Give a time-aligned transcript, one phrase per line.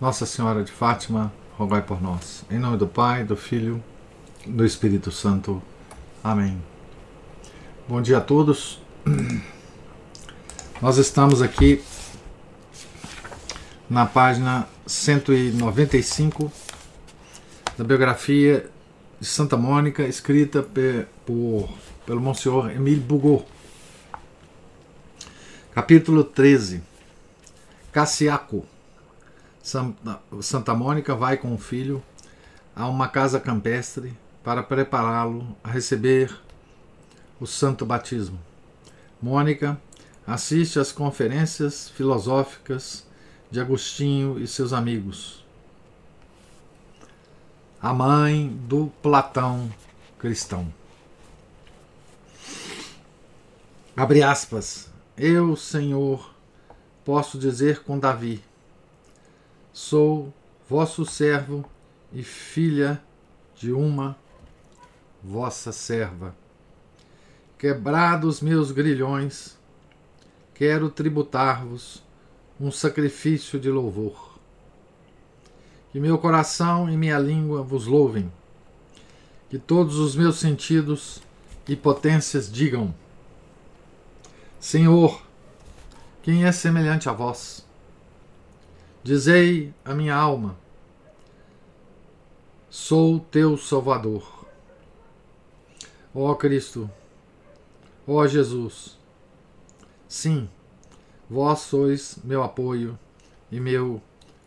[0.00, 2.42] Nossa Senhora de Fátima, rogai por nós.
[2.50, 3.84] Em nome do Pai, do Filho,
[4.46, 5.62] do Espírito Santo.
[6.24, 6.58] Amém.
[7.86, 8.80] Bom dia a todos.
[10.80, 11.84] Nós estamos aqui
[13.90, 16.50] na página 195
[17.76, 18.70] da biografia
[19.20, 20.66] de Santa Mônica, escrita
[21.26, 21.68] por,
[22.06, 23.44] pelo Monsenhor Emile Bugot.
[25.74, 26.82] Capítulo 13.
[27.92, 28.64] Cassiaco.
[29.62, 32.02] Santa Mônica vai com o filho
[32.74, 36.34] a uma casa campestre para prepará-lo a receber
[37.38, 38.38] o santo batismo.
[39.20, 39.80] Mônica
[40.26, 43.06] assiste às conferências filosóficas
[43.50, 45.44] de Agostinho e seus amigos.
[47.82, 49.70] A mãe do Platão
[50.18, 50.72] cristão.
[53.96, 54.88] Abre aspas.
[55.16, 56.34] Eu, Senhor,
[57.04, 58.42] posso dizer com Davi:
[59.72, 60.34] Sou
[60.68, 61.64] vosso servo
[62.12, 63.00] e filha
[63.54, 64.16] de uma
[65.22, 66.34] vossa serva.
[67.56, 69.56] Quebrados meus grilhões,
[70.54, 72.02] quero tributar-vos
[72.60, 74.38] um sacrifício de louvor.
[75.92, 78.32] Que meu coração e minha língua vos louvem,
[79.48, 81.22] que todos os meus sentidos
[81.68, 82.92] e potências digam:
[84.58, 85.22] Senhor,
[86.22, 87.69] quem é semelhante a vós?
[89.02, 90.56] Dizei a minha alma:
[92.68, 94.46] Sou teu Salvador.
[96.14, 96.90] Ó Cristo,
[98.06, 98.98] ó Jesus,
[100.08, 100.50] sim,
[101.28, 102.98] vós sois meu apoio
[103.50, 104.02] e meu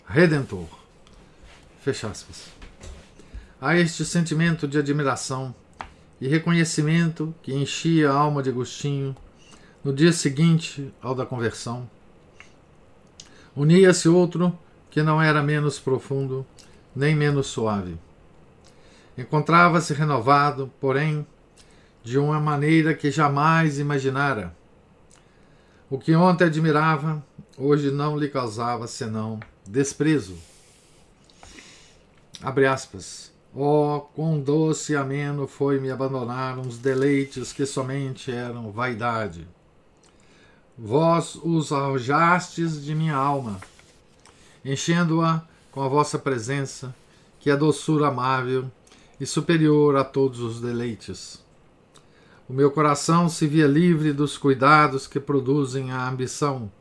[0.06, 0.68] redentor.
[1.80, 2.50] Fecha aspas.
[3.60, 5.56] A este sentimento de admiração
[6.20, 9.16] e reconhecimento que enchia a alma de Agostinho
[9.84, 11.90] no dia seguinte ao da conversão,
[13.56, 14.58] Unia-se outro
[14.90, 16.46] que não era menos profundo,
[16.96, 17.98] nem menos suave.
[19.18, 21.26] Encontrava-se renovado, porém,
[22.04, 24.56] de uma maneira que jamais imaginara.
[25.90, 27.24] O que ontem admirava,
[27.58, 30.36] hoje não lhe causava senão desprezo.
[32.42, 33.32] Abre aspas.
[33.56, 39.48] Oh, quão doce e ameno foi me abandonar uns deleites que somente eram vaidade.
[40.78, 43.62] Vós os arrojastes de minha alma,
[44.66, 46.96] enchendo-a com a vossa presença,
[47.40, 48.72] que é doçura amável
[49.20, 51.44] e superior a todos os deleites.
[52.50, 56.72] O meu coração se via livre dos cuidados que produzem a ambição,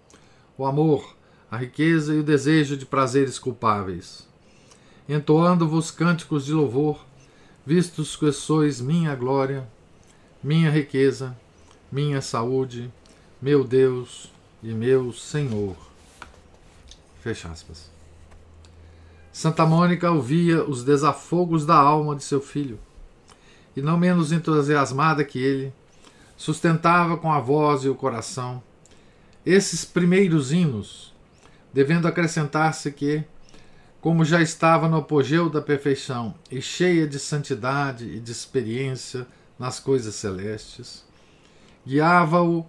[0.57, 1.15] o amor,
[1.51, 4.27] a riqueza e o desejo de prazeres culpáveis.
[5.07, 7.05] Entoando-vos cânticos de louvor,
[7.67, 9.69] vistos que sois minha glória,
[10.43, 11.37] minha riqueza,
[11.91, 12.91] minha saúde,
[13.43, 14.33] meu Deus
[14.63, 15.77] e meu Senhor.
[17.21, 17.91] Fecha aspas.
[19.33, 22.79] Santa Mônica ouvia os desafogos da alma de seu filho,
[23.77, 25.73] e não menos entusiasmada que ele,
[26.37, 28.63] sustentava com a voz e o coração
[29.45, 31.13] esses primeiros hinos,
[31.73, 33.25] devendo acrescentar-se que,
[34.01, 39.27] como já estava no apogeu da perfeição e cheia de santidade e de experiência
[39.59, 41.05] nas coisas celestes,
[41.85, 42.65] guiava-o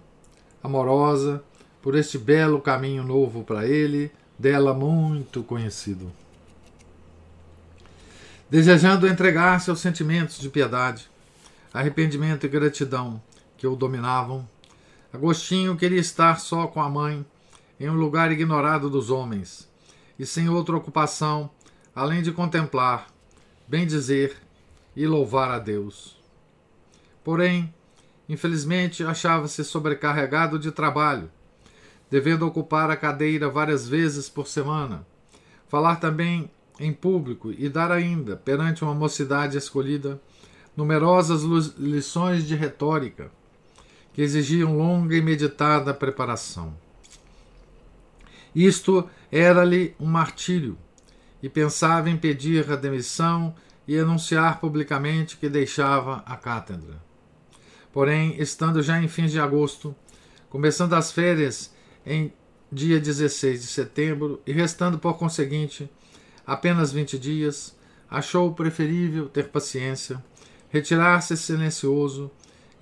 [0.64, 1.44] amorosa
[1.82, 6.10] por este belo caminho novo para ele, dela muito conhecido.
[8.48, 11.10] Desejando entregar-se aos sentimentos de piedade,
[11.72, 13.22] arrependimento e gratidão
[13.58, 14.48] que o dominavam,
[15.12, 17.24] Agostinho queria estar só com a mãe,
[17.78, 19.70] em um lugar ignorado dos homens,
[20.18, 21.50] e sem outra ocupação
[21.94, 23.06] além de contemplar,
[23.68, 24.36] bem dizer
[24.96, 26.18] e louvar a Deus.
[27.22, 27.72] Porém,
[28.28, 31.30] Infelizmente, achava-se sobrecarregado de trabalho,
[32.10, 35.06] devendo ocupar a cadeira várias vezes por semana,
[35.68, 40.20] falar também em público e dar ainda, perante uma mocidade escolhida,
[40.76, 41.42] numerosas
[41.78, 43.30] lições de retórica,
[44.12, 46.74] que exigiam longa e meditada preparação.
[48.54, 50.78] Isto era-lhe um martírio,
[51.42, 53.54] e pensava em pedir a demissão
[53.86, 57.03] e anunciar publicamente que deixava a cátedra.
[57.94, 59.94] Porém, estando já em fins de agosto,
[60.50, 61.72] começando as férias
[62.04, 62.32] em
[62.70, 65.88] dia 16 de setembro e restando por conseguinte
[66.44, 67.72] apenas vinte dias,
[68.10, 70.20] achou preferível ter paciência,
[70.70, 72.32] retirar-se silencioso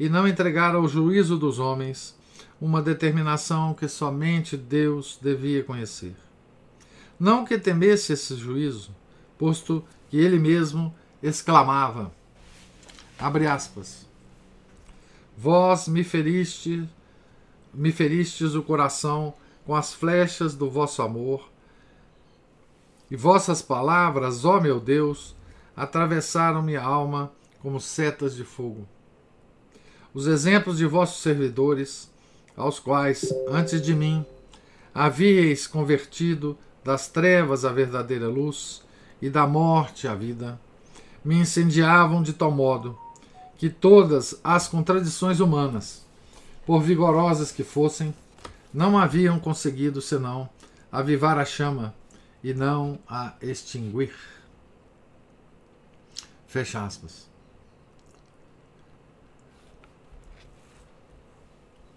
[0.00, 2.16] e não entregar ao juízo dos homens
[2.58, 6.16] uma determinação que somente Deus devia conhecer.
[7.20, 8.96] Não que temesse esse juízo,
[9.36, 12.10] posto que ele mesmo exclamava:
[13.18, 14.10] abre aspas.
[15.36, 16.88] Vós me feriste,
[17.72, 19.34] me feristes o coração
[19.64, 21.50] com as flechas do vosso amor,
[23.10, 25.36] e vossas palavras, ó meu Deus,
[25.76, 28.88] atravessaram minha alma como setas de fogo.
[30.14, 32.10] Os exemplos de vossos servidores
[32.56, 34.24] aos quais, antes de mim,
[34.94, 38.82] havíeis convertido das trevas à verdadeira luz
[39.20, 40.60] e da morte à vida,
[41.24, 42.98] me incendiavam de tal modo
[43.62, 46.04] que todas as contradições humanas,
[46.66, 48.12] por vigorosas que fossem,
[48.74, 50.50] não haviam conseguido senão
[50.90, 51.94] avivar a chama
[52.42, 54.12] e não a extinguir.
[56.48, 57.30] Fecha aspas.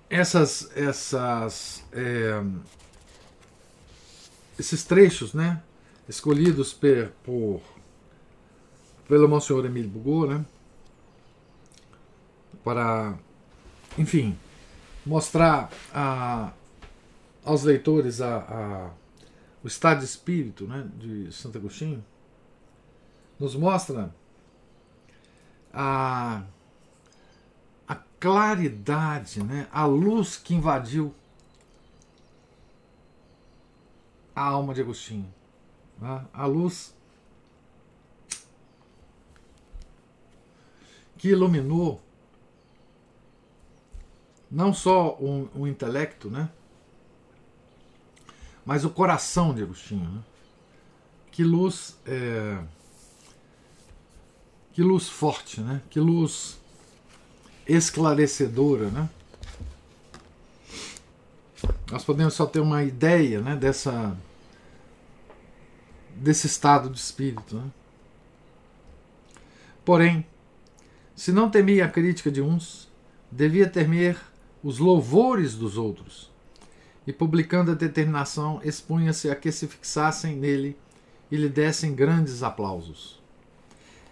[0.08, 2.44] essas, essas, é,
[4.60, 5.64] esses trechos, né,
[6.08, 7.60] escolhidos per, por
[9.08, 10.46] pelo Monsenhor Emílio Bugô, né,
[12.66, 13.18] para,
[13.98, 14.38] enfim,
[15.06, 16.52] mostrar a,
[17.46, 18.92] aos leitores a, a,
[19.64, 22.04] o estado de espírito né, de Santo Agostinho,
[23.40, 24.14] nos mostra
[25.72, 26.44] a
[28.20, 29.68] claridade, né?
[29.72, 31.14] a luz que invadiu
[34.36, 35.32] a alma de Agostinho.
[36.00, 36.26] Né?
[36.34, 36.96] A luz
[41.20, 42.02] que iluminou
[44.50, 46.50] não só o, o intelecto, né?
[48.66, 50.10] mas o coração de Agostinho.
[50.10, 50.22] Né?
[51.32, 51.96] Que luz.
[52.06, 52.60] É...
[54.74, 55.82] Que luz forte, né?
[55.90, 56.60] Que luz
[57.66, 59.10] esclarecedora, né?
[61.90, 64.16] Nós podemos só ter uma ideia, né, dessa
[66.14, 67.72] desse estado de espírito, né?
[69.86, 70.26] Porém,
[71.16, 72.90] se não temia a crítica de uns,
[73.32, 74.18] devia temer
[74.66, 76.34] os louvores dos outros.
[77.06, 80.76] E publicando a determinação, expunha-se a que se fixassem nele
[81.30, 83.22] e lhe dessem grandes aplausos.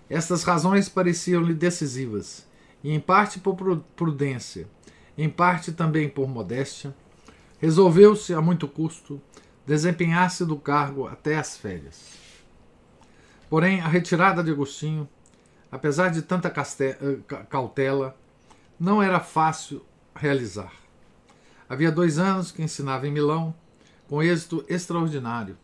[0.07, 2.47] Estas razões pareciam-lhe decisivas
[2.83, 3.55] e em parte por
[3.95, 4.67] prudência,
[5.17, 6.95] em parte também por modéstia,
[7.59, 9.19] resolveu-se a muito custo
[9.65, 12.11] desempenhar-se do cargo até as férias.
[13.50, 15.09] Porém, a retirada de Agostinho,
[15.71, 17.17] apesar de tanta eh,
[17.50, 18.15] cautela,
[18.79, 19.83] não era fácil
[20.15, 20.74] realizar.
[21.68, 23.54] Havia dois anos que ensinava em Milão,
[24.07, 25.57] com êxito extraordinário.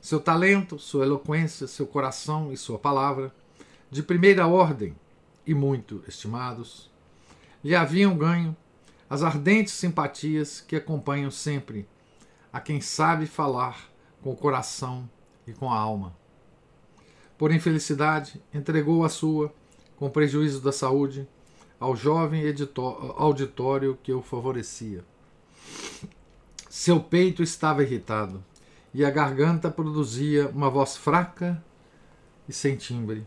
[0.00, 3.34] Seu talento, sua eloquência, seu coração e sua palavra,
[3.90, 4.94] de primeira ordem,
[5.46, 6.90] e muito estimados,
[7.62, 8.56] lhe haviam ganho
[9.08, 11.88] as ardentes simpatias que acompanham sempre
[12.52, 13.88] a quem sabe falar
[14.20, 15.08] com o coração
[15.46, 16.16] e com a alma.
[17.38, 19.54] Por infelicidade, entregou a sua,
[19.96, 21.28] com prejuízo da saúde,
[21.78, 22.42] ao jovem
[23.16, 25.04] auditório que o favorecia.
[26.68, 28.42] Seu peito estava irritado
[28.92, 31.62] e a garganta produzia uma voz fraca
[32.48, 33.26] e sem timbre.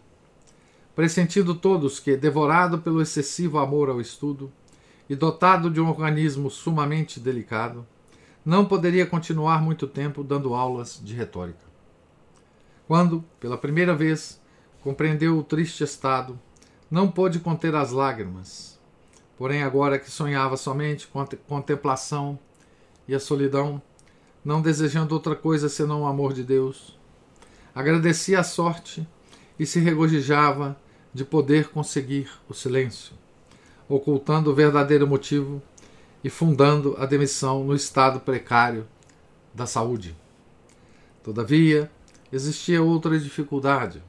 [0.95, 4.51] Pressentindo todos que, devorado pelo excessivo amor ao estudo
[5.09, 7.85] e dotado de um organismo sumamente delicado,
[8.43, 11.69] não poderia continuar muito tempo dando aulas de retórica.
[12.87, 14.41] Quando, pela primeira vez,
[14.81, 16.39] compreendeu o triste estado,
[16.89, 18.79] não pôde conter as lágrimas.
[19.37, 22.37] Porém, agora que sonhava somente com a contemplação
[23.07, 23.81] e a solidão,
[24.43, 26.97] não desejando outra coisa senão o amor de Deus,
[27.73, 29.07] agradecia a sorte
[29.57, 30.77] e se regozijava
[31.13, 33.13] de poder conseguir o silêncio,
[33.87, 35.61] ocultando o verdadeiro motivo
[36.23, 38.87] e fundando a demissão no estado precário
[39.53, 40.15] da saúde.
[41.23, 41.89] Todavia,
[42.31, 44.03] existia outra dificuldade,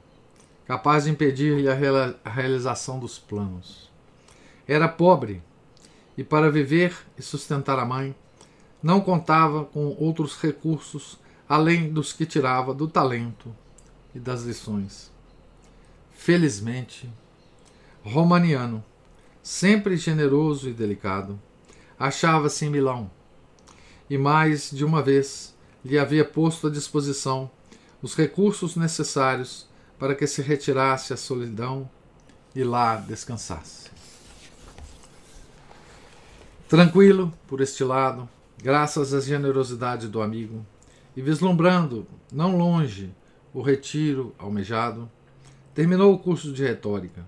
[0.65, 3.89] capaz de impedir-lhe a realização dos planos.
[4.67, 5.41] Era pobre
[6.17, 8.15] e, para viver e sustentar a mãe,
[8.81, 13.53] não contava com outros recursos além dos que tirava do talento
[14.15, 15.11] e das lições.
[16.11, 17.09] Felizmente,
[18.03, 18.83] Romaniano,
[19.43, 21.39] sempre generoso e delicado,
[21.99, 23.09] achava-se em Milão
[24.11, 27.49] e mais de uma vez lhe havia posto à disposição
[28.01, 29.65] os recursos necessários
[30.01, 31.87] para que se retirasse à solidão
[32.55, 33.91] e lá descansasse.
[36.67, 38.27] Tranquilo, por este lado,
[38.57, 40.65] graças à generosidade do amigo,
[41.15, 43.13] e vislumbrando, não longe,
[43.53, 45.07] o retiro almejado,
[45.71, 47.23] terminou o curso de retórica,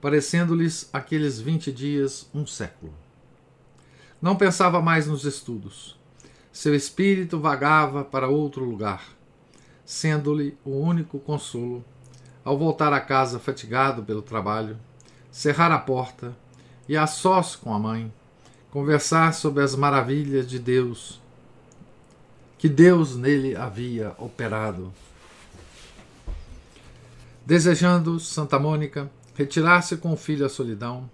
[0.00, 2.92] parecendo-lhes aqueles vinte dias um século.
[4.20, 5.96] Não pensava mais nos estudos.
[6.52, 9.06] Seu espírito vagava para outro lugar,
[9.84, 11.84] sendo-lhe o único consolo,
[12.44, 14.76] ao voltar a casa fatigado pelo trabalho,
[15.30, 16.36] cerrar a porta
[16.88, 18.12] e, a sós com a mãe,
[18.70, 21.20] conversar sobre as maravilhas de Deus,
[22.58, 24.92] que Deus nele havia operado.
[27.44, 31.10] Desejando Santa Mônica retirar-se com o filho à solidão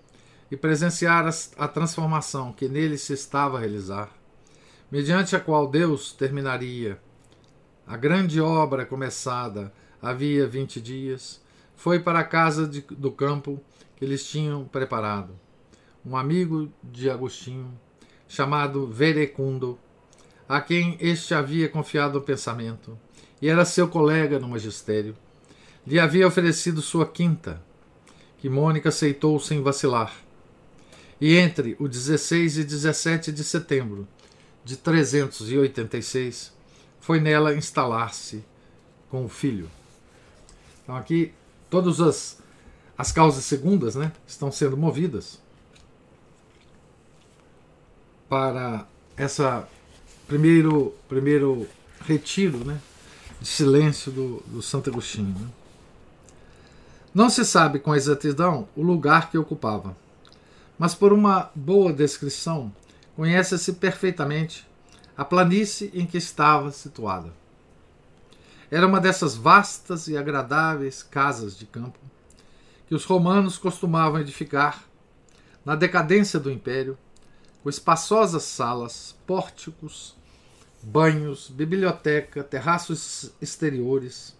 [0.50, 4.10] e presenciar a transformação que nele se estava a realizar,
[4.90, 6.98] mediante a qual Deus terminaria
[7.86, 11.40] a grande obra começada havia vinte dias,
[11.76, 13.60] foi para a casa de, do campo
[13.96, 15.32] que eles tinham preparado.
[16.04, 17.72] Um amigo de Agostinho,
[18.26, 19.78] chamado Verecundo,
[20.48, 22.98] a quem este havia confiado o pensamento,
[23.40, 25.14] e era seu colega no magistério,
[25.86, 27.62] lhe havia oferecido sua quinta,
[28.38, 30.14] que Mônica aceitou sem vacilar.
[31.20, 34.06] E entre o 16 e 17 de setembro
[34.64, 36.52] de 386,
[37.00, 38.44] foi nela instalar-se
[39.10, 39.77] com o filho.
[40.88, 41.34] Então aqui
[41.68, 42.38] todas as,
[42.96, 45.38] as causas segundas né, estão sendo movidas
[48.26, 49.68] para essa
[50.26, 51.68] primeiro primeiro
[52.00, 52.80] retiro né,
[53.38, 55.38] de silêncio do, do Santo Agostinho.
[55.38, 55.48] Né?
[57.14, 59.94] Não se sabe com exatidão o lugar que ocupava,
[60.78, 62.72] mas por uma boa descrição
[63.14, 64.66] conhece-se perfeitamente
[65.14, 67.30] a planície em que estava situada.
[68.70, 71.98] Era uma dessas vastas e agradáveis casas de campo
[72.86, 74.84] que os romanos costumavam edificar
[75.64, 76.96] na decadência do império,
[77.62, 80.16] com espaçosas salas, pórticos,
[80.82, 84.34] banhos, biblioteca, terraços exteriores,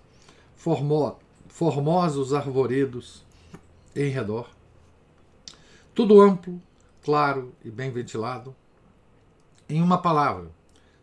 [0.57, 1.19] formo
[1.49, 3.25] formosos arvoredos
[3.95, 4.49] em redor.
[5.95, 6.63] Tudo amplo,
[7.03, 8.55] claro e bem ventilado.
[9.69, 10.51] Em uma palavra,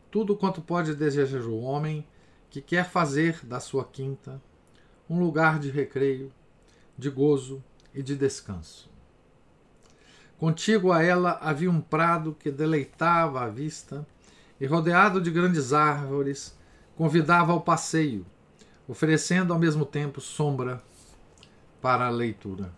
[0.10, 2.08] tudo quanto pode desejar o homem
[2.56, 4.42] que quer fazer da sua quinta
[5.10, 6.32] um lugar de recreio,
[6.98, 7.62] de gozo
[7.94, 8.90] e de descanso.
[10.38, 14.08] Contigo a ela havia um prado que deleitava a vista
[14.58, 16.58] e, rodeado de grandes árvores,
[16.96, 18.26] convidava ao passeio,
[18.88, 20.82] oferecendo ao mesmo tempo sombra
[21.82, 22.72] para a leitura.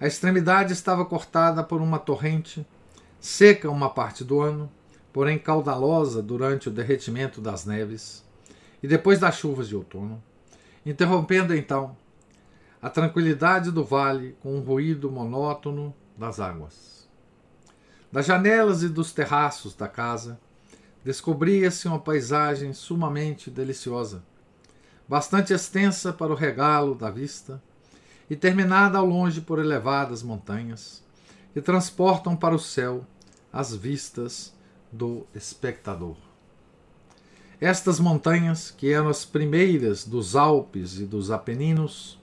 [0.00, 2.66] A extremidade estava cortada por uma torrente,
[3.20, 4.72] seca uma parte do ano,
[5.12, 8.31] porém caudalosa durante o derretimento das neves
[8.82, 10.22] e depois das chuvas de outono,
[10.84, 11.96] interrompendo então
[12.80, 17.08] a tranquilidade do vale com um ruído monótono das águas.
[18.10, 20.38] Das janelas e dos terraços da casa
[21.04, 24.22] descobria-se uma paisagem sumamente deliciosa,
[25.08, 27.62] bastante extensa para o regalo da vista
[28.28, 31.02] e terminada ao longe por elevadas montanhas
[31.52, 33.06] que transportam para o céu
[33.52, 34.54] as vistas
[34.90, 36.31] do espectador.
[37.62, 42.18] Estas montanhas, que eram as primeiras dos Alpes e dos Apeninos,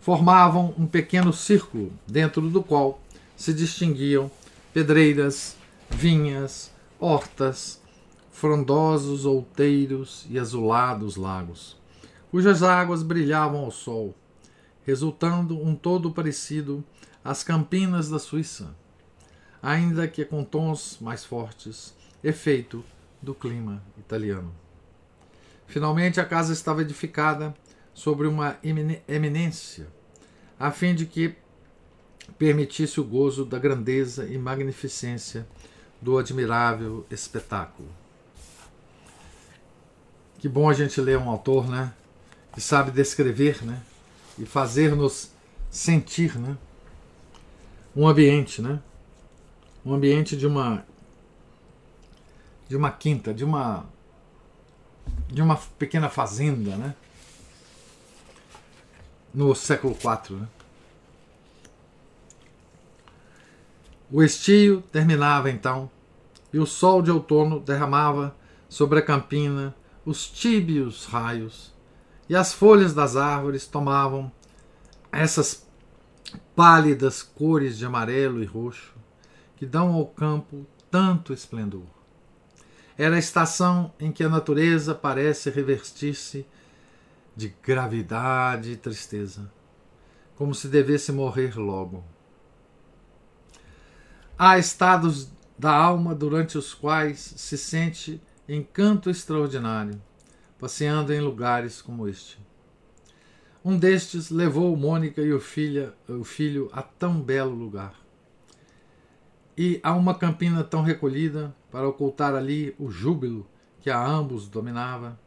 [0.00, 3.02] formavam um pequeno círculo dentro do qual
[3.36, 4.30] se distinguiam
[4.72, 5.56] pedreiras,
[5.90, 7.82] vinhas, hortas,
[8.32, 11.76] frondosos outeiros e azulados lagos,
[12.30, 14.14] cujas águas brilhavam ao sol,
[14.86, 16.82] resultando um todo parecido
[17.22, 18.74] às campinas da Suíça,
[19.62, 21.94] ainda que com tons mais fortes,
[22.24, 22.82] efeito
[23.22, 24.52] do clima italiano.
[25.66, 27.54] Finalmente, a casa estava edificada
[27.94, 28.56] sobre uma
[29.06, 29.86] eminência,
[30.58, 31.34] a fim de que
[32.38, 35.46] permitisse o gozo da grandeza e magnificência
[36.00, 37.88] do admirável espetáculo.
[40.38, 41.92] Que bom a gente ler um autor, né,
[42.54, 43.82] que sabe descrever, né,
[44.38, 45.30] e fazer-nos
[45.70, 46.56] sentir, né,
[47.94, 48.80] um ambiente, né,
[49.84, 50.84] um ambiente de uma
[52.70, 53.84] de uma quinta, de uma
[55.26, 56.94] de uma pequena fazenda, né?
[59.34, 60.48] No século IV, né?
[64.08, 65.90] O estio terminava então
[66.52, 68.36] e o sol de outono derramava
[68.68, 69.74] sobre a campina
[70.06, 71.74] os tíbios raios
[72.28, 74.30] e as folhas das árvores tomavam
[75.10, 75.66] essas
[76.54, 78.94] pálidas cores de amarelo e roxo
[79.56, 81.99] que dão ao campo tanto esplendor.
[83.00, 86.44] Era a estação em que a natureza parece revestir-se
[87.34, 89.50] de gravidade e tristeza,
[90.36, 92.04] como se devesse morrer logo.
[94.38, 99.98] Há estados da alma durante os quais se sente encanto extraordinário,
[100.58, 102.38] passeando em lugares como este.
[103.64, 107.94] Um destes levou Mônica e o, o filho a tão belo lugar.
[109.56, 113.46] E a uma campina tão recolhida para ocultar ali o júbilo
[113.80, 115.18] que a ambos dominava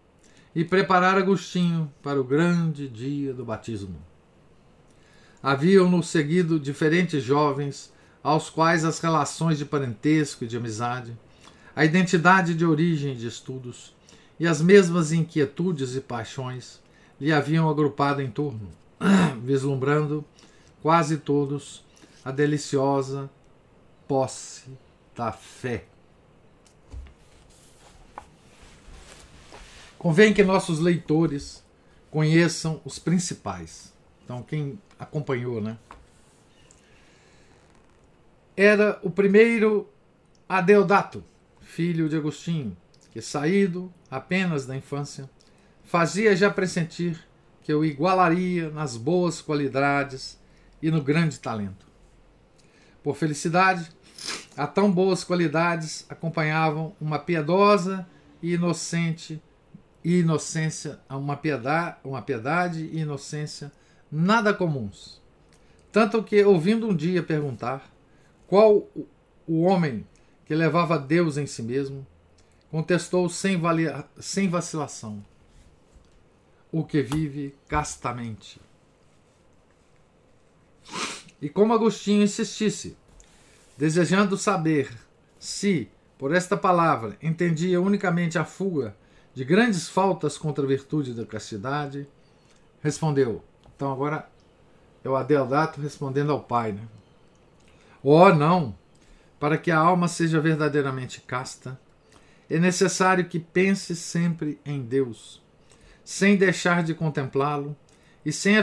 [0.55, 3.99] e preparar Agostinho para o grande dia do batismo.
[5.41, 11.17] Haviam-no seguido diferentes jovens aos quais as relações de parentesco e de amizade,
[11.75, 13.93] a identidade de origem e de estudos
[14.39, 16.79] e as mesmas inquietudes e paixões
[17.19, 18.69] lhe haviam agrupado em torno,
[19.43, 20.23] vislumbrando
[20.81, 21.83] quase todos
[22.23, 23.29] a deliciosa
[24.07, 24.69] posse
[25.15, 25.92] da fé.
[30.03, 31.63] Convém que nossos leitores
[32.11, 33.93] conheçam os principais.
[34.21, 35.77] Então, quem acompanhou, né?
[38.53, 39.87] Era o primeiro
[40.47, 41.23] Adeodato,
[41.61, 42.75] filho de Agostinho,
[43.13, 45.29] que, saído apenas da infância,
[45.85, 47.25] fazia já pressentir
[47.61, 50.37] que o igualaria nas boas qualidades
[50.81, 51.87] e no grande talento.
[53.01, 53.89] Por felicidade,
[54.57, 58.05] a tão boas qualidades acompanhavam uma piedosa
[58.41, 59.41] e inocente
[60.03, 63.71] e inocência, uma piedade, uma piedade e inocência
[64.11, 65.21] nada comuns.
[65.91, 67.91] Tanto que, ouvindo um dia perguntar
[68.47, 68.87] qual
[69.47, 70.05] o homem
[70.45, 72.05] que levava Deus em si mesmo,
[72.69, 73.59] contestou sem,
[74.19, 75.23] sem vacilação:
[76.71, 78.59] o que vive castamente.
[81.41, 82.97] E como Agostinho insistisse,
[83.77, 84.91] desejando saber
[85.39, 88.95] se, por esta palavra, entendia unicamente a fuga
[89.33, 92.07] de grandes faltas contra a virtude da castidade,
[92.81, 93.43] respondeu.
[93.75, 94.29] Então agora
[95.03, 96.87] é o Adeodato respondendo ao pai, né?
[98.01, 98.75] Oh, não!
[99.39, 101.79] Para que a alma seja verdadeiramente casta,
[102.49, 105.41] é necessário que pense sempre em Deus,
[106.03, 107.75] sem deixar de contemplá-lo
[108.25, 108.55] e sem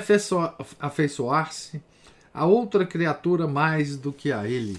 [0.79, 1.83] afeiçoar-se
[2.33, 4.79] a outra criatura mais do que a ele.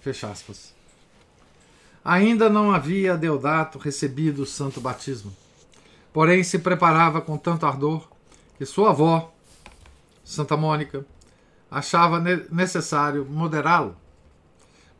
[0.00, 0.73] Fecha aspas.
[2.04, 5.34] Ainda não havia Deodato recebido o santo batismo,
[6.12, 8.06] porém se preparava com tanto ardor
[8.58, 9.32] que sua avó,
[10.22, 11.06] Santa Mônica,
[11.70, 13.96] achava necessário moderá-lo.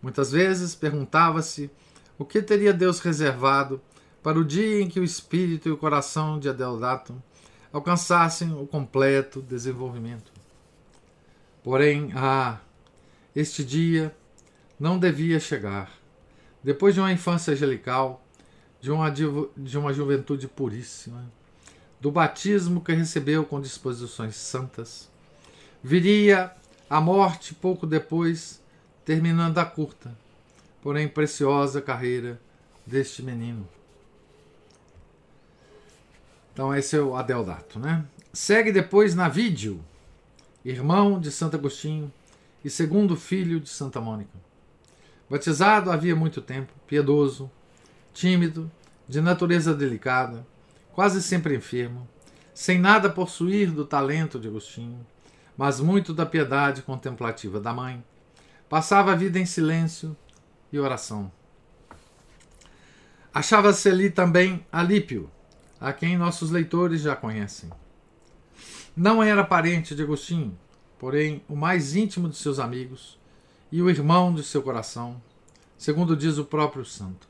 [0.02, 1.70] Muitas vezes perguntava-se
[2.18, 3.80] o que teria Deus reservado
[4.22, 7.22] para o dia em que o espírito e o coração de Adeodato
[7.72, 10.32] alcançassem o completo desenvolvimento.
[11.62, 12.58] Porém, ah,
[13.36, 14.14] este dia
[14.78, 16.03] não devia chegar.
[16.64, 18.24] Depois de uma infância angelical,
[18.80, 21.30] de uma, de uma juventude puríssima,
[22.00, 25.10] do batismo que recebeu com disposições santas,
[25.82, 26.50] viria
[26.88, 28.62] a morte pouco depois,
[29.04, 30.16] terminando a curta,
[30.82, 32.40] porém preciosa carreira
[32.86, 33.68] deste menino.
[36.52, 38.06] Então esse é o Adeldato, né?
[38.32, 39.84] Segue depois Navídio,
[40.64, 42.10] irmão de Santo Agostinho
[42.64, 44.32] e segundo filho de Santa Mônica.
[45.34, 47.50] Batizado havia muito tempo, piedoso,
[48.12, 48.70] tímido,
[49.08, 50.46] de natureza delicada,
[50.92, 52.08] quase sempre enfermo,
[52.54, 55.04] sem nada possuir do talento de Agostinho,
[55.56, 58.00] mas muito da piedade contemplativa da mãe,
[58.68, 60.16] passava a vida em silêncio
[60.72, 61.32] e oração.
[63.34, 65.28] Achava-se ali também Alípio,
[65.80, 67.70] a quem nossos leitores já conhecem.
[68.96, 70.56] Não era parente de Agostinho,
[70.96, 73.18] porém o mais íntimo de seus amigos,
[73.74, 75.20] e o irmão de seu coração,
[75.76, 77.26] segundo diz o próprio santo.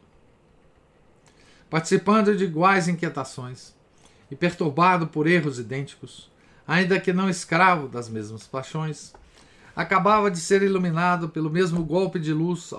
[1.71, 3.75] Participando de iguais inquietações
[4.31, 6.31] e perturbado por erros idênticos,
[6.69, 9.15] ainda que não escravo das mesmas paixões,
[9.75, 12.73] acabava de ser iluminado pelo mesmo golpe de luz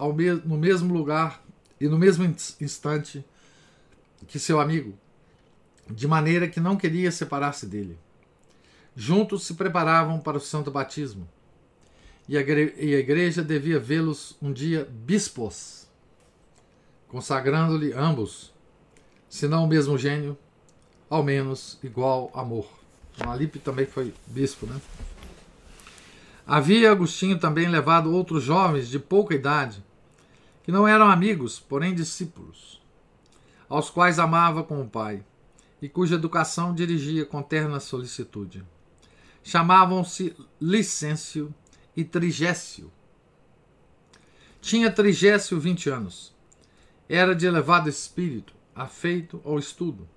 [0.45, 1.43] no mesmo lugar
[1.82, 2.23] e no mesmo
[2.62, 3.25] instante
[4.28, 4.95] que seu amigo,
[5.89, 7.97] de maneira que não queria separar-se dele.
[8.95, 11.28] Juntos se preparavam para o santo batismo,
[12.27, 15.88] e a, igreja devia vê-los um dia bispos,
[17.07, 18.51] consagrando-lhe ambos,
[19.29, 20.38] se não o mesmo gênio,
[21.09, 22.67] ao menos igual amor.
[23.23, 24.81] Malipe também foi bispo, né?
[26.47, 29.83] Havia Agostinho também levado outros jovens de pouca idade,
[30.63, 32.81] que não eram amigos, porém discípulos,
[33.69, 35.23] aos quais amava como pai,
[35.81, 38.63] e cuja educação dirigia com terna solicitude.
[39.43, 41.53] Chamavam-se Licêncio
[41.95, 42.91] e Trigésio.
[44.62, 46.34] Tinha Trigésio vinte anos.
[47.08, 50.08] Era de elevado espírito, afeito ao estudo,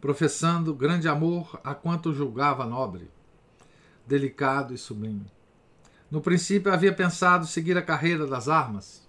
[0.00, 3.10] professando grande amor a quanto julgava nobre,
[4.06, 5.26] delicado e sublime.
[6.10, 9.08] No princípio havia pensado seguir a carreira das armas.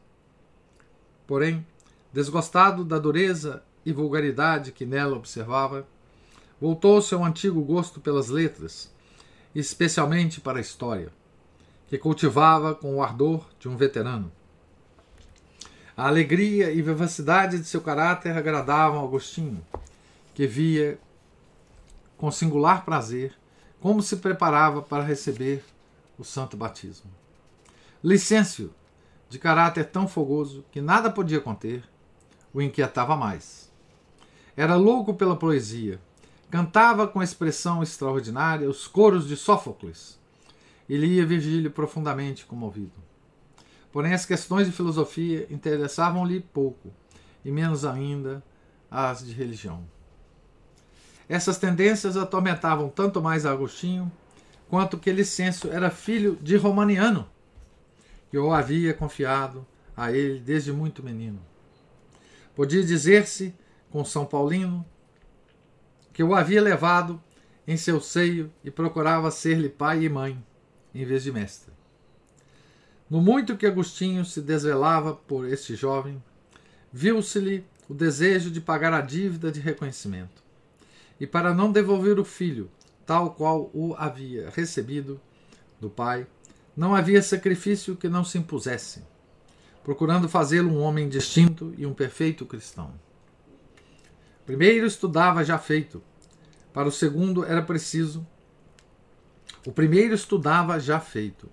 [1.26, 1.66] Porém,
[2.12, 5.88] desgostado da dureza e vulgaridade que nela observava,
[6.60, 8.94] voltou-se ao antigo gosto pelas letras,
[9.56, 11.12] especialmente para a história,
[11.92, 14.32] que cultivava com o ardor de um veterano.
[15.96, 19.62] A alegria e vivacidade de seu caráter agradavam Agostinho,
[20.34, 20.98] que via
[22.16, 23.38] com singular prazer
[23.82, 25.66] como se preparava para receber
[26.18, 27.12] o santo batismo.
[28.02, 28.74] Licêncio,
[29.28, 31.84] de caráter tão fogoso que nada podia conter,
[32.54, 33.70] o inquietava mais.
[34.56, 36.00] Era louco pela poesia,
[36.50, 40.21] cantava com expressão extraordinária os coros de Sófocles
[40.92, 42.92] e lia Virgílio profundamente comovido.
[43.94, 46.92] Porém, as questões de filosofia interessavam-lhe pouco,
[47.46, 48.44] e menos ainda
[48.92, 49.88] as de religião.
[51.30, 54.12] Essas tendências atormentavam tanto mais Agostinho,
[54.68, 57.26] quanto que Licêncio era filho de Romaniano,
[58.30, 61.40] que o havia confiado a ele desde muito menino.
[62.54, 63.56] Podia dizer-se,
[63.90, 64.86] com São Paulino,
[66.12, 67.24] que o havia levado
[67.66, 70.44] em seu seio e procurava ser-lhe pai e mãe,
[70.94, 71.72] em vez de mestre.
[73.10, 76.22] No muito que Agostinho se desvelava por este jovem,
[76.92, 80.42] viu-se-lhe o desejo de pagar a dívida de reconhecimento.
[81.20, 82.70] E para não devolver o filho,
[83.06, 85.20] tal qual o havia recebido
[85.80, 86.26] do pai,
[86.76, 89.04] não havia sacrifício que não se impusesse,
[89.84, 92.94] procurando fazê-lo um homem distinto e um perfeito cristão.
[94.46, 96.02] Primeiro estudava já feito,
[96.74, 98.26] para o segundo era preciso.
[99.66, 101.50] O primeiro estudava já feito,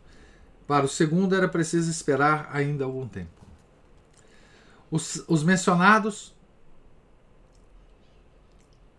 [0.66, 3.46] para o segundo era preciso esperar ainda algum tempo.
[4.90, 6.34] Os, os mencionados.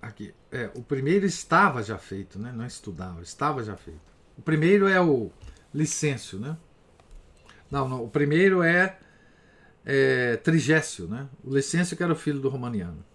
[0.02, 2.52] Aqui, é, o primeiro estava já feito, né?
[2.56, 4.00] não estudava, estava já feito.
[4.38, 5.30] O primeiro é o
[5.74, 6.58] licêncio, né?
[7.70, 8.98] Não, não, o primeiro é,
[9.86, 11.28] é Trigésio, né?
[11.44, 13.06] O licêncio que era o filho do Romaniano.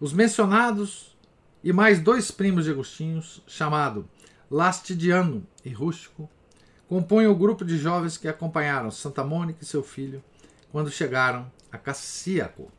[0.00, 1.16] Os mencionados
[1.62, 4.08] e mais dois primos de Agostinhos, chamado
[4.50, 6.28] Lastidiano e Rústico,
[6.88, 10.22] compõem o grupo de jovens que acompanharam Santa Mônica e seu filho
[10.72, 12.70] quando chegaram a Cassíaco.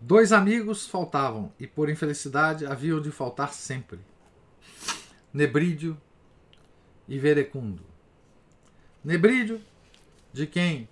[0.00, 4.00] Dois amigos faltavam e, por infelicidade, haviam de faltar sempre:
[5.32, 5.96] Nebrídio
[7.08, 7.84] e Verecundo.
[9.04, 9.60] Nebrídio,
[10.32, 10.88] de quem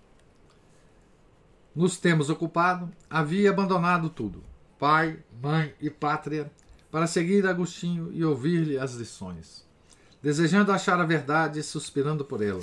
[1.75, 4.45] nos temos ocupado, havia abandonado tudo:
[4.79, 6.51] pai, mãe e pátria,
[6.91, 9.69] para seguir Agostinho e ouvir-lhe as lições
[10.23, 12.63] desejando achar a verdade e suspirando por ela.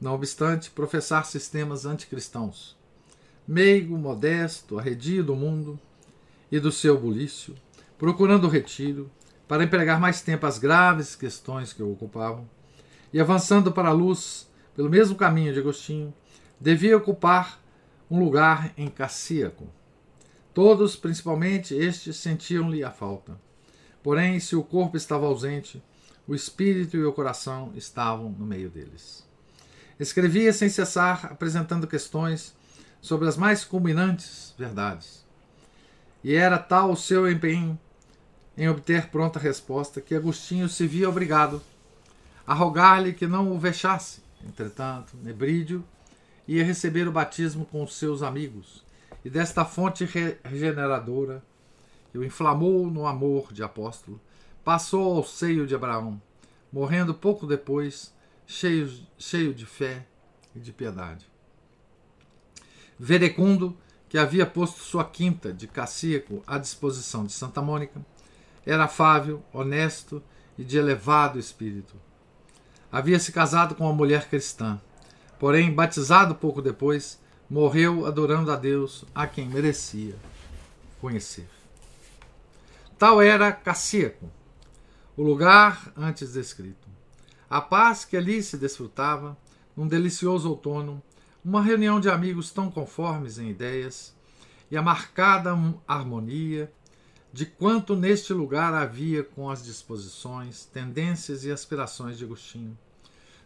[0.00, 2.76] Não obstante, professar sistemas anticristãos.
[3.48, 5.78] Meigo, modesto, arredio do mundo
[6.52, 7.54] e do seu bulício,
[7.96, 9.10] procurando retiro,
[9.48, 12.48] para empregar mais tempo às graves questões que o ocupavam,
[13.12, 16.12] e avançando para a luz pelo mesmo caminho de Agostinho,
[16.60, 17.60] devia ocupar
[18.10, 19.66] um lugar em Cassíaco.
[20.56, 23.38] Todos, principalmente estes, sentiam-lhe a falta.
[24.02, 25.82] Porém, se o corpo estava ausente,
[26.26, 29.22] o espírito e o coração estavam no meio deles.
[30.00, 32.56] Escrevia sem cessar, apresentando questões
[33.02, 35.26] sobre as mais culminantes verdades.
[36.24, 37.78] E era tal o seu empenho
[38.56, 41.60] em obter pronta resposta que Agostinho se via obrigado
[42.46, 44.22] a rogar-lhe que não o vexasse.
[44.42, 45.84] Entretanto, Nebrídio
[46.48, 48.85] ia receber o batismo com os seus amigos,
[49.26, 50.04] e desta fonte
[50.44, 51.42] regeneradora,
[52.12, 54.20] que o inflamou no amor de apóstolo,
[54.64, 56.22] passou ao seio de Abraão,
[56.72, 58.14] morrendo pouco depois,
[58.46, 60.06] cheio, cheio de fé
[60.54, 61.26] e de piedade.
[62.96, 63.76] Verecundo,
[64.08, 68.00] que havia posto sua quinta de Cacíaco à disposição de Santa Mônica,
[68.64, 70.22] era afável, honesto
[70.56, 71.96] e de elevado espírito.
[72.92, 74.80] Havia se casado com uma mulher cristã,
[75.36, 80.16] porém, batizado pouco depois, morreu adorando a Deus a quem merecia
[81.00, 81.48] conhecer.
[82.98, 84.30] Tal era Cacíaco,
[85.16, 86.88] o lugar antes descrito.
[87.48, 89.36] A paz que ali se desfrutava,
[89.76, 91.02] num delicioso outono,
[91.44, 94.14] uma reunião de amigos tão conformes em ideias,
[94.70, 95.56] e a marcada
[95.86, 96.72] harmonia
[97.32, 102.76] de quanto neste lugar havia com as disposições, tendências e aspirações de Agostinho.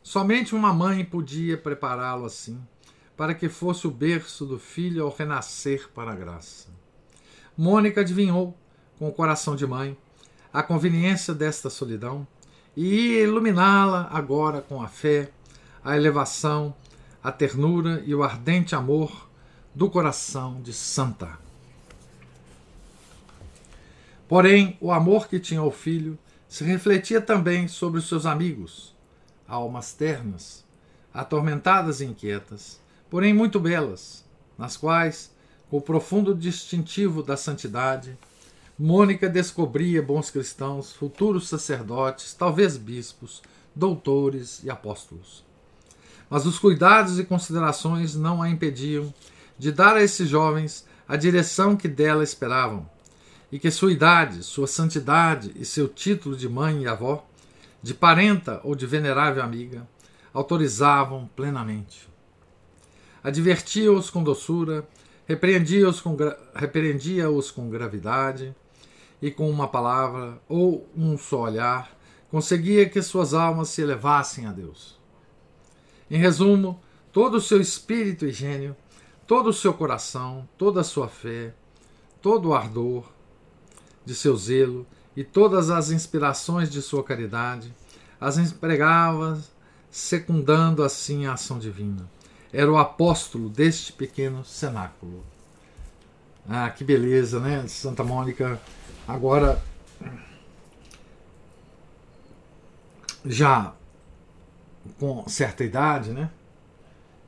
[0.03, 2.59] Somente uma mãe podia prepará-lo assim,
[3.21, 6.69] para que fosse o berço do filho ao renascer para a graça.
[7.55, 8.57] Mônica adivinhou,
[8.99, 9.95] com o coração de mãe,
[10.51, 12.27] a conveniência desta solidão
[12.75, 15.31] e iluminá-la agora com a fé,
[15.85, 16.75] a elevação,
[17.23, 19.29] a ternura e o ardente amor
[19.75, 21.39] do coração de Santa.
[24.27, 28.97] Porém, o amor que tinha ao filho se refletia também sobre os seus amigos,
[29.47, 30.65] almas ternas,
[31.13, 32.81] atormentadas e inquietas,
[33.11, 34.25] porém muito belas,
[34.57, 35.31] nas quais,
[35.69, 38.17] com o profundo distintivo da santidade,
[38.83, 43.43] Mônica descobria bons cristãos, futuros sacerdotes, talvez bispos,
[43.77, 45.45] doutores e apóstolos.
[46.31, 49.13] Mas os cuidados e considerações não a impediam
[49.59, 52.89] de dar a esses jovens a direção que dela esperavam,
[53.53, 57.27] e que sua idade, sua santidade e seu título de mãe e avó,
[57.83, 59.87] de parenta ou de venerável amiga,
[60.33, 62.10] autorizavam plenamente.
[63.23, 64.87] Advertia-os com doçura,
[65.27, 66.17] repreendia-os com,
[66.55, 68.55] repreendia com gravidade,
[69.23, 71.91] e com uma palavra ou um só olhar,
[72.31, 74.99] conseguia que suas almas se elevassem a Deus.
[76.11, 76.81] Em resumo,
[77.13, 78.75] todo o seu espírito e gênio,
[79.27, 81.55] todo o seu coração, toda a sua fé,
[82.23, 83.05] todo o ardor
[84.05, 87.75] de seu zelo e todas as inspirações de sua caridade,
[88.21, 89.41] as empregava
[89.91, 92.09] secundando assim a ação divina.
[92.53, 95.25] Era o apóstolo deste pequeno cenáculo.
[96.49, 97.67] Ah, que beleza, né?
[97.69, 98.61] Santa Mônica
[99.11, 99.61] Agora,
[103.25, 103.75] já
[105.01, 106.31] com certa idade, né?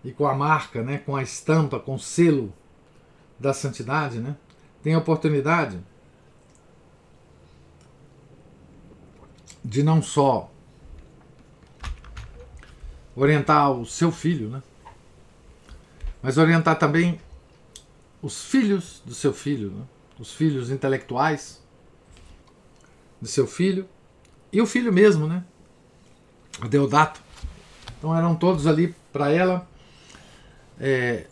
[0.05, 0.99] E com a marca, né?
[0.99, 2.53] Com a estampa, com o selo
[3.37, 4.37] da santidade, né?
[4.81, 5.81] Tem a oportunidade
[9.65, 10.53] de não só
[13.17, 14.63] orientar o seu filho, né?
[16.23, 17.21] Mas orientar também
[18.23, 19.85] os filhos do seu filho, né?
[20.19, 21.61] os filhos intelectuais
[23.21, 23.89] de seu filho
[24.53, 25.45] e o filho mesmo, né?
[26.63, 27.21] O Deodato.
[27.99, 29.67] Então eram todos ali para ela
[30.79, 31.27] é,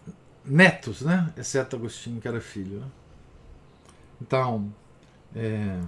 [0.44, 1.33] netos, né?
[1.37, 2.81] Exceto Agostinho, que era filho.
[2.81, 2.87] Né?
[4.20, 4.72] Então,
[5.35, 5.81] é,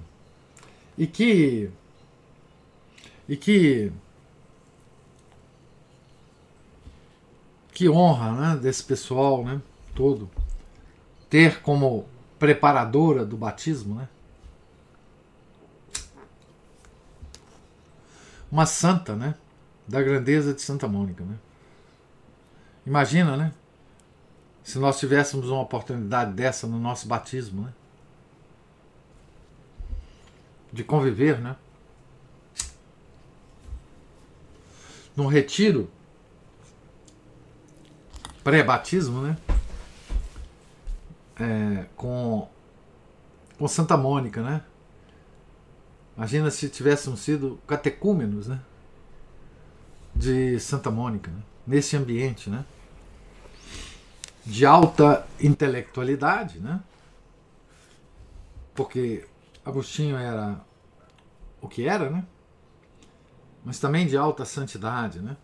[0.96, 1.70] e que
[3.28, 3.92] e que
[7.72, 8.56] que honra, né?
[8.60, 9.60] Desse pessoal, né?
[9.94, 10.30] Todo
[11.28, 12.06] ter como
[12.38, 14.08] preparadora do batismo, né?
[18.52, 19.34] uma santa, né?
[19.88, 21.38] Da grandeza de Santa Mônica, né?
[22.84, 23.54] Imagina, né?
[24.62, 27.72] Se nós tivéssemos uma oportunidade dessa no nosso batismo, né?
[30.70, 31.56] De conviver, né?
[35.16, 35.90] Num retiro
[38.42, 39.36] pré-batismo, né?
[41.38, 42.48] É, com,
[43.58, 44.62] com Santa Mônica, né?
[46.16, 48.60] Imagina se tivéssemos sido catecúmenos né?
[50.14, 51.42] de Santa Mônica, né?
[51.66, 52.64] nesse ambiente né?
[54.44, 56.80] de alta intelectualidade, né?
[58.74, 59.26] porque
[59.64, 60.60] Agostinho era
[61.60, 62.26] o que era, né?
[63.64, 65.20] mas também de alta santidade.
[65.20, 65.36] Né?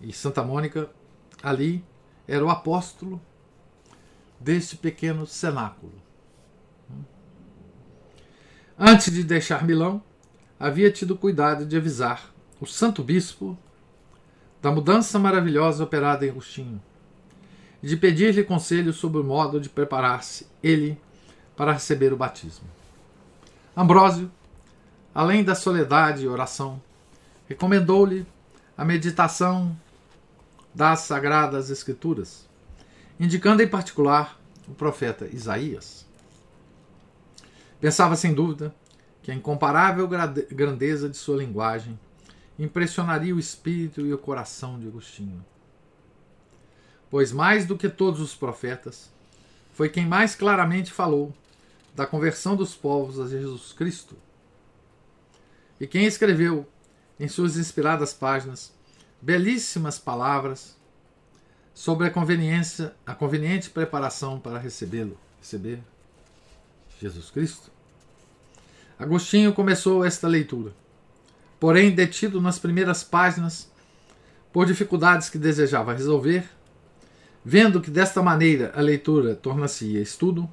[0.00, 0.90] E Santa Mônica
[1.44, 1.84] ali
[2.26, 3.20] era o apóstolo
[4.40, 5.92] deste pequeno cenáculo.
[8.78, 10.02] Antes de deixar Milão,
[10.58, 13.56] havia tido cuidado de avisar o santo bispo
[14.62, 16.82] da mudança maravilhosa operada em Agostinho
[17.82, 20.98] e de pedir-lhe conselho sobre o modo de preparar-se ele
[21.54, 22.66] para receber o batismo.
[23.76, 24.30] Ambrósio,
[25.14, 26.80] além da soledade e oração,
[27.46, 28.26] recomendou-lhe
[28.76, 29.76] a meditação
[30.74, 32.48] das sagradas escrituras,
[33.18, 36.06] indicando em particular o profeta Isaías.
[37.80, 38.74] Pensava sem dúvida
[39.22, 40.08] que a incomparável
[40.50, 41.98] grandeza de sua linguagem
[42.58, 45.44] impressionaria o espírito e o coração de Agostinho.
[47.10, 49.12] Pois, mais do que todos os profetas,
[49.72, 51.32] foi quem mais claramente falou
[51.94, 54.16] da conversão dos povos a Jesus Cristo.
[55.80, 56.66] E quem escreveu
[57.18, 58.72] em suas inspiradas páginas
[59.24, 60.76] belíssimas palavras
[61.72, 65.80] sobre a conveniência, a conveniente preparação para recebê-lo, receber
[67.00, 67.70] Jesus Cristo.
[68.98, 70.72] Agostinho começou esta leitura,
[71.58, 73.72] porém detido nas primeiras páginas
[74.52, 76.46] por dificuldades que desejava resolver,
[77.42, 80.46] vendo que desta maneira a leitura torna-se estudo,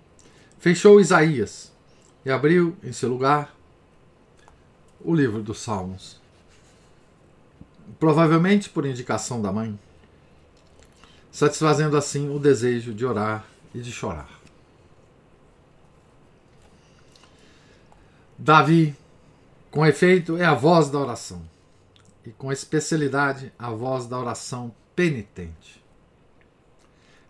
[0.59, 1.73] fechou Isaías
[2.23, 3.53] e abriu em seu lugar
[5.01, 6.20] o livro dos Salmos.
[8.01, 9.79] Provavelmente por indicação da mãe,
[11.31, 14.41] satisfazendo assim o desejo de orar e de chorar.
[18.35, 18.95] Davi,
[19.69, 21.43] com efeito, é a voz da oração,
[22.25, 25.79] e com especialidade a voz da oração penitente.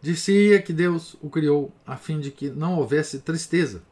[0.02, 3.84] Disse-ia que Deus o criou a fim de que não houvesse tristeza,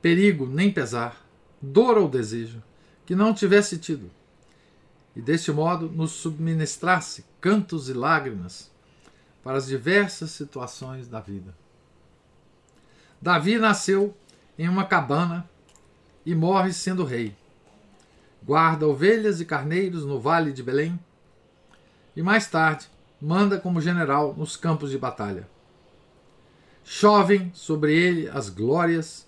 [0.00, 1.22] perigo nem pesar,
[1.60, 2.62] dor ou desejo,
[3.04, 4.10] que não tivesse tido,
[5.14, 8.70] e deste modo nos subministrasse cantos e lágrimas
[9.42, 11.54] para as diversas situações da vida.
[13.20, 14.16] Davi nasceu
[14.58, 15.48] em uma cabana
[16.24, 17.36] e morre sendo rei.
[18.42, 20.98] Guarda ovelhas e carneiros no vale de Belém
[22.16, 22.86] e mais tarde
[23.20, 25.48] manda como general nos campos de batalha.
[26.84, 29.26] Chovem sobre ele as glórias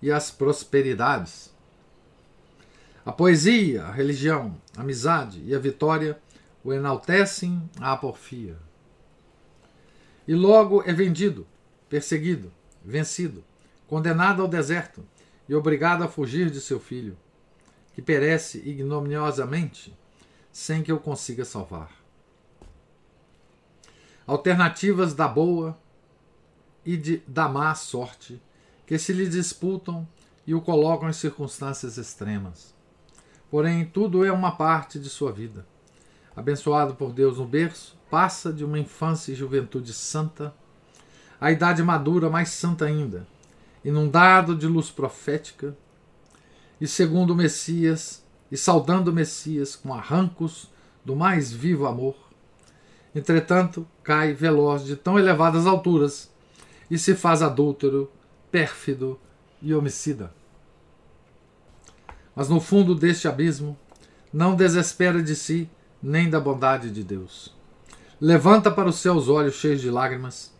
[0.00, 1.51] e as prosperidades.
[3.04, 6.20] A poesia, a religião, a amizade e a vitória
[6.64, 8.56] o enaltecem à porfia.
[10.26, 11.46] E logo é vendido,
[11.88, 12.52] perseguido,
[12.84, 13.42] vencido,
[13.88, 15.04] condenado ao deserto
[15.48, 17.18] e obrigado a fugir de seu filho,
[17.92, 19.92] que perece ignominiosamente
[20.52, 22.02] sem que eu consiga salvar
[24.26, 25.78] alternativas da boa
[26.84, 28.40] e de, da má sorte,
[28.86, 30.06] que se lhe disputam
[30.46, 32.74] e o colocam em circunstâncias extremas.
[33.52, 35.66] Porém, tudo é uma parte de sua vida.
[36.34, 40.54] Abençoado por Deus no berço, passa de uma infância e juventude santa
[41.38, 43.26] à idade madura mais santa ainda,
[43.84, 45.76] inundado de luz profética,
[46.80, 50.70] e segundo o Messias, e saudando o Messias com arrancos
[51.04, 52.16] do mais vivo amor,
[53.14, 56.30] Entretanto, cai veloz de tão elevadas alturas
[56.90, 58.10] e se faz adúltero,
[58.50, 59.20] pérfido
[59.60, 60.32] e homicida.
[62.34, 63.78] Mas no fundo deste abismo,
[64.32, 65.68] não desespera de si
[66.02, 67.54] nem da bondade de Deus.
[68.20, 70.52] Levanta para os seus olhos cheios de lágrimas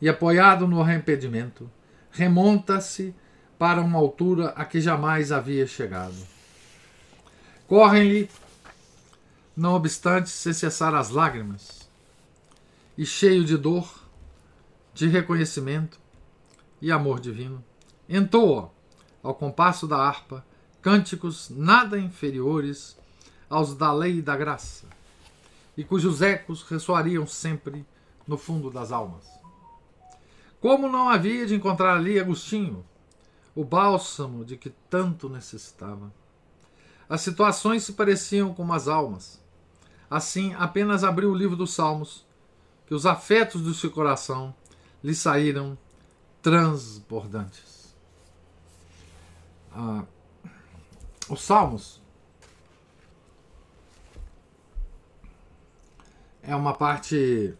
[0.00, 1.70] e, apoiado no arrependimento,
[2.10, 3.14] remonta-se
[3.58, 6.16] para uma altura a que jamais havia chegado.
[7.68, 8.28] Correm-lhe,
[9.56, 11.88] não obstante cessar as lágrimas,
[12.98, 13.88] e cheio de dor,
[14.92, 15.98] de reconhecimento
[16.80, 17.64] e amor divino,
[18.08, 18.70] entoa,
[19.22, 20.44] ao compasso da harpa,
[20.82, 22.98] cânticos nada inferiores
[23.48, 24.86] aos da lei e da graça,
[25.76, 27.86] e cujos ecos ressoariam sempre
[28.26, 29.24] no fundo das almas.
[30.60, 32.84] Como não havia de encontrar ali Agostinho,
[33.54, 36.12] o bálsamo de que tanto necessitava?
[37.08, 39.40] As situações se pareciam com as almas.
[40.10, 42.24] Assim, apenas abriu o livro dos Salmos
[42.86, 44.54] que os afetos do seu coração
[45.02, 45.76] lhe saíram
[46.40, 47.94] transbordantes.
[49.74, 50.04] Ah,
[51.28, 52.00] os Salmos
[56.42, 57.54] é uma parte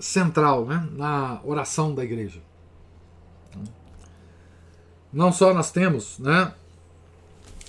[0.00, 2.42] central né, na oração da igreja.
[5.12, 6.54] Não só nós temos né,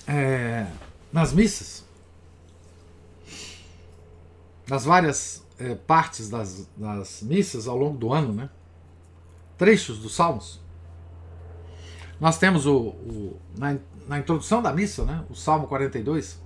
[0.07, 0.67] é,
[1.11, 1.83] nas missas
[4.67, 8.49] nas várias é, partes das, das missas ao longo do ano, né?
[9.57, 10.59] trechos dos salmos.
[12.23, 15.25] Nós temos o, o na, na, introdução da missa, né?
[15.29, 16.41] o Salmo 42,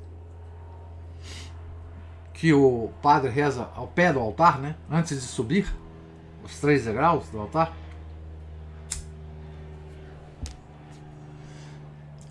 [2.33, 4.75] que o padre reza ao pé do altar, né?
[4.89, 5.71] antes de subir
[6.43, 7.77] os três degraus do altar.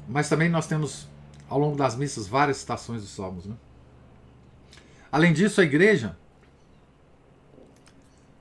[0.09, 1.07] Mas também nós temos
[1.49, 3.47] ao longo das missas várias citações dos salmos.
[3.47, 3.55] Né?
[5.13, 6.19] Além disso, a igreja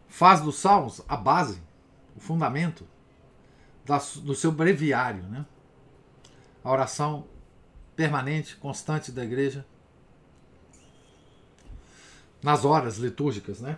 [0.07, 1.61] faz dos Salmos a base,
[2.15, 2.87] o fundamento
[3.85, 5.45] do seu breviário, né?
[6.63, 7.25] A oração
[7.95, 9.65] permanente, constante da igreja
[12.41, 13.77] nas horas litúrgicas, né?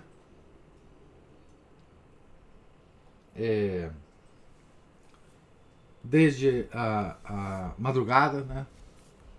[3.35, 3.89] É,
[6.03, 8.65] desde a, a, madrugada, né?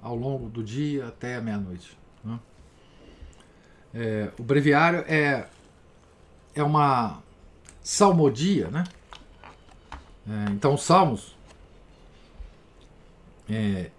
[0.01, 1.99] Ao longo do dia até a meia-noite.
[2.23, 2.39] Né?
[3.93, 5.49] É, o breviário é,
[6.55, 7.21] é uma
[7.83, 8.85] salmodia, né?
[10.29, 11.35] É, então, os salmos
[13.49, 13.91] é,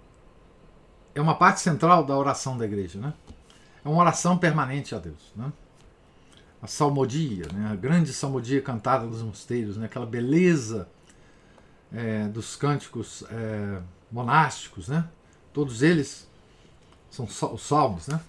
[1.16, 3.14] é uma parte central da oração da igreja, né?
[3.84, 5.52] É uma oração permanente a Deus, né?
[6.62, 7.70] A salmodia, né?
[7.72, 9.86] a grande salmodia cantada nos mosteiros, né?
[9.86, 10.90] aquela beleza
[11.92, 15.08] é, dos cânticos é, monásticos, né?
[15.54, 16.28] Todos eles
[17.10, 18.20] são os salmos, né?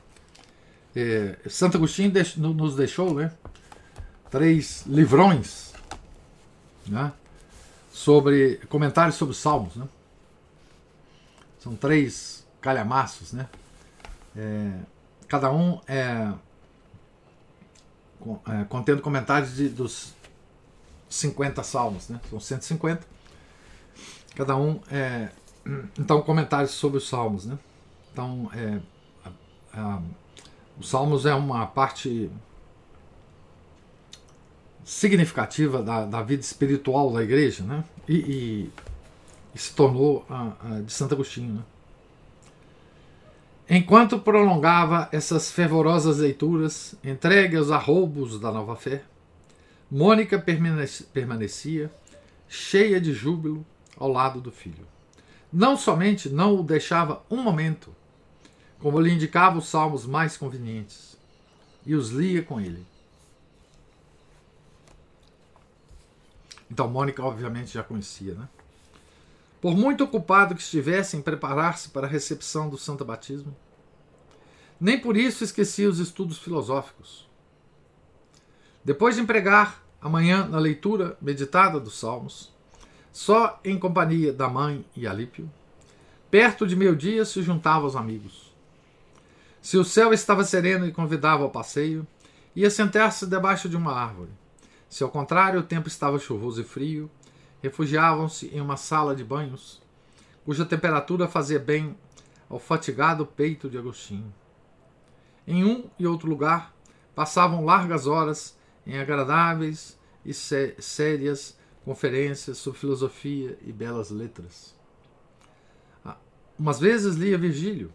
[0.95, 3.33] É, Santo Agostinho nos deixou né,
[4.29, 5.73] três livrões
[6.87, 7.13] né,
[7.91, 9.77] sobre comentários sobre os salmos.
[9.77, 9.89] Né?
[11.59, 13.33] São três calhamaços.
[13.33, 13.49] Né?
[14.37, 14.79] É,
[15.29, 16.33] cada um é,
[18.49, 20.15] é, contendo comentários de, dos
[21.09, 22.09] 50 salmos.
[22.09, 22.21] Né?
[22.31, 23.07] São 150.
[24.35, 25.31] Cada um é.
[25.99, 27.45] Então, comentários sobre os salmos.
[27.45, 27.59] Né?
[28.13, 28.81] Então, é,
[29.73, 30.03] a, a,
[30.81, 32.31] os Salmos é uma parte
[34.91, 37.85] significativa da, da vida espiritual da igreja, né?
[38.09, 38.71] E, e,
[39.55, 41.55] e se tornou a, a de Santo Agostinho.
[41.55, 41.63] Né?
[43.69, 49.05] Enquanto prolongava essas fervorosas leituras, entregue aos arroubos da nova fé,
[49.89, 50.45] Mônica
[51.13, 51.91] permanecia
[52.49, 53.65] cheia de júbilo
[53.97, 54.87] ao lado do filho.
[55.53, 57.95] Não somente não o deixava um momento,
[58.81, 61.17] como lhe indicava os salmos mais convenientes,
[61.87, 62.90] e os lia com ele.
[66.71, 68.49] Então, Mônica, obviamente, já conhecia, né?
[69.61, 73.55] Por muito ocupado que estivesse em preparar-se para a recepção do Santo Batismo,
[74.81, 77.29] nem por isso esquecia os estudos filosóficos.
[78.83, 82.51] Depois de empregar a manhã na leitura meditada dos Salmos,
[83.13, 85.51] só em companhia da mãe e Alípio,
[86.31, 88.55] perto de meio-dia se juntava aos amigos.
[89.61, 92.07] Se o céu estava sereno e convidava ao passeio,
[92.57, 94.31] ia sentar-se debaixo de uma árvore.
[94.91, 97.09] Se ao contrário o tempo estava chuvoso e frio,
[97.63, 99.81] refugiavam-se em uma sala de banhos,
[100.45, 101.97] cuja temperatura fazia bem
[102.49, 104.35] ao fatigado peito de Agostinho.
[105.47, 106.75] Em um e outro lugar,
[107.15, 114.77] passavam largas horas em agradáveis e sé sérias conferências sobre filosofia e belas letras.
[116.05, 116.17] Ah,
[116.59, 117.93] umas vezes lia Virgílio,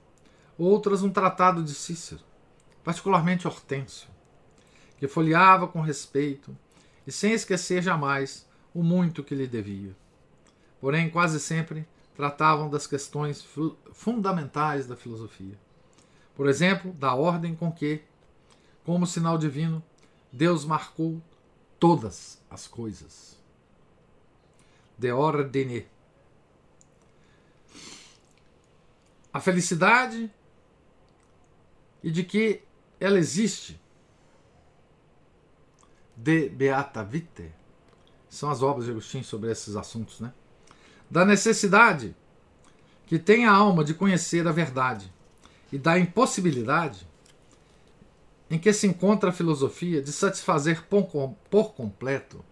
[0.57, 2.21] outras um tratado de Cícero,
[2.85, 4.07] particularmente Hortêncio,
[4.97, 6.57] que folheava com respeito
[7.05, 9.95] e sem esquecer jamais o muito que lhe devia.
[10.79, 13.45] Porém, quase sempre tratavam das questões
[13.93, 15.57] fundamentais da filosofia.
[16.35, 18.01] Por exemplo, da ordem com que,
[18.83, 19.83] como sinal divino,
[20.31, 21.21] Deus marcou
[21.79, 23.37] todas as coisas.
[24.97, 25.87] De ordine.
[29.31, 30.31] A felicidade
[32.01, 32.61] e de que
[32.99, 33.79] ela existe.
[36.15, 37.51] De Beata Vite.
[38.29, 40.33] São as obras de Agostinho sobre esses assuntos, né?
[41.09, 42.15] Da necessidade
[43.05, 45.13] que tem a alma de conhecer a verdade
[45.71, 47.07] e da impossibilidade
[48.49, 52.43] em que se encontra a filosofia de satisfazer por completo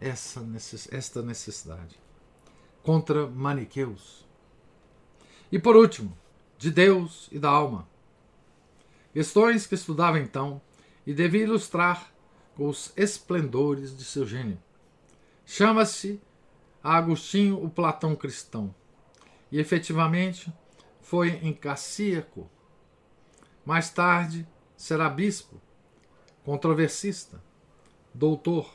[0.00, 0.44] essa
[0.90, 1.98] esta necessidade
[2.82, 4.26] contra maniqueus.
[5.50, 6.16] E por último,
[6.56, 7.88] de Deus e da alma.
[9.12, 10.60] Questões que estudava então
[11.06, 12.12] e devia ilustrar
[12.58, 14.58] com os esplendores de seu gênio.
[15.46, 16.20] Chama-se
[16.82, 18.74] Agostinho o Platão cristão.
[19.52, 20.52] E efetivamente
[21.00, 22.50] foi em Cassíaco.
[23.64, 24.44] Mais tarde,
[24.76, 25.60] será bispo,
[26.44, 27.40] controversista,
[28.12, 28.68] doutor.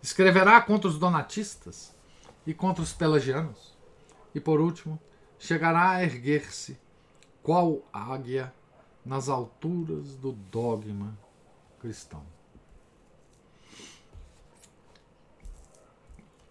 [0.00, 1.92] Escreverá contra os donatistas
[2.46, 3.76] e contra os pelagianos.
[4.32, 4.96] E por último,
[5.40, 6.78] chegará a erguer-se,
[7.42, 8.54] qual águia,
[9.04, 11.18] nas alturas do dogma
[11.80, 12.37] cristão.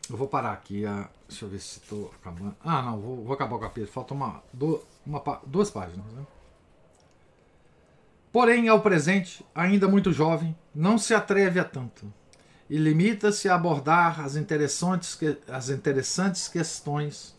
[0.09, 0.85] Eu vou parar aqui.
[0.85, 2.55] A, deixa eu ver se estou acabando.
[2.63, 3.91] Ah, não, vou, vou acabar o capítulo.
[3.91, 4.41] Falta uma,
[5.05, 6.05] uma, duas páginas.
[6.13, 6.25] Né?
[8.31, 12.11] Porém, ao presente, ainda muito jovem, não se atreve a tanto
[12.69, 17.35] e limita-se a abordar as interessantes, as interessantes questões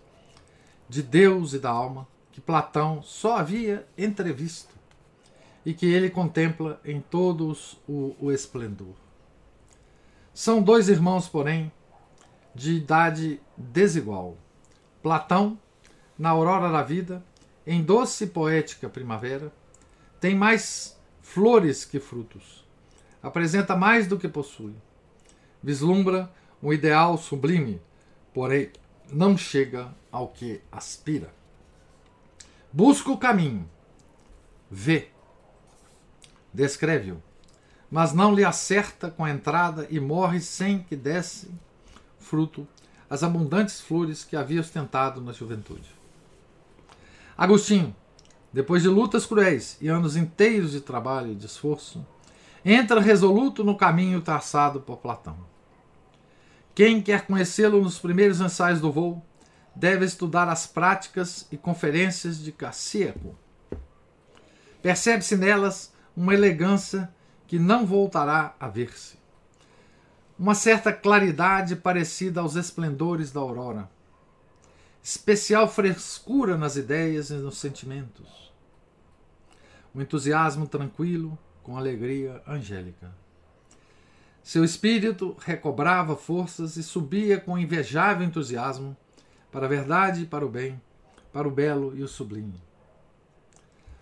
[0.89, 4.75] de Deus e da alma que Platão só havia entrevisto
[5.67, 8.95] e que ele contempla em todos o, o esplendor.
[10.33, 11.71] São dois irmãos, porém,
[12.55, 14.37] de idade desigual.
[15.03, 15.59] Platão,
[16.19, 17.25] na aurora da vida,
[17.67, 19.53] em doce e poética primavera,
[20.21, 22.67] tem mais flores que frutos.
[23.23, 24.75] Apresenta mais do que possui.
[25.63, 26.33] Vislumbra
[26.63, 27.81] um ideal sublime,
[28.33, 28.71] porém
[29.13, 31.33] não chega ao que aspira.
[32.73, 33.69] Busca o caminho,
[34.71, 35.09] vê,
[36.53, 37.23] descreve-o,
[37.91, 41.51] mas não lhe acerta com a entrada e morre sem que desse
[42.19, 42.67] fruto
[43.09, 45.89] as abundantes flores que havia ostentado na juventude.
[47.37, 47.95] Agostinho,
[48.53, 52.05] depois de lutas cruéis e anos inteiros de trabalho e de esforço,
[52.65, 55.39] entra resoluto no caminho traçado por Platão.
[56.75, 59.25] Quem quer conhecê-lo nos primeiros ensaios do voo
[59.75, 63.37] deve estudar as práticas e conferências de Cassíaco.
[64.83, 67.13] Percebe-se nelas uma elegância
[67.47, 69.18] que não voltará a ver-se.
[70.39, 73.89] Uma certa claridade parecida aos esplendores da aurora
[75.03, 78.53] especial frescura nas ideias e nos sentimentos.
[79.95, 83.11] Um entusiasmo tranquilo com alegria angélica.
[84.43, 88.95] Seu espírito recobrava forças e subia com invejável entusiasmo
[89.51, 90.81] para a verdade e para o bem,
[91.33, 92.61] para o belo e o sublime.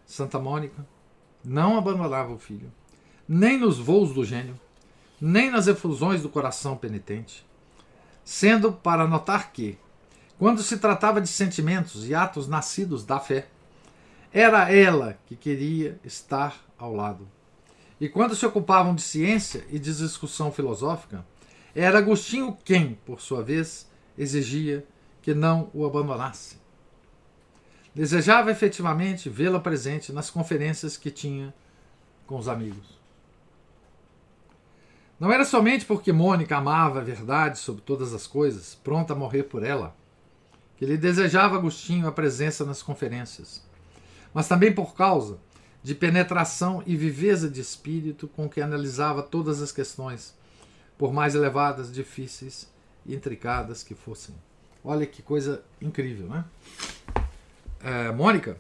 [0.05, 0.85] Santa Mônica
[1.45, 2.73] não abandonava o filho,
[3.29, 4.59] nem nos voos do gênio,
[5.21, 7.47] nem nas efusões do coração penitente,
[8.25, 9.79] sendo para notar que,
[10.39, 13.49] quando se tratava de sentimentos e atos nascidos da fé,
[14.33, 17.27] era ela que queria estar ao lado.
[17.99, 21.25] E quando se ocupavam de ciência e de discussão filosófica,
[21.75, 23.89] era Agostinho quem, por sua vez,
[24.19, 24.87] exigia
[25.23, 26.59] que não o abandonasse.
[27.95, 31.55] Desejava efetivamente vê-la presente nas conferências que tinha
[32.27, 32.96] com os amigos.
[35.19, 39.45] Não era somente porque Mônica amava a verdade sobre todas as coisas, pronta a morrer
[39.45, 39.97] por ela,
[40.77, 43.65] que ele desejava Agostinho a presença nas conferências,
[44.35, 45.39] mas também por causa
[45.83, 50.35] de penetração e viveza de espírito com que analisava todas as questões,
[50.99, 52.69] por mais elevadas, difíceis
[53.07, 54.35] e intricadas que fossem.
[54.85, 56.45] Olha que coisa incrível, né?
[57.83, 58.59] É, Mônica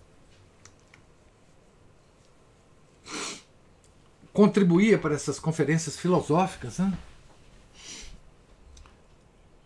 [4.37, 6.93] contribuía para essas conferências filosóficas, né?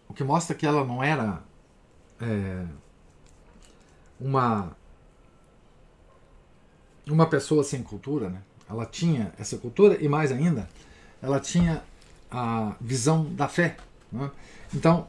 [0.08, 1.42] o que mostra que ela não era
[2.20, 2.64] é,
[4.20, 4.70] uma
[7.04, 8.40] uma pessoa sem cultura, né?
[8.68, 10.68] Ela tinha essa cultura e mais ainda,
[11.20, 11.82] ela tinha
[12.30, 13.76] a visão da fé.
[14.12, 14.30] Né?
[14.72, 15.08] Então,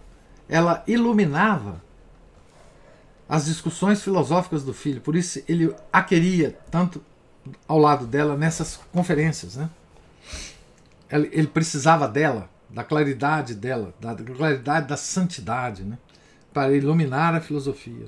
[0.50, 1.84] ela iluminava
[3.30, 5.02] as discussões filosóficas do filho.
[5.02, 7.04] Por isso ele a queria tanto
[7.68, 9.56] ao lado dela nessas conferências.
[9.56, 9.70] Né?
[11.10, 15.98] Ele precisava dela, da claridade dela, da claridade da santidade, né?
[16.54, 18.08] para iluminar a filosofia.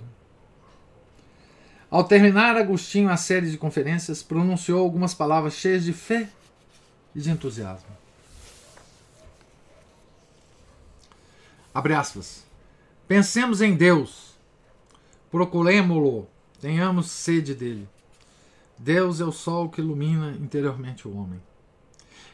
[1.89, 6.27] Ao terminar, Agostinho a série de conferências pronunciou algumas palavras cheias de fé
[7.13, 7.93] e de entusiasmo.
[11.73, 12.43] Abre aspas.
[13.07, 14.35] Pensemos em Deus,
[15.29, 16.27] procuremo-lo,
[16.59, 17.87] tenhamos sede dele.
[18.77, 21.41] Deus é o sol que ilumina interiormente o homem.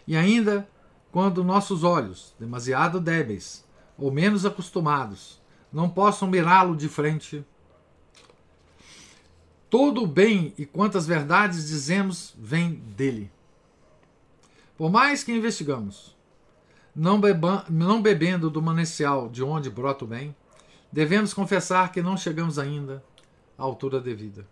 [0.08, 0.68] E ainda,
[1.12, 3.66] quando nossos olhos, demasiado débeis
[3.98, 5.40] ou menos acostumados,
[5.72, 7.46] não possam mirá-lo de frente,
[9.70, 13.32] todo o bem e quantas verdades dizemos vem dele.
[14.78, 16.18] Por mais que investigamos,
[16.96, 20.36] não, beba, não bebendo do manancial de onde brota o bem,
[20.92, 23.04] devemos confessar que não chegamos ainda
[23.58, 24.48] à altura devida.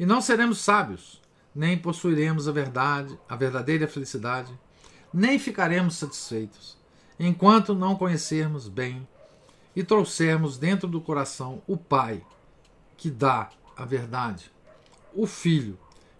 [0.00, 1.20] E não seremos sábios,
[1.54, 4.50] nem possuiremos a verdade, a verdadeira felicidade,
[5.12, 6.78] nem ficaremos satisfeitos,
[7.18, 9.06] enquanto não conhecermos bem
[9.76, 12.24] e trouxermos dentro do coração o Pai,
[12.96, 14.50] que dá a verdade,
[15.12, 15.78] o Filho,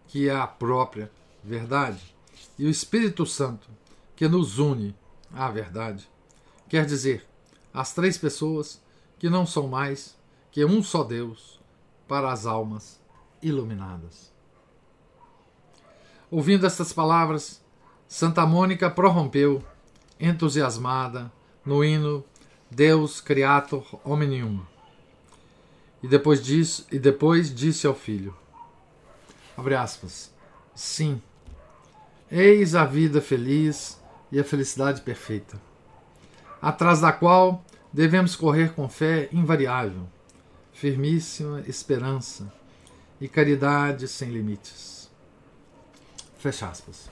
[0.09, 1.11] que é a própria
[1.43, 2.15] verdade,
[2.59, 3.67] e o Espírito Santo,
[4.15, 4.95] que nos une
[5.33, 6.07] à verdade.
[6.69, 7.27] Quer dizer,
[7.73, 8.79] as três pessoas
[9.19, 10.19] que não são mais
[10.53, 11.59] que um só Deus
[12.07, 13.00] para as almas
[13.43, 14.33] iluminadas.
[16.31, 17.61] Ouvindo estas palavras,
[18.07, 19.65] Santa Mônica prorrompeu,
[20.19, 21.31] entusiasmada,
[21.65, 22.25] no hino
[22.71, 24.61] Deus Creator Omnium.
[26.03, 28.35] E depois, disse, e depois disse ao filho:
[29.57, 30.33] Abre aspas.
[30.75, 31.21] Sim,
[32.31, 34.01] eis a vida feliz
[34.33, 35.61] e a felicidade perfeita,
[36.63, 40.07] atrás da qual devemos correr com fé invariável,
[40.73, 42.60] firmíssima esperança
[43.21, 45.11] e caridade sem limites.
[46.39, 47.11] Fecha aspas.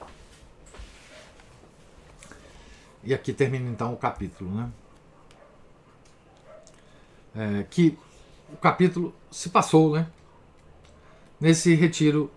[3.04, 4.70] E aqui termina então o capítulo, né?
[7.36, 7.98] É, que
[8.52, 10.10] o capítulo se passou, né?
[11.38, 12.30] Nesse retiro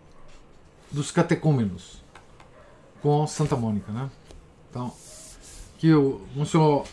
[0.92, 2.04] dos catecúmenos
[3.02, 4.12] com Santa Mônica, né?
[4.70, 4.94] Então,
[5.78, 6.86] que o, o senhor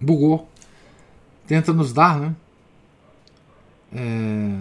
[0.00, 0.48] bugou
[1.50, 2.36] tenta nos dar né,
[3.92, 4.60] é,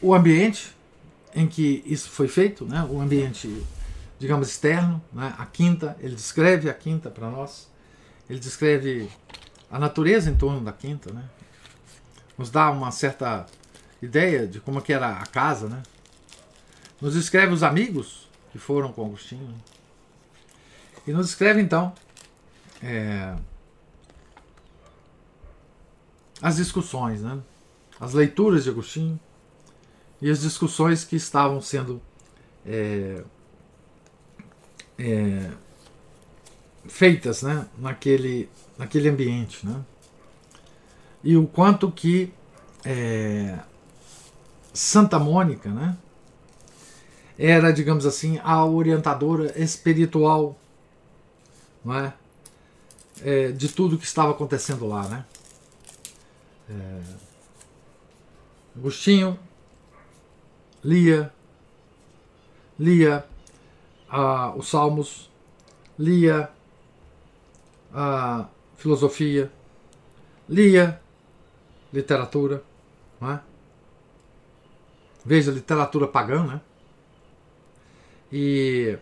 [0.00, 0.72] o ambiente
[1.34, 3.66] em que isso foi feito, né, o ambiente,
[4.16, 7.68] digamos, externo, né, a quinta, ele descreve a quinta para nós,
[8.28, 9.10] ele descreve
[9.68, 11.24] a natureza em torno da quinta, né,
[12.38, 13.46] nos dá uma certa
[14.00, 15.82] ideia de como que era a casa, né,
[17.00, 19.52] nos descreve os amigos que foram com Agostinho,
[21.04, 21.92] e nos descreve então
[22.80, 23.34] é,
[26.42, 27.38] as discussões, né?
[27.98, 29.20] as leituras de Agostinho
[30.20, 32.00] e as discussões que estavam sendo
[32.64, 33.22] é,
[34.98, 35.50] é,
[36.86, 37.66] feitas né?
[37.78, 39.66] naquele, naquele ambiente.
[39.66, 39.84] Né?
[41.22, 42.32] E o quanto que
[42.84, 43.58] é,
[44.72, 45.96] Santa Mônica né?
[47.38, 50.58] era, digamos assim, a orientadora espiritual
[51.84, 52.14] não é?
[53.22, 55.06] é de tudo que estava acontecendo lá.
[55.08, 55.24] Né?
[56.70, 57.02] É,
[58.76, 59.36] Agostinho
[60.84, 61.32] lia,
[62.78, 63.26] lia
[64.08, 65.28] ah, os Salmos,
[65.98, 66.48] lia
[67.92, 68.46] a
[68.76, 69.50] filosofia,
[70.48, 71.00] lia
[71.92, 72.62] literatura,
[73.20, 73.40] não é?
[75.24, 76.60] Veja, literatura pagã, né?
[78.32, 78.96] E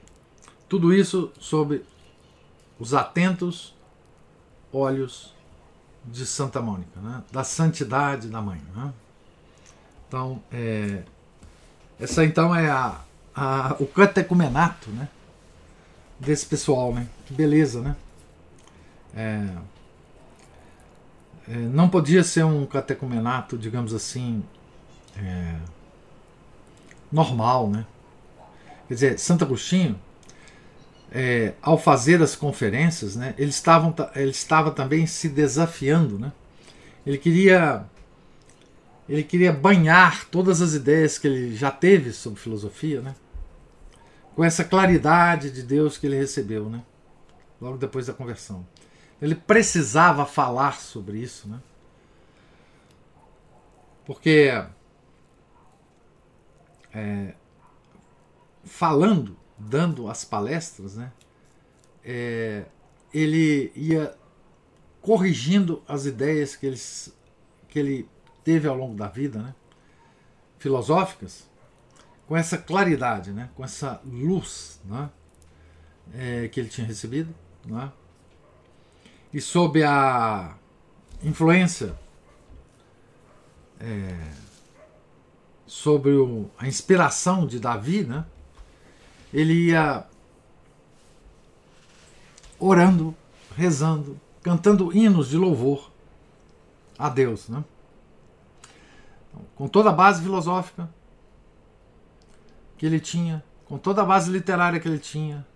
[0.68, 1.84] tudo isso sob
[2.78, 3.74] os atentos
[4.72, 5.34] olhos
[6.10, 7.22] de Santa Mônica, né?
[7.30, 8.60] da santidade da mãe.
[8.74, 8.92] Né?
[10.06, 11.02] Então, é,
[12.00, 13.00] essa então é a,
[13.34, 15.08] a, o catecumenato né?
[16.18, 16.94] desse pessoal.
[16.94, 17.06] Né?
[17.26, 17.96] Que beleza, né?
[19.14, 19.48] É,
[21.48, 24.44] é, não podia ser um catecumenato, digamos assim,
[25.16, 25.56] é,
[27.10, 27.86] normal, né?
[28.86, 29.98] Quer dizer, Santo Agostinho,
[31.10, 33.52] é, ao fazer as conferências, né, ele,
[34.14, 36.18] ele estava também se desafiando.
[36.18, 36.32] Né?
[37.06, 37.86] Ele queria
[39.08, 43.14] ele queria banhar todas as ideias que ele já teve sobre filosofia, né?
[44.36, 46.82] com essa claridade de Deus que ele recebeu, né?
[47.60, 48.66] logo depois da conversão.
[49.20, 51.58] Ele precisava falar sobre isso, né?
[54.04, 54.64] Porque
[56.94, 57.34] é,
[58.64, 61.12] falando, dando as palestras, né,
[62.04, 62.64] é,
[63.12, 64.14] ele ia
[65.00, 66.80] corrigindo as ideias que ele,
[67.68, 68.08] que ele
[68.44, 69.54] teve ao longo da vida, né,
[70.58, 71.48] filosóficas,
[72.26, 75.10] com essa claridade, né, com essa luz né,
[76.14, 77.34] é, que ele tinha recebido.
[77.64, 77.90] Né,
[79.32, 80.56] e sob a
[81.22, 81.94] influência
[83.80, 84.30] é,
[85.66, 88.24] sobre o, a inspiração de Davi, né?
[89.32, 90.06] Ele ia
[92.58, 93.14] orando,
[93.56, 95.90] rezando, cantando hinos de louvor
[96.98, 97.48] a Deus.
[97.48, 97.64] Né?
[99.54, 100.88] Com toda a base filosófica
[102.76, 105.46] que ele tinha, com toda a base literária que ele tinha,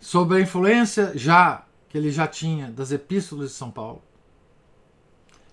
[0.00, 4.02] sob a influência já que ele já tinha das epístolas de São Paulo.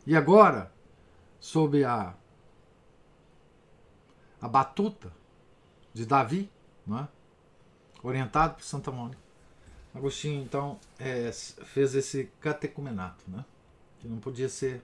[0.08, 0.72] E agora,
[1.40, 2.14] sob a,
[4.42, 5.12] a batuta
[5.94, 6.50] de Davi,
[6.90, 7.08] não é?
[8.02, 9.22] orientado por Santa Mônica,
[9.94, 13.44] Agostinho então é, fez esse catecumenato, né?
[14.00, 14.82] que não podia ser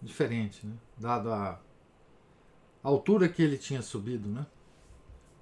[0.00, 0.74] diferente, né?
[0.96, 1.60] dado a,
[2.82, 4.46] altura que ele tinha subido, né?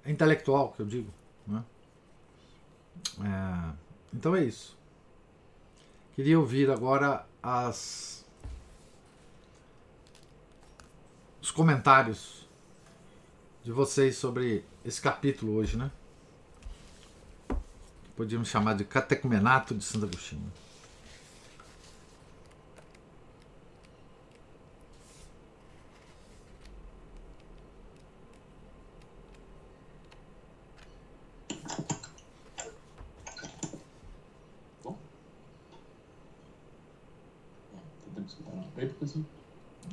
[0.03, 1.13] É intelectual que eu digo.
[1.45, 1.63] Né?
[3.21, 3.73] É,
[4.13, 4.77] então é isso.
[6.13, 8.25] Queria ouvir agora as
[11.41, 12.45] os comentários
[13.63, 15.91] de vocês sobre esse capítulo hoje, né?
[18.15, 20.49] Podíamos chamar de catecumenato de Santo Agostinho.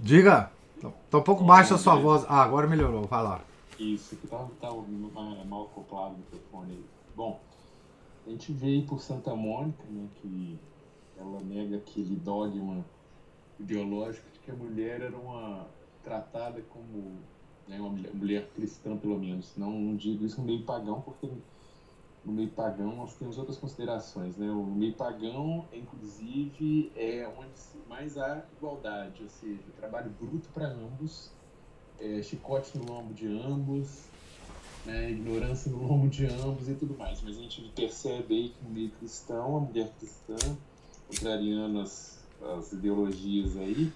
[0.00, 0.50] Diga.
[0.80, 2.24] Tá, tá um pouco baixa a sua voz.
[2.28, 3.06] Ah, agora melhorou.
[3.06, 3.40] Vai lá.
[3.78, 4.70] Isso, que tá, tá
[5.46, 6.84] mal acoplado o microfone aí.
[7.16, 7.40] Bom,
[8.26, 10.58] a gente vê por Santa Mônica, né, que
[11.16, 12.84] ela nega aquele dogma
[13.58, 15.66] ideológico de que a mulher era uma
[16.02, 17.16] tratada como
[17.66, 19.56] né, uma mulher cristã, pelo menos.
[19.56, 21.28] Não, não digo isso no meio pagão, porque
[22.24, 24.50] no meio pagão nós temos outras considerações, né?
[24.50, 27.52] O meio pagão, inclusive, é onde
[27.88, 31.30] mais há igualdade, ou seja, trabalho bruto para ambos,
[32.00, 34.04] é, chicote no lombo de ambos,
[34.84, 37.22] né, ignorância no lombo de ambos e tudo mais.
[37.22, 40.36] Mas a gente percebe aí que no meio cristão, a mulher cristã,
[41.08, 42.24] contrariando as,
[42.56, 43.92] as ideologias aí,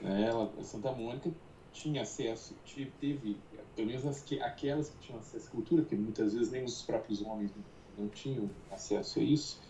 [0.00, 1.30] né, ela, Santa Mônica
[1.72, 2.54] tinha acesso,
[3.00, 3.36] teve
[3.76, 6.82] pelo menos as que, aquelas que tinham acesso à cultura, porque muitas vezes nem os
[6.82, 7.50] próprios homens
[7.96, 9.60] não tinham acesso a isso,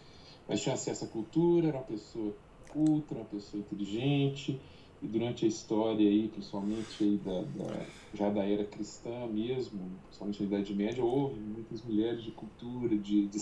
[0.49, 2.35] mas tinham acesso à cultura, era uma pessoa
[2.71, 4.61] culta, uma pessoa inteligente,
[5.03, 10.49] durante a história aí, principalmente aí da, da, já da era cristã mesmo, principalmente na
[10.49, 13.39] Idade Média, houve muitas mulheres de cultura, de, de,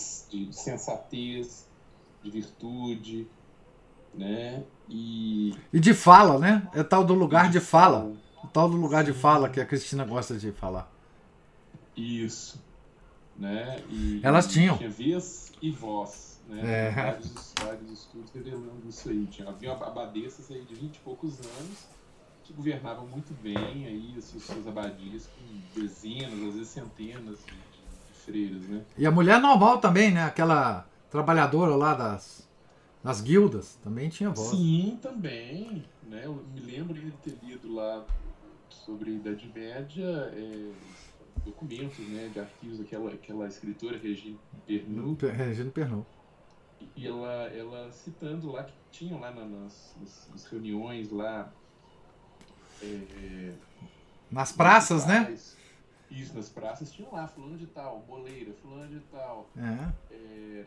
[0.47, 1.67] de sensatez,
[2.23, 3.27] de virtude,
[4.15, 4.63] né?
[4.89, 6.69] E, e de fala, né?
[6.75, 8.13] É tal do lugar de fala.
[8.43, 10.91] O tal do lugar de fala que a Cristina gosta de falar.
[11.97, 12.63] Isso.
[13.37, 13.83] Né?
[13.91, 14.77] E, Elas tinham.
[14.79, 16.38] Tinha vez e voz.
[16.49, 16.89] Né?
[16.89, 16.91] É.
[16.91, 19.27] Vários, vários estudos revelando isso aí.
[19.27, 21.87] Tinha, havia abadesas aí de 20 e poucos anos
[22.43, 28.19] que governavam muito bem aí as suas abadias com dezenas, às vezes centenas de, de
[28.25, 28.83] freiras, né?
[28.97, 30.25] E a mulher normal também, né?
[30.25, 32.49] Aquela trabalhadora lá das,
[33.05, 34.49] das guildas também tinha voz.
[34.49, 35.85] Sim, também.
[36.05, 36.23] Né?
[36.25, 38.03] Eu me lembro de ter lido lá
[38.71, 40.71] sobre a Idade Média, é,
[41.45, 45.27] documentos né, de arquivos daquela aquela escritora Regine Pernod.
[45.27, 46.07] Regine Pernod.
[46.97, 51.53] E ela, ela citando lá que tinham lá nas, nas, nas reuniões lá
[52.83, 53.53] é,
[54.31, 55.37] Nas praças, né?
[56.11, 59.49] Isso, nas praças tinham lá, fulano de tal, boleira, fulano de tal.
[59.57, 60.15] É.
[60.15, 60.65] É,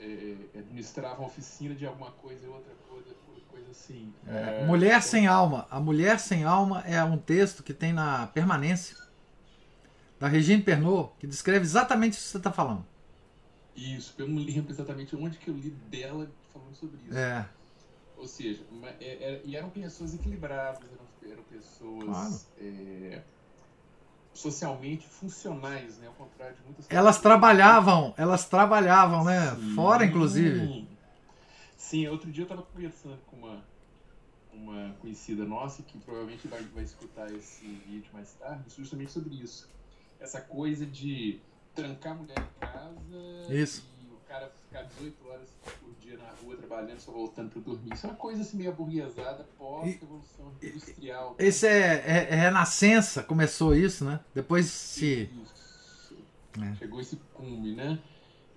[0.00, 3.14] é, administrava uma oficina de alguma coisa, outra coisa,
[3.50, 4.12] coisa assim.
[4.26, 5.66] É, mulher sem alma.
[5.70, 8.96] A Mulher sem alma é um texto que tem na permanência
[10.20, 12.84] da Regine Pernod, que descreve exatamente isso que você está falando.
[13.78, 17.16] Isso, eu não lembro exatamente onde que eu li dela falando sobre isso.
[17.16, 17.48] É.
[18.16, 18.64] Ou seja,
[19.00, 22.40] é, é, e eram pessoas equilibradas, eram, eram pessoas claro.
[22.60, 23.22] é,
[24.34, 26.08] socialmente funcionais, né?
[26.08, 29.54] Ao contrário de muitas Elas trabalhavam, elas trabalhavam, né?
[29.54, 29.74] Sim.
[29.76, 30.88] Fora, inclusive.
[31.76, 33.64] Sim, outro dia eu estava conversando com uma,
[34.52, 39.68] uma conhecida nossa que provavelmente vai, vai escutar esse vídeo mais tarde, justamente sobre isso.
[40.18, 41.40] Essa coisa de
[41.78, 43.84] trancar a mulher em casa isso.
[44.02, 45.48] e o cara ficar 18 horas
[45.80, 47.94] por dia na rua trabalhando, só voltando para dormir.
[47.94, 51.36] Isso é uma coisa assim meio aburguesada pós-revolução industrial.
[51.38, 54.18] Esse é, é, é, Renascença, começou isso, né?
[54.34, 55.30] Depois se.
[56.60, 56.74] É.
[56.74, 57.98] Chegou esse cume, né?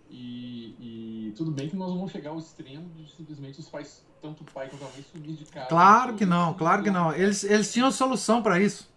[0.10, 4.44] E, e, tudo bem que nós vamos chegar ao extremo de simplesmente os pais, tanto
[4.44, 5.68] o pai quanto a mãe, sumir de casa.
[5.68, 7.14] Claro que não, claro que não.
[7.14, 8.90] Eles, eles tinham solução para isso.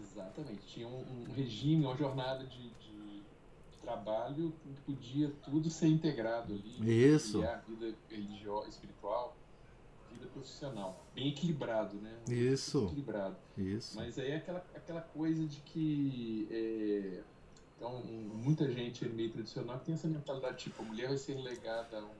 [0.00, 0.60] Exatamente.
[0.66, 2.70] Tinha um, um, regime, uma jornada de
[3.84, 7.12] trabalho que podia tudo ser integrado ali.
[7.14, 7.44] Isso.
[7.44, 9.36] A vida religiosa, espiritual,
[10.10, 11.04] vida profissional.
[11.14, 12.18] Bem equilibrado, né?
[12.28, 12.78] Isso.
[12.78, 13.36] Bem equilibrado.
[13.56, 13.96] Isso.
[13.96, 16.48] Mas aí é aquela, aquela coisa de que.
[16.50, 17.22] É,
[17.76, 22.04] então, muita gente meio tradicional tem essa mentalidade, tipo, a mulher vai ser relegada a
[22.04, 22.10] um,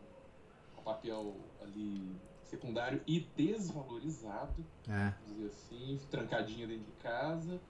[0.77, 5.15] a um papel ali secundário e desvalorizado, é.
[5.27, 7.61] dizer assim, trancadinha dentro de casa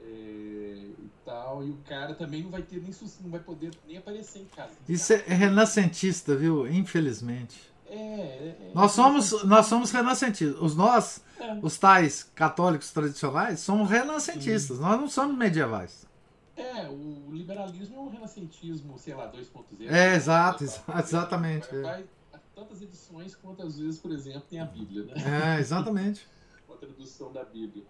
[0.00, 2.90] é, e tal, e o cara também não vai ter nem
[3.22, 4.72] não vai poder nem aparecer em casa.
[4.88, 6.66] Isso é renascentista, viu?
[6.66, 7.72] Infelizmente.
[7.86, 10.60] É, é, é, nós somos nós somos renascentistas.
[10.60, 11.58] Os nós, é.
[11.62, 14.76] os tais católicos tradicionais, somos renascentistas.
[14.76, 14.82] Sim.
[14.82, 16.04] Nós não somos medievais.
[16.56, 19.90] É, o liberalismo é um renascentismo, sei lá, 2.0.
[19.90, 21.68] É, exato, exatamente.
[21.82, 22.04] Vai,
[22.54, 25.56] tantas edições quantas vezes, por exemplo, tem a Bíblia, né?
[25.56, 26.26] É, exatamente.
[26.68, 27.84] Uma tradução da Bíblia.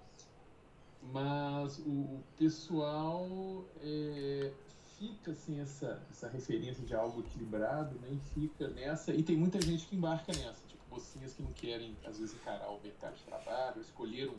[1.13, 4.53] Mas o pessoal é,
[4.99, 8.09] fica assim, essa, essa referência de algo equilibrado, né?
[8.13, 9.13] E fica nessa.
[9.13, 12.71] E tem muita gente que embarca nessa, tipo mocinhas que não querem, às vezes, encarar
[12.71, 14.35] o mercado de trabalho, escolheram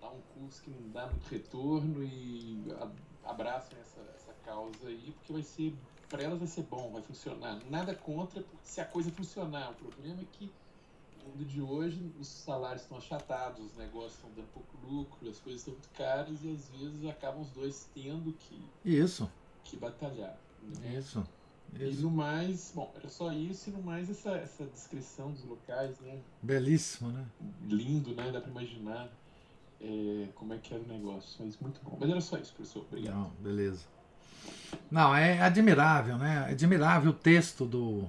[0.00, 2.64] dar um curso que não dá muito retorno e
[3.24, 5.74] abraçam essa, essa causa aí, porque vai ser,
[6.08, 7.60] para elas vai ser bom, vai funcionar.
[7.70, 9.70] Nada contra se a coisa funcionar.
[9.70, 10.52] O problema é que
[11.28, 15.60] mundo de hoje os salários estão achatados, os negócios estão dando pouco lucro, as coisas
[15.60, 19.30] estão muito caras e às vezes acabam os dois tendo que, isso.
[19.64, 20.38] que batalhar.
[20.62, 20.98] Né?
[20.98, 21.26] Isso.
[21.74, 22.00] Isso.
[22.00, 25.98] E no mais, bom, era só isso e no mais essa, essa descrição dos locais,
[26.00, 26.20] né?
[26.40, 27.26] Belíssimo, né?
[27.68, 28.30] Lindo, né?
[28.30, 29.10] Dá para imaginar
[29.80, 31.44] é, como é que era o negócio.
[31.44, 31.96] Mas muito bom.
[32.00, 32.82] Mas era só isso, professor.
[32.82, 33.14] Obrigado.
[33.14, 33.84] Não, beleza.
[34.90, 36.46] Não, é admirável, né?
[36.48, 38.06] É admirável o texto do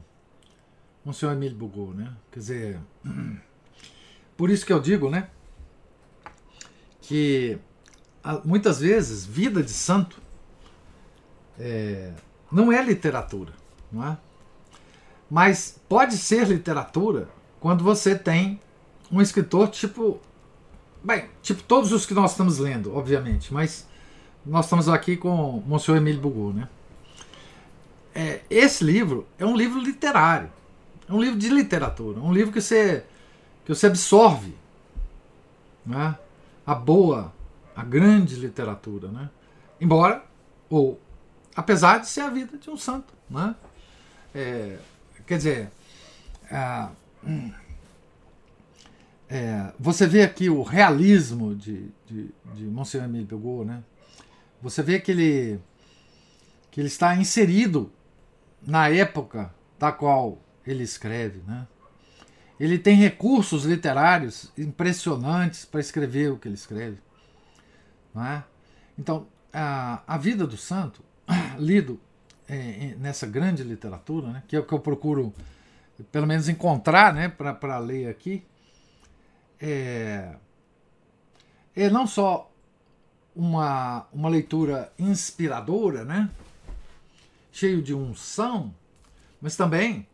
[1.08, 2.12] Monsenhor Emílio Bugou, né?
[2.30, 2.80] Quer dizer,
[4.36, 5.30] por isso que eu digo, né?
[7.02, 7.58] Que
[8.44, 10.22] muitas vezes vida de santo
[11.58, 12.12] é,
[12.52, 13.54] não é literatura,
[13.90, 14.18] não é?
[15.32, 17.30] Mas pode ser literatura
[17.62, 18.60] quando você tem
[19.10, 20.20] um escritor tipo
[21.02, 23.88] Bem, tipo todos os que nós estamos lendo, obviamente, mas
[24.46, 26.68] nós estamos aqui com Monsieur Emile Bugu, né?
[28.14, 30.52] É, esse livro é um livro literário,
[31.08, 33.06] é um livro de literatura, um livro que você
[33.66, 34.56] que você absorve,
[35.86, 36.18] né?
[36.66, 37.34] A boa,
[37.76, 39.30] a grande literatura, né?
[39.80, 40.24] Embora
[40.70, 41.00] ou
[41.56, 43.56] apesar de ser a vida de um santo, né?
[44.34, 44.78] É,
[45.26, 45.72] quer dizer,
[46.50, 46.92] a,
[49.30, 53.84] é, você vê aqui o realismo de, de, de Monsenhor Emílio Pegou, né?
[54.62, 55.60] Você vê que ele,
[56.72, 57.92] que ele está inserido
[58.62, 60.40] na época da qual
[60.70, 61.68] ele escreve, né?
[62.60, 66.98] Ele tem recursos literários impressionantes para escrever o que ele escreve.
[68.14, 68.44] Não é?
[68.98, 71.04] Então, a, a vida do santo,
[71.60, 72.00] lido
[72.48, 75.34] é, nessa grande literatura, né, que é o que eu procuro,
[76.12, 78.44] pelo menos, encontrar né, para ler aqui,
[79.60, 80.36] é,
[81.76, 82.52] é não só
[83.36, 86.30] uma, uma leitura inspiradora, né?
[87.52, 88.74] cheio de unção,
[89.42, 90.08] mas também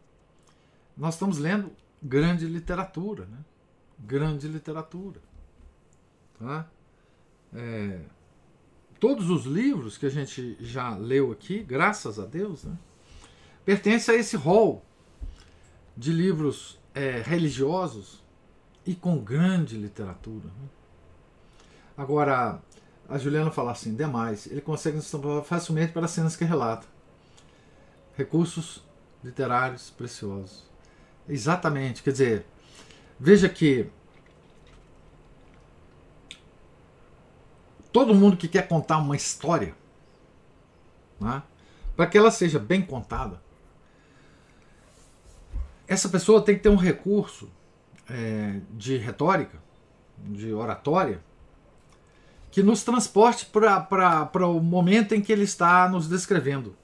[0.96, 1.72] nós estamos lendo
[2.02, 3.38] grande literatura, né?
[4.00, 5.22] grande literatura.
[6.40, 6.68] Tá?
[7.54, 8.02] É,
[9.00, 12.78] todos os livros que a gente já leu aqui, graças a Deus, né?
[13.66, 14.84] pertencem a esse rol
[15.96, 18.24] de livros é, religiosos
[18.86, 20.48] e com grande literatura.
[20.48, 20.70] Né?
[21.96, 22.62] Agora,
[23.08, 25.12] a Juliana fala assim, demais, ele consegue nos
[25.46, 26.88] facilmente para as cenas que relata.
[28.16, 28.84] Recursos
[29.24, 30.73] literários preciosos.
[31.28, 32.46] Exatamente, quer dizer,
[33.20, 33.90] veja que
[37.92, 39.76] todo mundo que quer contar uma história,
[41.20, 41.42] né,
[41.96, 43.42] para que ela seja bem contada,
[45.88, 47.50] essa pessoa tem que ter um recurso
[48.10, 49.62] é, de retórica,
[50.18, 51.24] de oratória,
[52.52, 56.76] que nos transporte para o momento em que ele está nos descrevendo.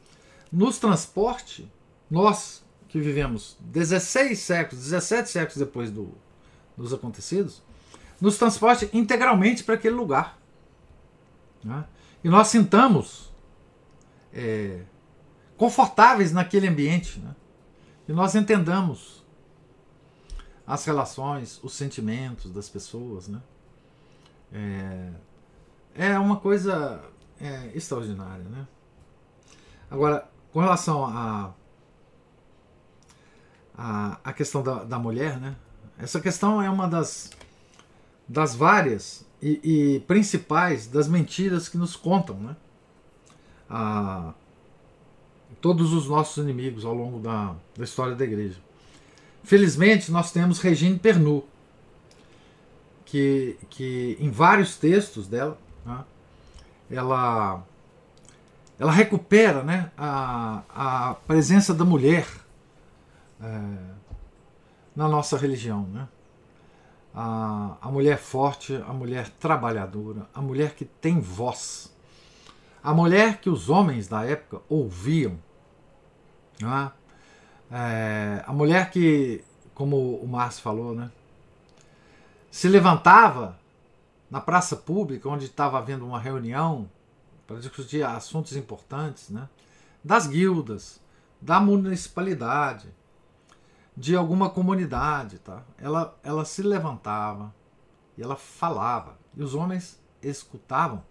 [0.51, 1.71] Nos transporte,
[2.09, 6.11] nós que vivemos 16 séculos, 17 séculos depois do,
[6.75, 7.61] dos acontecidos,
[8.19, 10.37] nos transporte integralmente para aquele lugar.
[11.63, 11.85] Né?
[12.23, 13.31] E nós sintamos
[14.33, 14.81] é,
[15.55, 17.19] confortáveis naquele ambiente.
[17.19, 17.35] Né?
[18.07, 19.23] E nós entendamos
[20.65, 23.27] as relações, os sentimentos das pessoas.
[23.27, 23.39] Né?
[24.51, 25.11] É,
[25.93, 27.03] é uma coisa
[27.39, 28.45] é, extraordinária.
[28.45, 28.67] Né?
[29.91, 31.53] Agora, com relação a
[33.79, 35.55] a, a questão da, da mulher, né?
[35.97, 37.31] Essa questão é uma das,
[38.27, 42.55] das várias e, e principais das mentiras que nos contam, né?
[43.69, 44.33] A,
[45.61, 48.57] todos os nossos inimigos ao longo da, da história da igreja.
[49.43, 51.43] Felizmente, nós temos Regine Pernu,
[53.05, 56.03] que, que em vários textos dela, né,
[56.91, 57.63] ela,
[58.77, 62.25] ela recupera né, a, a presença da mulher
[63.41, 63.77] é,
[64.95, 65.83] na nossa religião.
[65.83, 66.07] Né?
[67.13, 71.95] A, a mulher forte, a mulher trabalhadora, a mulher que tem voz,
[72.83, 75.37] a mulher que os homens da época ouviam.
[76.61, 76.91] Né?
[77.71, 81.11] É, a mulher que, como o Márcio falou, né,
[82.49, 83.57] se levantava
[84.29, 86.89] na praça pública, onde estava havendo uma reunião
[87.45, 89.47] para discutir assuntos importantes, né,
[90.03, 90.99] das guildas,
[91.41, 92.87] da municipalidade,
[93.99, 95.61] de alguma comunidade, tá?
[95.77, 97.53] Ela, ela se levantava
[98.17, 101.03] e ela falava e os homens escutavam.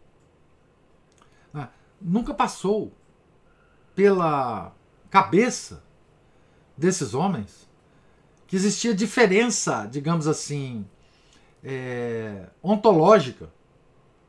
[1.53, 1.69] Né?
[2.01, 2.91] Nunca passou
[3.95, 4.73] pela
[5.11, 5.85] cabeça
[6.79, 7.69] desses homens
[8.47, 10.87] que existia diferença, digamos assim,
[11.63, 13.51] é, ontológica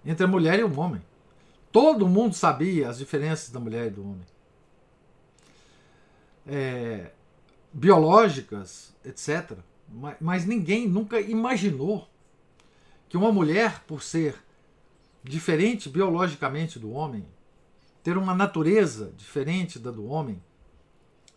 [0.03, 1.01] entre a mulher e o homem.
[1.71, 4.25] Todo mundo sabia as diferenças da mulher e do homem.
[6.45, 7.11] É,
[7.71, 9.57] biológicas, etc.
[10.19, 12.07] Mas ninguém nunca imaginou
[13.07, 14.35] que uma mulher, por ser
[15.23, 17.25] diferente biologicamente do homem,
[18.03, 20.41] ter uma natureza diferente da do homem,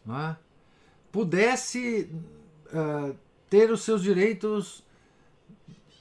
[0.08, 0.36] é?
[1.10, 2.10] pudesse
[2.68, 3.16] uh,
[3.48, 4.84] ter os seus direitos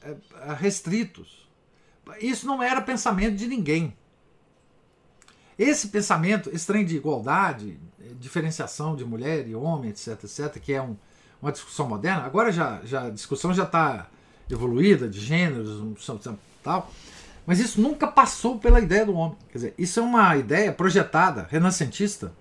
[0.04, 1.50] uh, restritos.
[2.20, 3.96] Isso não era pensamento de ninguém.
[5.58, 7.80] Esse pensamento, esse trem de igualdade,
[8.20, 10.96] diferenciação de mulher e homem, etc, etc, que é um,
[11.42, 12.24] uma discussão moderna.
[12.24, 14.08] Agora já, já a discussão já está
[14.50, 15.82] evoluída de gêneros,
[16.64, 16.92] tal.
[17.46, 19.38] Mas isso nunca passou pela ideia do homem.
[19.50, 22.34] Quer dizer, isso é uma ideia projetada, renascentista,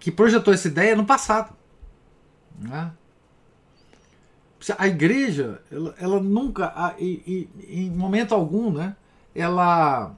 [0.00, 1.54] que projetou essa ideia no passado.
[2.58, 2.90] Né?
[4.78, 8.96] A igreja, ela, ela nunca, em momento algum, né,
[9.34, 10.14] ela,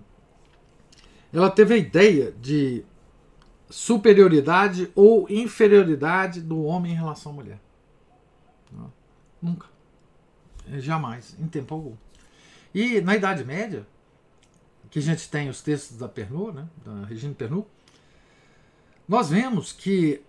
[1.32, 2.84] ela teve a ideia de
[3.70, 7.60] superioridade ou inferioridade do homem em relação à mulher.
[8.72, 8.92] Não,
[9.40, 9.66] nunca.
[10.78, 11.96] Jamais, em tempo algum.
[12.74, 13.86] E na Idade Média,
[14.90, 17.66] que a gente tem os textos da Pernod, né, da Regina Pernod,
[19.06, 20.22] nós vemos que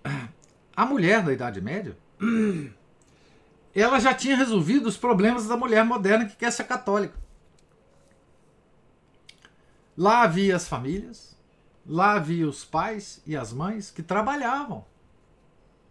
[0.75, 1.97] a mulher da Idade Média
[3.75, 7.17] ela já tinha resolvido os problemas da mulher moderna que quer ser católica.
[9.97, 11.37] Lá havia as famílias,
[11.89, 14.85] Lá havia os pais e as mães que trabalhavam.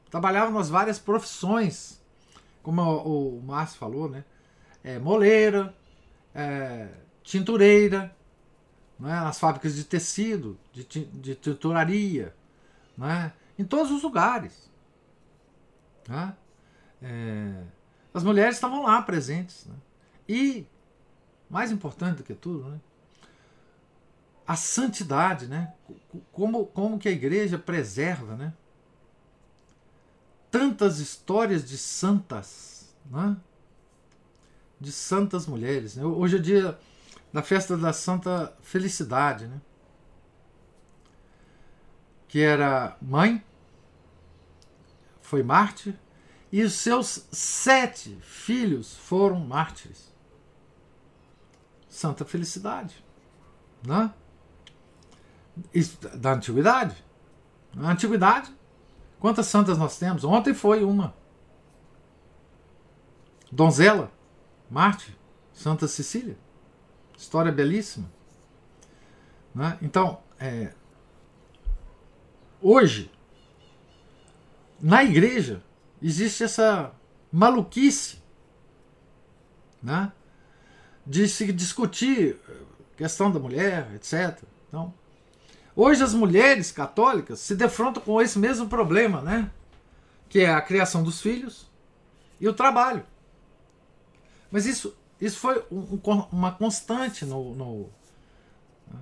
[0.09, 2.01] Trabalhavam nas várias profissões.
[2.63, 4.25] Como o, Márcio falou, né?
[4.85, 5.75] É, moleira,
[6.33, 6.87] é,
[7.25, 8.15] tintureira,
[8.97, 9.11] né?
[9.11, 12.33] nas fábricas de tecido, de, de tinturaria,
[12.97, 13.33] né?
[13.59, 14.71] em todos os lugares.
[16.09, 16.37] Né?
[17.03, 17.63] É,
[18.15, 19.67] as mulheres estavam lá presentes.
[19.67, 19.75] Né?
[20.29, 20.65] E,
[21.51, 22.81] mais importante do que tudo, né?
[24.49, 25.75] A santidade, né?
[26.33, 28.55] Como, como que a igreja preserva, né?
[30.51, 33.37] Tantas histórias de santas, né?
[34.81, 35.97] De santas mulheres.
[35.97, 36.05] Né?
[36.05, 36.79] Hoje é dia
[37.31, 39.61] da festa da Santa Felicidade, né?
[42.27, 43.45] Que era mãe,
[45.21, 45.95] foi mártir,
[46.51, 50.11] e os seus sete filhos foram mártires.
[51.87, 53.05] santa felicidade.
[53.87, 54.11] Né?
[56.15, 57.05] Da antiguidade.
[57.75, 58.55] Na antiguidade,
[59.19, 60.25] quantas santas nós temos?
[60.25, 61.15] Ontem foi uma.
[63.51, 64.11] Donzela,
[64.71, 65.17] Marte,
[65.53, 66.39] Santa Cecília.
[67.17, 68.11] História belíssima.
[69.55, 69.79] Né?
[69.83, 70.73] Então, é,
[72.61, 73.11] hoje,
[74.81, 75.63] na igreja,
[76.01, 76.93] existe essa
[77.33, 78.23] maluquice
[79.83, 80.13] né?
[81.07, 82.39] de se discutir
[82.97, 84.43] questão da mulher, etc.
[84.69, 84.93] Então,
[85.79, 89.49] hoje as mulheres católicas se defrontam com esse mesmo problema, né?
[90.29, 91.71] que é a criação dos filhos
[92.41, 93.05] e o trabalho.
[94.51, 96.01] Mas isso, isso foi um,
[96.33, 97.91] uma constante no, no.
[98.91, 98.99] Né?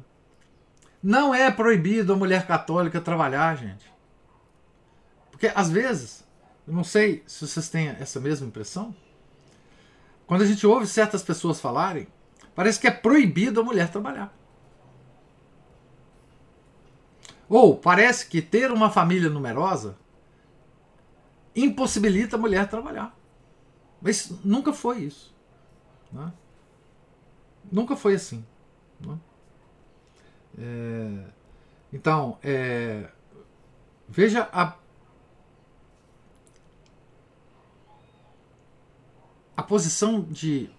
[1.03, 3.91] Não é proibido a mulher católica trabalhar, gente.
[5.31, 6.25] Porque às vezes,
[6.69, 8.95] eu não sei se vocês têm essa mesma impressão,
[10.27, 12.07] quando a gente ouve certas pessoas falarem,
[12.55, 14.36] parece que é proibido a mulher trabalhar.
[17.49, 19.97] Ou parece que ter uma família numerosa
[21.55, 23.17] impossibilita a mulher trabalhar.
[24.01, 25.35] Mas nunca foi isso.
[26.13, 26.33] Né?
[27.71, 28.45] Nunca foi assim.
[29.01, 29.19] Né?
[30.59, 31.25] É,
[31.93, 33.11] então, é,
[34.09, 34.77] veja a,
[39.57, 40.71] a posição de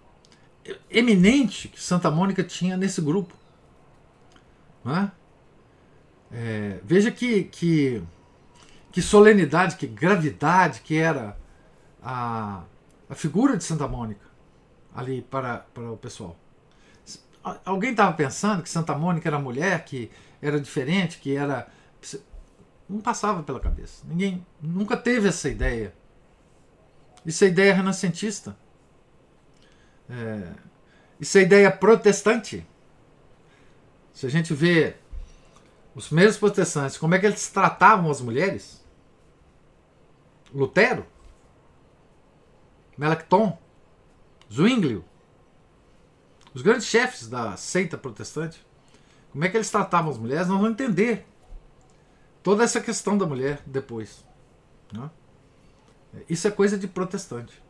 [0.90, 3.34] eminente que Santa Mônica tinha nesse grupo.
[4.84, 5.10] Né?
[6.30, 8.02] É, veja que, que,
[8.92, 11.36] que solenidade, que gravidade que era
[12.02, 12.64] a,
[13.08, 14.26] a figura de Santa Mônica
[14.94, 16.36] ali para, para o pessoal.
[17.64, 20.10] Alguém estava pensando que Santa Mônica era mulher, que
[20.42, 21.68] era diferente, que era.
[22.88, 24.04] Não passava pela cabeça.
[24.06, 25.94] Ninguém nunca teve essa ideia.
[27.24, 28.56] Isso é ideia renascentista.
[30.10, 30.52] É,
[31.20, 32.66] isso é ideia protestante.
[34.12, 34.96] Se a gente vê
[35.98, 38.84] os primeiros protestantes, como é que eles tratavam as mulheres?
[40.54, 41.04] Lutero,
[42.96, 43.58] Melanchthon,
[44.50, 45.04] Zwinglio,
[46.54, 48.64] os grandes chefes da seita protestante,
[49.32, 51.26] como é que eles tratavam as mulheres, nós vamos entender
[52.44, 54.24] toda essa questão da mulher depois.
[54.92, 55.10] Né?
[56.28, 57.60] Isso é coisa de protestante.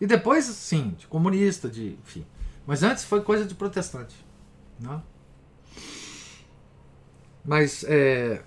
[0.00, 1.98] E depois, sim, de comunista, de.
[2.04, 2.24] enfim.
[2.64, 4.14] Mas antes foi coisa de protestante.
[4.78, 5.02] Né?
[7.48, 8.42] Mas é,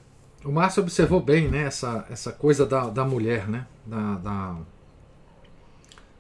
[0.46, 3.66] o Márcio observou bem né, essa, essa coisa da, da mulher, né?
[3.84, 4.58] Da, da,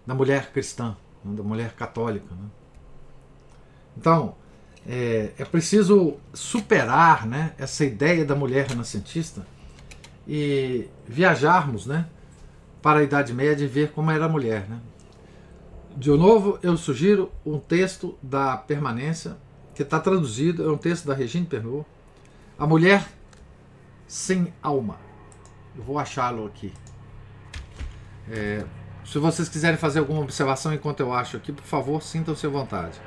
[0.08, 2.34] da mulher cristã da mulher católica.
[2.34, 2.48] Né?
[3.98, 4.36] Então,
[4.88, 9.46] é, é, preciso superar né, essa ideia da mulher renascentista
[10.28, 12.08] e viajarmos né,
[12.82, 14.68] para a Idade Média e ver como era a mulher.
[14.68, 14.80] Né?
[15.96, 19.38] De novo, eu sugiro um texto da Permanência,
[19.76, 21.86] que está traduzido, é um texto da Regine Pernod,
[22.62, 23.04] A Mulher
[24.06, 25.00] Sem Alma.
[25.76, 26.72] Eu vou achá-lo aqui.
[28.30, 28.64] É,
[29.04, 33.02] se vocês quiserem fazer alguma observação enquanto eu acho aqui, por favor, sintam-se à vontade.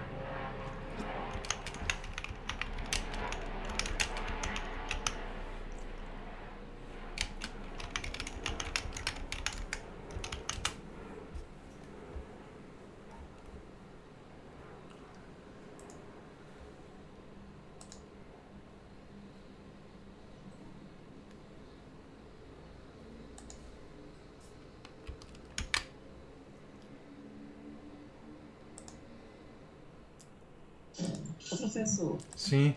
[31.74, 32.18] professor.
[32.36, 32.74] Sim.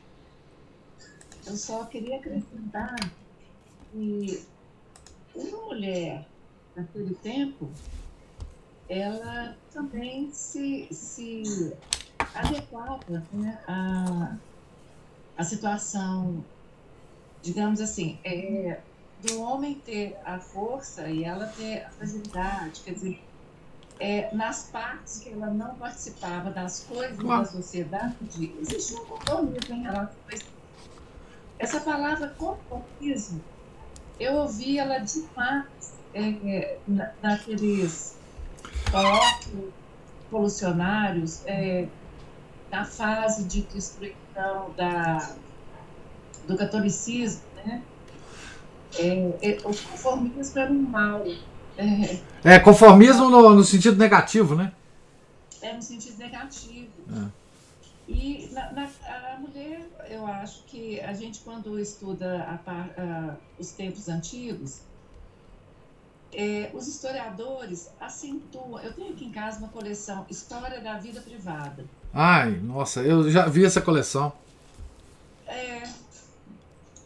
[1.46, 2.96] Eu só queria acrescentar
[3.92, 4.44] que
[5.36, 6.28] uma mulher
[6.76, 7.70] naquele tempo,
[8.90, 11.74] ela também se, se
[13.08, 14.36] adequava né, à,
[15.38, 16.44] à situação,
[17.42, 18.80] digamos assim, é,
[19.22, 23.24] do homem ter a força e ela ter a fragilidade, quer dizer,
[24.00, 28.16] é, nas partes que ela não participava das coisas da sociedade,
[28.62, 30.58] existia um conformismo em relação a isso.
[31.58, 33.42] Essa palavra conformismo,
[34.20, 38.16] eu ouvi ela demais é, na, naqueles
[38.92, 39.74] colóquios
[40.26, 41.88] revolucionários, é,
[42.72, 45.36] na fase de destruição da,
[46.48, 47.82] do catolicismo, né?
[48.98, 51.24] É, é, o conformismo era um mal
[51.78, 54.72] é, é conformismo no, no, sentido negativo, né?
[55.62, 56.90] É no sentido negativo.
[57.12, 57.48] É.
[58.08, 63.72] E na, na, a mulher, eu acho que a gente, quando estuda a, a, os
[63.72, 64.82] tempos antigos,
[66.34, 68.80] é, os historiadores acentuam.
[68.80, 71.86] Eu tenho aqui em casa uma coleção História da Vida Privada.
[72.14, 74.34] Ai, nossa, eu já vi essa coleção.
[75.46, 75.84] É,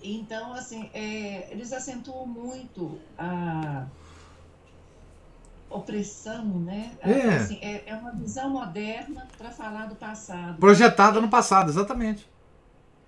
[0.02, 3.86] então, assim, é, eles acentuam muito a
[5.70, 6.91] opressão, né?
[7.02, 7.36] É.
[7.36, 10.58] Assim, é, é uma visão moderna para falar do passado.
[10.58, 12.30] Projetada no passado, exatamente.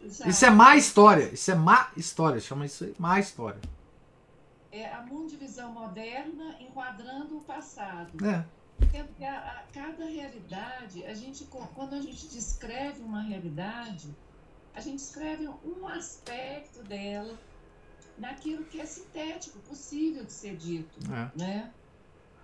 [0.02, 0.30] Exato.
[0.30, 1.30] Isso é má história.
[1.34, 2.39] Isso é má história.
[2.39, 3.60] Chama isso aí, má história.
[4.72, 8.26] É a mundivisão moderna enquadrando o passado.
[8.26, 8.44] É.
[8.86, 14.15] Porque a, a, cada realidade, a gente, quando a gente descreve uma realidade,
[14.73, 17.38] a gente escreve um aspecto dela
[18.17, 21.31] naquilo que é sintético, possível de ser dito, É.
[21.38, 21.71] né?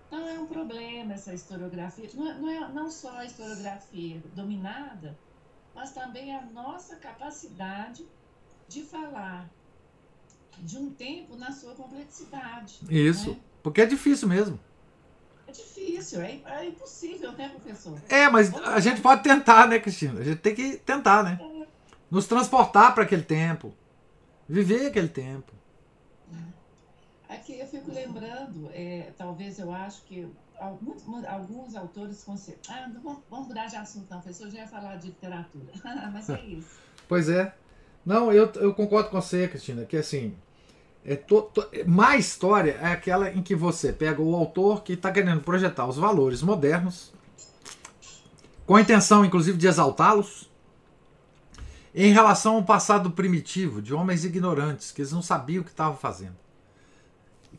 [0.08, 5.16] Então é um problema essa historiografia, não é, não é não só a historiografia dominada,
[5.76, 8.08] mas também a nossa capacidade
[8.68, 9.48] de falar
[10.58, 12.80] de um tempo na sua complexidade.
[12.90, 13.32] Isso.
[13.32, 13.40] né?
[13.62, 14.60] Porque é difícil mesmo.
[15.50, 18.00] É difícil, é, é impossível, né, professor?
[18.08, 20.20] É, mas a gente pode tentar, né, Cristina?
[20.20, 21.40] A gente tem que tentar, né?
[22.10, 23.74] Nos transportar para aquele tempo.
[24.48, 25.52] Viver aquele tempo.
[27.28, 30.28] Aqui eu fico lembrando, é, talvez eu acho que
[30.60, 32.62] alguns, alguns autores consideram.
[32.70, 34.52] Ah, não, vamos, vamos mudar de assunto, não, professor.
[34.52, 35.72] Já ia falar de literatura.
[36.14, 36.80] Mas é isso.
[37.08, 37.56] Pois é.
[38.06, 40.36] Não, eu, eu concordo com você, Cristina, que assim.
[41.06, 45.12] É to, to, má história é aquela em que você pega o autor que está
[45.12, 47.14] querendo projetar os valores modernos,
[48.66, 50.50] com a intenção, inclusive, de exaltá-los,
[51.96, 55.98] em relação ao passado primitivo, de homens ignorantes, que eles não sabiam o que estavam
[55.98, 56.36] fazendo.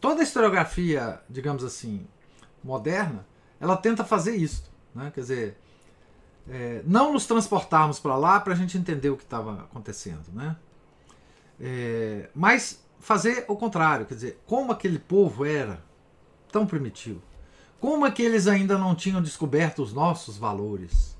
[0.01, 2.07] Toda a historiografia, digamos assim,
[2.63, 3.27] moderna,
[3.59, 4.71] ela tenta fazer isso.
[4.95, 5.11] Né?
[5.13, 5.59] Quer dizer,
[6.49, 10.27] é, não nos transportarmos para lá para a gente entender o que estava acontecendo.
[10.33, 10.57] Né?
[11.61, 15.83] É, mas fazer o contrário, quer dizer, como aquele povo era
[16.53, 17.21] tão primitivo,
[17.81, 21.17] como é que eles ainda não tinham descoberto os nossos valores.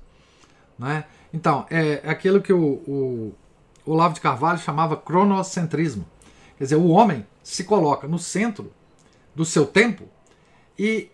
[0.77, 1.05] Né?
[1.33, 3.35] Então, é aquilo que o, o
[3.83, 6.05] Olavo de Carvalho chamava cronocentrismo.
[6.57, 8.71] Quer dizer, o homem se coloca no centro
[9.33, 10.07] do seu tempo
[10.77, 11.09] e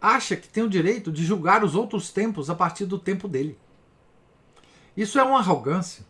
[0.00, 3.58] acha que tem o direito de julgar os outros tempos a partir do tempo dele.
[4.96, 6.06] Isso é uma arrogância,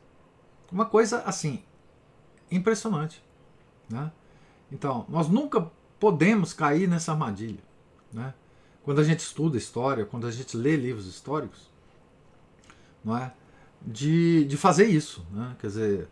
[0.71, 1.65] uma coisa assim
[2.57, 3.23] impressionante,
[3.89, 4.11] né?
[4.71, 7.63] Então, nós nunca podemos cair nessa armadilha,
[8.13, 8.35] né?
[8.83, 11.71] Quando a gente estuda história, quando a gente lê livros históricos,
[13.05, 13.33] não é?
[13.81, 15.57] De, de fazer isso, né?
[15.61, 16.09] Quer dizer,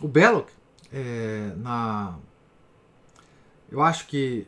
[0.00, 0.48] o Belloc
[0.92, 2.18] é, na
[3.70, 4.46] eu acho que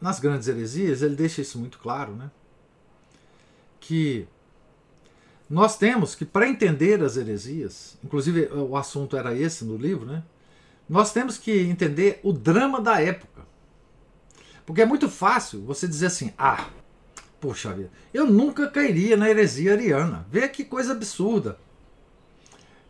[0.00, 2.30] nas grandes heresias ele deixa isso muito claro, né?
[3.78, 4.26] Que
[5.48, 10.22] nós temos que, para entender as heresias, inclusive o assunto era esse no livro, né?
[10.88, 13.42] Nós temos que entender o drama da época.
[14.64, 16.68] Porque é muito fácil você dizer assim: ah,
[17.40, 20.26] poxa vida, eu nunca cairia na heresia ariana.
[20.30, 21.58] Vê que coisa absurda.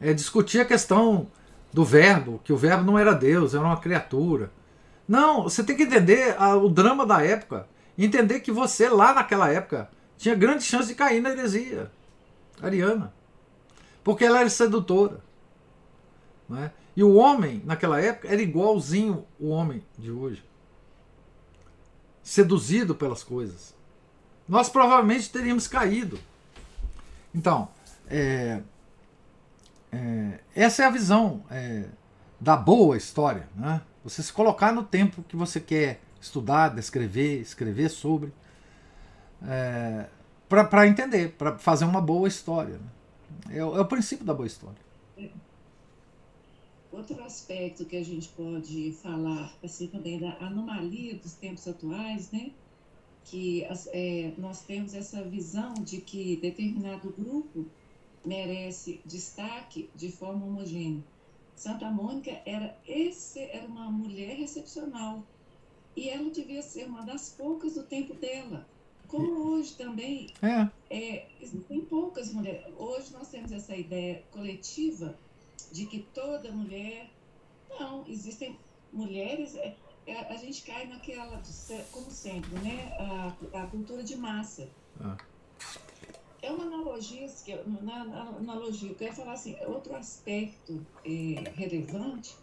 [0.00, 1.28] É discutir a questão
[1.72, 4.50] do verbo, que o verbo não era Deus, era uma criatura.
[5.06, 7.68] Não, você tem que entender a, o drama da época.
[7.96, 9.88] Entender que você, lá naquela época,
[10.18, 11.90] tinha grande chance de cair na heresia
[12.60, 13.12] ariana.
[14.02, 15.20] Porque ela era sedutora.
[16.48, 16.70] Não é?
[16.96, 20.42] E o homem, naquela época, era igualzinho o homem de hoje.
[22.22, 23.74] Seduzido pelas coisas.
[24.48, 26.18] Nós provavelmente teríamos caído.
[27.34, 27.68] Então,
[28.08, 28.62] é,
[29.92, 31.84] é, essa é a visão é,
[32.40, 33.46] da boa história.
[33.54, 33.80] Né?
[34.02, 38.32] Você se colocar no tempo que você quer estudar, descrever, escrever sobre,
[39.46, 40.06] é,
[40.48, 42.78] para entender, para fazer uma boa história.
[42.78, 43.56] Né?
[43.56, 44.85] É, é, o princípio da boa história.
[46.96, 52.52] Outro aspecto que a gente pode falar assim também da anomalia dos tempos atuais, né?
[53.22, 57.66] Que é, nós temos essa visão de que determinado grupo
[58.24, 61.04] merece destaque de forma homogênea.
[61.54, 65.22] Santa Mônica era, esse, era uma mulher excepcional
[65.94, 68.66] e ela devia ser uma das poucas do tempo dela.
[69.06, 70.68] Como hoje também é.
[70.88, 72.64] É, existem poucas mulheres.
[72.78, 75.14] Hoje nós temos essa ideia coletiva
[75.72, 77.10] de que toda mulher.
[77.78, 78.58] Não, existem
[78.92, 79.54] mulheres.
[79.56, 79.76] É,
[80.06, 81.42] é, a gente cai naquela,
[81.90, 82.96] como sempre, né?
[82.98, 84.68] A, a cultura de massa.
[85.00, 85.16] Ah.
[86.42, 92.36] É uma analogia, que, na, na, analogia, eu quero falar assim, outro aspecto é, relevante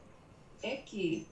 [0.61, 1.25] é que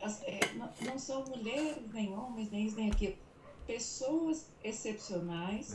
[0.00, 3.16] as, é, não, não, são mulheres, nem homens, nem isso, nem aquilo.
[3.66, 5.74] Pessoas excepcionais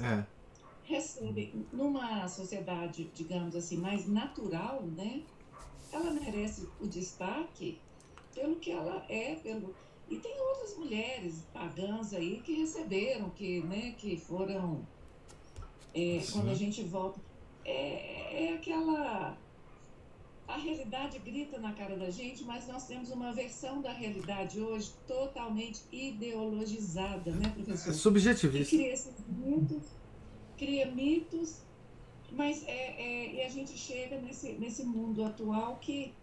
[0.83, 5.23] recebem, numa sociedade, digamos assim, mais natural, né?
[5.91, 7.79] Ela merece o destaque
[8.33, 9.73] pelo que ela é, pelo...
[10.09, 14.85] E tem outras mulheres pagãs aí que receberam, que, né, que foram
[15.95, 17.21] É, quando a gente volta.
[17.63, 19.37] É, é aquela.
[20.47, 24.91] A realidade grita na cara da gente, mas nós temos uma versão da realidade hoje
[25.07, 27.91] totalmente ideologizada, né, professor?
[27.91, 28.69] É subjetivista.
[28.69, 29.83] Que cria esses mitos,
[30.57, 31.61] cria mitos,
[32.31, 36.13] mas é, é, e a gente chega nesse, nesse mundo atual que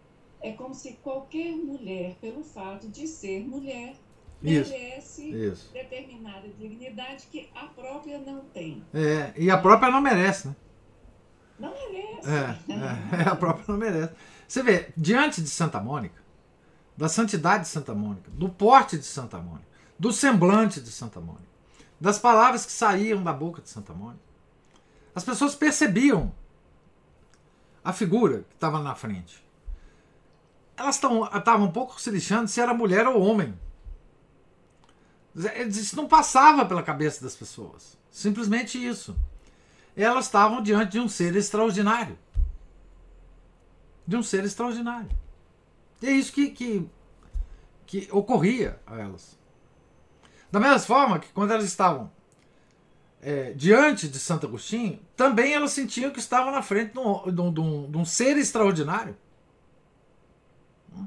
[0.40, 3.94] é como se qualquer mulher, pelo fato de ser mulher,
[4.43, 5.70] isso, merece isso.
[5.73, 8.82] determinada dignidade que a própria não tem.
[8.94, 10.57] É, e a própria não merece, né?
[11.59, 12.28] Não merece.
[12.31, 14.15] É, é, a própria não merece.
[14.48, 16.20] Você vê, diante de Santa Mônica,
[16.97, 21.49] da santidade de Santa Mônica, do porte de Santa Mônica, do semblante de Santa Mônica,
[22.01, 24.24] das palavras que saíam da boca de Santa Mônica,
[25.14, 26.35] as pessoas percebiam
[27.85, 29.44] a figura que estava na frente.
[30.77, 33.59] Elas estavam um pouco se lixando se era mulher ou homem.
[35.68, 37.98] Isso não passava pela cabeça das pessoas.
[38.10, 39.16] Simplesmente isso.
[39.97, 42.18] Elas estavam diante de um ser extraordinário.
[44.06, 45.10] De um ser extraordinário.
[46.01, 46.89] E é isso que, que,
[47.86, 49.39] que ocorria a elas.
[50.51, 52.10] Da mesma forma que quando elas estavam
[53.22, 57.60] é, diante de Santo Agostinho, também elas sentiam que estavam na frente de um, de
[57.60, 59.16] um, de um ser extraordinário.
[60.94, 61.06] Hum?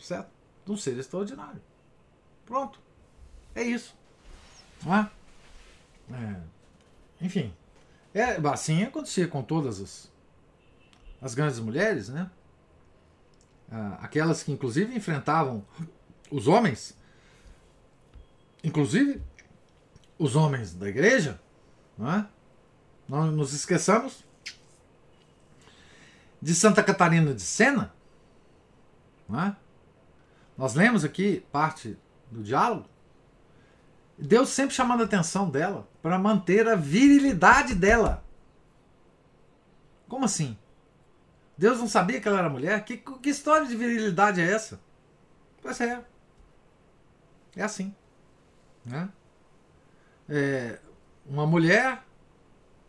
[0.00, 0.30] Certo?
[0.64, 1.60] De um ser extraordinário.
[2.46, 2.80] Pronto.
[3.54, 3.94] É isso.
[4.84, 5.10] Não é?
[6.12, 6.36] é.
[7.20, 7.54] Enfim.
[8.12, 10.10] É, assim acontecia com todas as,
[11.22, 12.28] as grandes mulheres, né?
[13.70, 15.64] Ah, aquelas que inclusive enfrentavam
[16.28, 16.96] os homens,
[18.62, 19.22] inclusive
[20.18, 21.40] os homens da igreja,
[21.96, 22.26] não é?
[23.08, 24.24] Não nos esqueçamos
[26.40, 27.92] de Santa Catarina de Sena,
[29.28, 29.56] não é?
[30.56, 31.98] Nós lemos aqui parte
[32.30, 32.86] do diálogo.
[34.18, 38.22] Deus sempre chamando a atenção dela para manter a virilidade dela.
[40.06, 40.56] Como assim?
[41.56, 42.84] Deus não sabia que ela era mulher?
[42.84, 44.80] Que, que história de virilidade é essa?
[45.62, 46.02] Pois é.
[47.56, 47.94] É assim.
[48.84, 49.08] Né?
[50.28, 50.78] É
[51.26, 52.02] uma mulher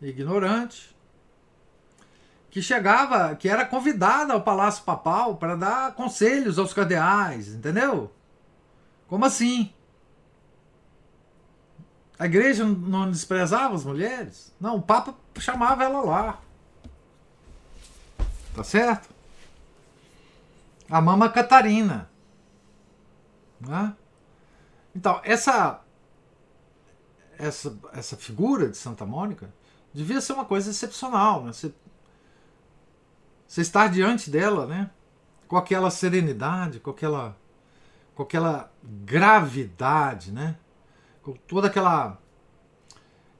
[0.00, 0.94] ignorante
[2.50, 8.12] que chegava, que era convidada ao Palácio Papal para dar conselhos aos cardeais, entendeu?
[9.08, 9.72] Como assim?
[12.18, 14.54] A igreja não desprezava as mulheres?
[14.60, 16.40] Não, o Papa chamava ela lá.
[18.54, 19.08] Tá certo?
[20.90, 22.10] A Mama Catarina.
[23.60, 23.94] Né?
[24.94, 25.81] Então, essa,
[27.42, 29.52] essa, essa figura de Santa Mônica
[29.92, 31.42] devia ser uma coisa excepcional.
[31.42, 31.52] Né?
[31.52, 31.72] Você,
[33.48, 34.90] você estar diante dela né?
[35.48, 37.36] com aquela serenidade, com aquela,
[38.14, 40.56] com aquela gravidade, né?
[41.20, 42.16] com toda aquela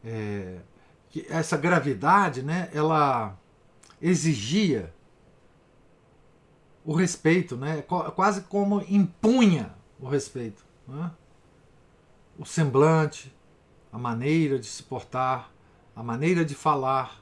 [0.05, 0.59] é,
[1.29, 3.39] essa gravidade, né, ela
[4.01, 4.93] exigia
[6.85, 7.83] o respeito, né,
[8.17, 11.13] quase como impunha o respeito, né?
[12.37, 13.33] o semblante,
[13.93, 15.51] a maneira de se portar,
[15.95, 17.21] a maneira de falar,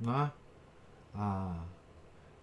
[0.00, 0.30] né?
[1.14, 1.60] Ah,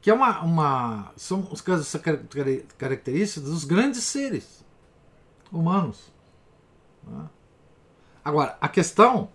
[0.02, 4.66] que é uma, uma são as características dos grandes seres
[5.52, 6.12] humanos.
[7.06, 7.26] Né?
[8.24, 9.30] Agora, a questão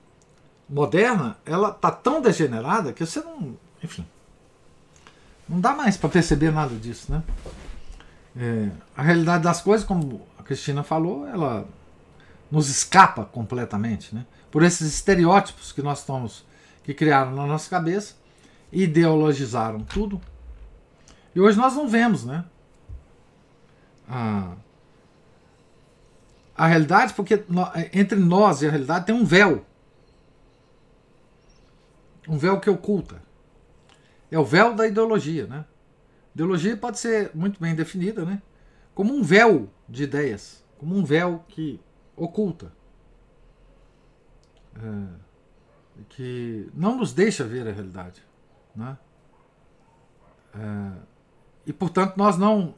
[0.69, 3.57] moderna, ela tá tão degenerada que você não.
[3.83, 4.07] Enfim.
[5.49, 7.23] Não dá mais para perceber nada disso, né?
[8.37, 11.67] É, a realidade das coisas, como a Cristina falou, ela
[12.51, 14.27] nos escapa completamente, né?
[14.51, 16.45] Por esses estereótipos que nós estamos,
[16.83, 18.15] que criaram na nossa cabeça,
[18.73, 20.21] ideologizaram tudo.
[21.35, 22.45] E hoje nós não vemos, né?
[24.09, 24.57] Ah,
[26.57, 27.45] a realidade, porque
[27.93, 29.65] entre nós e a realidade tem um véu.
[32.27, 33.23] Um véu que oculta.
[34.31, 35.65] É o véu da ideologia, né?
[36.35, 38.43] Ideologia pode ser muito bem definida, né?
[38.95, 41.81] Como um véu de ideias, como um véu que
[42.19, 42.73] oculta,
[44.77, 48.23] é, que não nos deixa ver a realidade,
[48.75, 48.99] né?
[50.55, 50.93] É,
[51.67, 52.75] e portanto nós não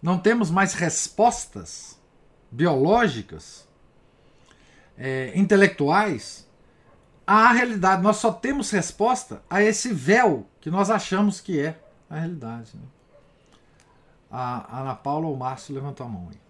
[0.00, 1.98] não temos mais respostas
[2.50, 3.66] biológicas,
[4.96, 6.48] é, intelectuais,
[7.26, 8.02] à realidade.
[8.02, 11.78] Nós só temos resposta a esse véu que nós achamos que é
[12.08, 12.76] a realidade.
[12.76, 12.82] Né?
[14.30, 16.47] A Ana Paula ou o Márcio levantou a mão aí.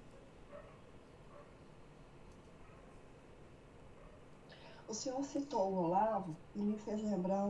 [4.88, 7.46] O senhor citou o Olavo e me fez lembrar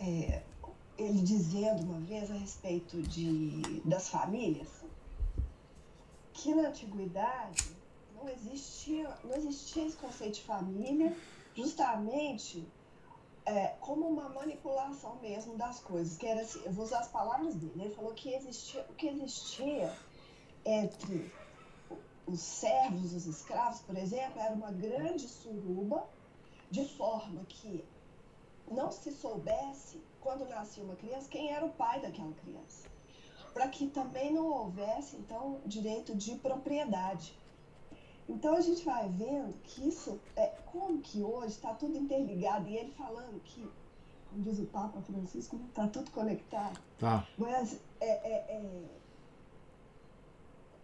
[0.00, 0.42] é,
[0.98, 4.68] ele dizendo uma vez a respeito de, das famílias
[6.38, 7.76] que na antiguidade
[8.14, 11.16] não existia, não existia esse conceito de família,
[11.54, 12.66] justamente
[13.44, 16.16] é, como uma manipulação mesmo das coisas.
[16.16, 17.72] Que era assim, eu vou usar as palavras dele.
[17.76, 19.92] Ele falou que existia, o que existia
[20.64, 21.32] entre
[22.28, 26.06] os servos, os escravos, por exemplo, era uma grande suruba,
[26.70, 27.84] de forma que
[28.70, 32.86] não se soubesse, quando nascia uma criança, quem era o pai daquela criança.
[33.54, 37.34] Para que também não houvesse, então, direito de propriedade.
[38.28, 42.76] Então a gente vai vendo que isso, é, como que hoje está tudo interligado, e
[42.76, 43.66] ele falando que,
[44.28, 46.78] como diz o Papa Francisco, está tudo conectado.
[46.98, 47.26] Tá.
[47.38, 48.84] Mas é, é, é,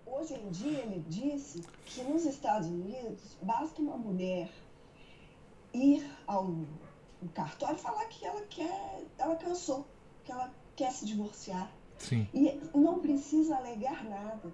[0.06, 4.50] hoje em dia ele disse que nos Estados Unidos basta uma mulher
[5.72, 6.54] ir ao,
[7.34, 9.86] cartório e falar que ela quer, ela cansou,
[10.24, 11.70] que ela quer se divorciar.
[11.98, 12.28] Sim.
[12.34, 14.52] E não precisa alegar nada.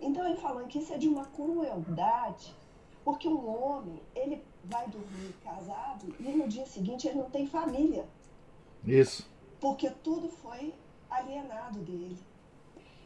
[0.00, 2.54] Então ele falando que isso é de uma crueldade,
[3.04, 8.06] porque um homem, ele vai dormir casado e no dia seguinte ele não tem família.
[8.84, 9.28] Isso.
[9.60, 10.74] Porque tudo foi
[11.08, 12.18] alienado dele.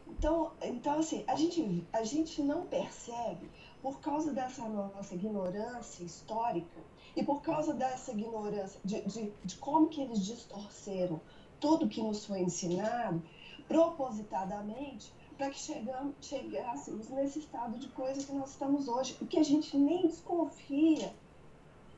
[0.09, 3.49] Então, então assim, a gente, a gente não percebe,
[3.81, 6.81] por causa dessa nossa ignorância histórica
[7.15, 11.21] e por causa dessa ignorância de, de, de como que eles distorceram
[11.59, 13.21] tudo que nos foi ensinado,
[13.67, 19.39] propositadamente, para que chegamos, chegássemos nesse estado de coisa que nós estamos hoje, o que
[19.39, 21.13] a gente nem desconfia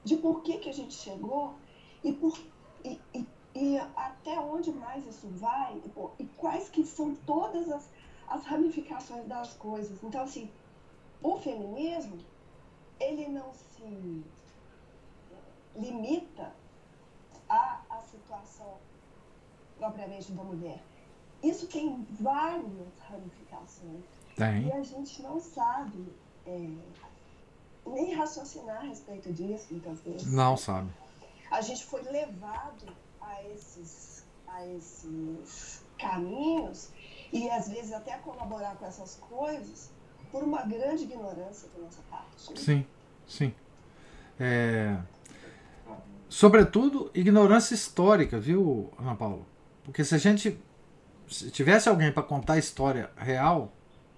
[0.03, 1.55] de por que, que a gente chegou
[2.03, 2.37] e, por,
[2.83, 3.25] e, e,
[3.55, 7.89] e até onde mais isso vai e, e quais que são todas as,
[8.31, 10.01] as ramificações das coisas.
[10.03, 10.49] Então, assim,
[11.21, 12.17] o feminismo,
[12.99, 14.23] ele não se
[15.75, 16.51] limita
[17.47, 18.77] à, à situação
[19.77, 20.81] propriamente da mulher
[21.43, 24.03] isso tem várias ramificações.
[24.35, 24.67] Tem.
[24.67, 26.13] E a gente não sabe
[26.45, 26.69] é,
[27.85, 30.31] nem raciocinar a respeito disso, muitas vezes.
[30.31, 30.91] Não sabe.
[31.49, 32.85] A gente foi levado
[33.19, 36.89] a esses, a esses caminhos
[37.31, 39.89] e às vezes até colaborar com essas coisas
[40.31, 42.59] por uma grande ignorância da nossa parte.
[42.59, 42.85] Sim,
[43.27, 43.53] sim.
[44.39, 44.97] É...
[46.29, 49.45] Sobretudo, ignorância histórica, viu, Ana Paula?
[49.83, 50.57] Porque se a gente
[51.27, 53.71] se tivesse alguém para contar a história real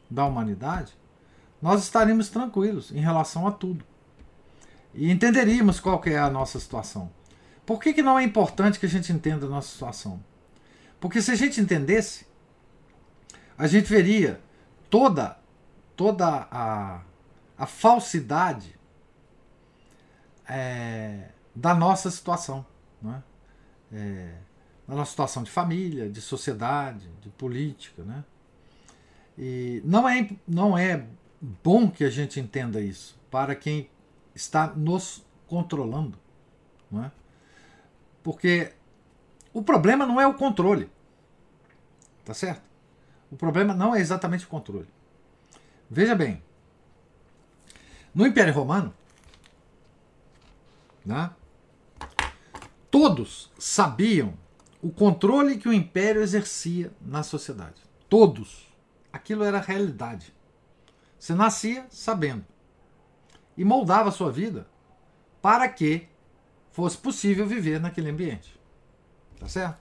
[0.10, 0.94] da humanidade,
[1.61, 3.85] nós estaríamos tranquilos em relação a tudo.
[4.94, 7.11] E entenderíamos qual que é a nossa situação.
[7.65, 10.23] Por que, que não é importante que a gente entenda a nossa situação?
[10.99, 12.26] Porque se a gente entendesse,
[13.57, 14.41] a gente veria
[14.89, 15.38] toda,
[15.95, 17.01] toda a,
[17.57, 18.75] a falsidade
[20.47, 22.65] é, da nossa situação.
[23.01, 23.13] Não
[23.91, 24.35] é?
[24.88, 28.03] Na nossa situação de família, de sociedade, de política.
[28.03, 28.23] Né?
[29.38, 31.05] E não é, não é
[31.41, 33.89] bom que a gente entenda isso para quem
[34.35, 36.17] está nos controlando.
[36.91, 37.11] Não é?
[38.21, 38.73] Porque
[39.53, 40.89] o problema não é o controle.
[42.25, 42.72] Tá certo?
[43.34, 44.88] O problema não é exatamente o controle.
[45.89, 46.43] Veja bem,
[48.14, 48.93] no Império Romano,
[51.03, 51.31] né,
[52.91, 54.38] todos sabiam
[54.84, 57.81] o controle que o império exercia na sociedade.
[58.07, 58.72] Todos.
[59.11, 60.31] Aquilo era realidade.
[61.18, 62.45] Você nascia sabendo.
[63.57, 64.68] E moldava a sua vida
[65.41, 66.07] para que
[66.72, 68.60] fosse possível viver naquele ambiente.
[69.39, 69.80] Tá certo?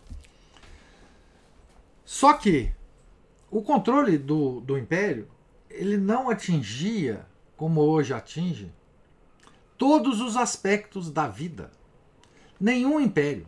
[2.03, 2.74] Só que
[3.53, 5.29] o controle do, do império
[5.70, 7.24] ele não atingia,
[7.57, 8.73] como hoje atinge,
[9.79, 11.70] todos os aspectos da vida.
[12.61, 13.47] Nenhum império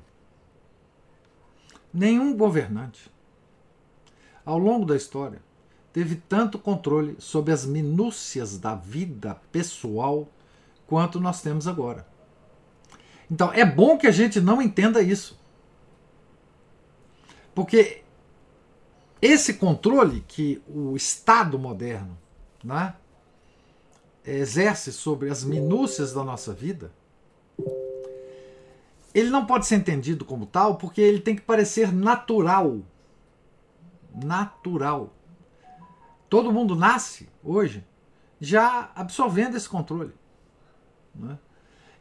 [1.95, 3.09] Nenhum governante,
[4.45, 5.41] ao longo da história,
[5.93, 10.29] teve tanto controle sobre as minúcias da vida pessoal
[10.89, 12.05] quanto nós temos agora.
[13.31, 15.39] Então, é bom que a gente não entenda isso.
[17.55, 18.03] Porque
[19.27, 22.17] esse controle que o Estado moderno
[22.63, 22.95] né,
[24.25, 26.93] exerce sobre as minúcias da nossa vida
[29.15, 32.81] ele não pode ser entendido como tal porque ele tem que parecer natural.
[34.13, 35.13] Natural.
[36.29, 37.85] Todo mundo nasce hoje
[38.41, 40.13] já absorvendo esse controle.
[41.15, 41.39] Né?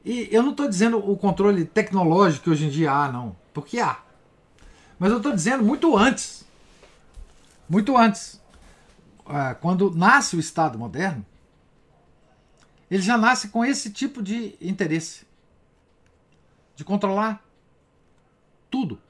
[0.04, 3.80] E eu não estou dizendo o controle tecnológico que hoje em dia há, não, porque
[3.80, 4.00] há.
[4.98, 6.44] Mas eu estou dizendo muito antes.
[7.74, 8.40] Muito antes.
[9.26, 11.26] Ah, quando nasce o Estado moderno,
[12.90, 15.26] ele já nasce com esse tipo de interesse
[16.76, 17.44] de controlar
[18.70, 19.02] tudo,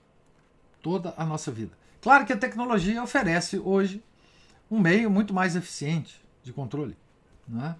[0.81, 1.77] toda a nossa vida.
[2.01, 4.01] Claro que a tecnologia oferece hoje
[4.71, 6.95] um meio muito mais eficiente de controle.
[7.45, 7.75] Não é?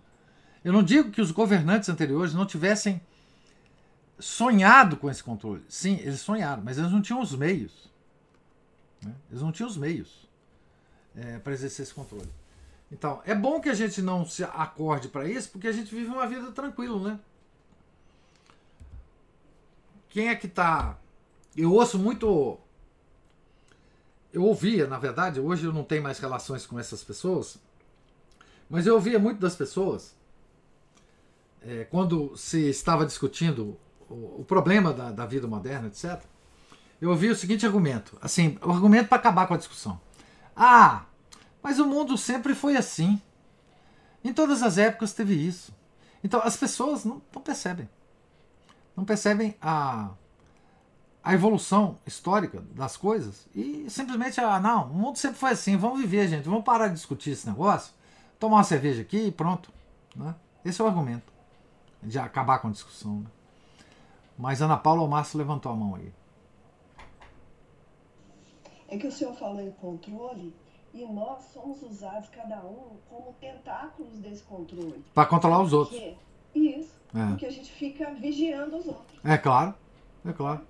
[0.66, 3.02] Eu não digo que os governantes anteriores não tivessem
[4.20, 5.64] sonhado com esse controle.
[5.70, 7.90] Sim, eles sonharam, mas eles não tinham os meios.
[9.02, 9.14] Né?
[9.32, 10.33] Eles não tinham os meios
[11.16, 12.30] é, para exercer esse controle.
[12.92, 16.10] Então, é bom que a gente não se acorde para isso, porque a gente vive
[16.10, 17.20] uma vida tranquila, né?
[20.10, 20.98] Quem é que tá.
[21.58, 22.60] Eu ouço muito.
[24.32, 27.58] Eu ouvia, na verdade, hoje eu não tenho mais relações com essas pessoas,
[28.70, 30.16] mas eu ouvia muito das pessoas
[31.66, 33.78] é, quando se estava discutindo
[34.10, 36.22] o, o problema da, da, vida moderna, etc.
[37.02, 40.00] Eu ouvi o seguinte argumento, assim, o argumento para acabar com a discussão.
[40.56, 41.06] Ah,
[41.62, 43.22] mas o mundo sempre foi assim.
[44.24, 45.74] Em todas as épocas teve isso.
[46.24, 47.90] Então as pessoas não, não percebem.
[48.96, 50.12] Não percebem a,
[51.24, 56.00] a evolução histórica das coisas e simplesmente, ah, não, o mundo sempre foi assim, vamos
[56.00, 57.94] viver, gente, vamos parar de discutir esse negócio,
[58.40, 59.72] tomar uma cerveja aqui e pronto.
[60.16, 60.36] Né?
[60.64, 61.32] Esse é o argumento
[62.02, 63.22] de acabar com a discussão.
[63.22, 63.26] Né?
[64.38, 66.14] Mas Ana Paula Márcio levantou a mão aí.
[68.94, 70.54] É que o senhor falou em controle
[70.94, 75.04] e nós somos usados, cada um, como tentáculos desse controle.
[75.16, 76.00] Para controlar os outros.
[76.00, 76.16] Porque,
[76.54, 76.94] isso.
[77.16, 77.26] É.
[77.30, 79.20] Porque a gente fica vigiando os outros.
[79.24, 79.74] É claro.
[80.24, 80.62] É claro.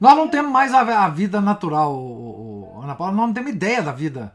[0.00, 3.12] Nós não temos mais a, a vida natural, o, o, Ana Paula.
[3.12, 4.34] Nós não temos ideia da vida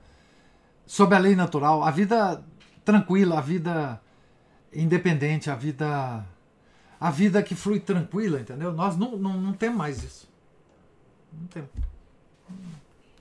[0.86, 1.84] sob a lei natural.
[1.84, 2.42] A vida
[2.86, 4.02] tranquila, a vida
[4.72, 6.26] independente, a vida.
[6.98, 8.72] A vida que flui tranquila, entendeu?
[8.72, 10.30] Nós não, não, não temos mais isso.
[11.34, 11.70] Não temos.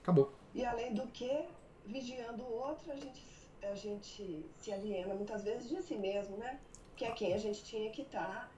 [0.05, 0.31] Acabou.
[0.55, 1.47] E além do que,
[1.86, 3.24] vigiando o outro, a gente,
[3.62, 6.60] a gente se aliena muitas vezes de si mesmo, né?
[6.94, 8.51] Que é quem a gente tinha que estar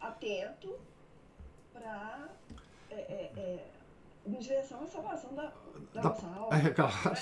[0.00, 0.78] tá atento
[1.72, 2.28] para
[2.90, 3.70] é, é, é,
[4.24, 5.52] em direção à salvação da,
[5.92, 6.56] da, da nossa alma.
[6.56, 6.94] É, claro.
[7.10, 7.20] Né?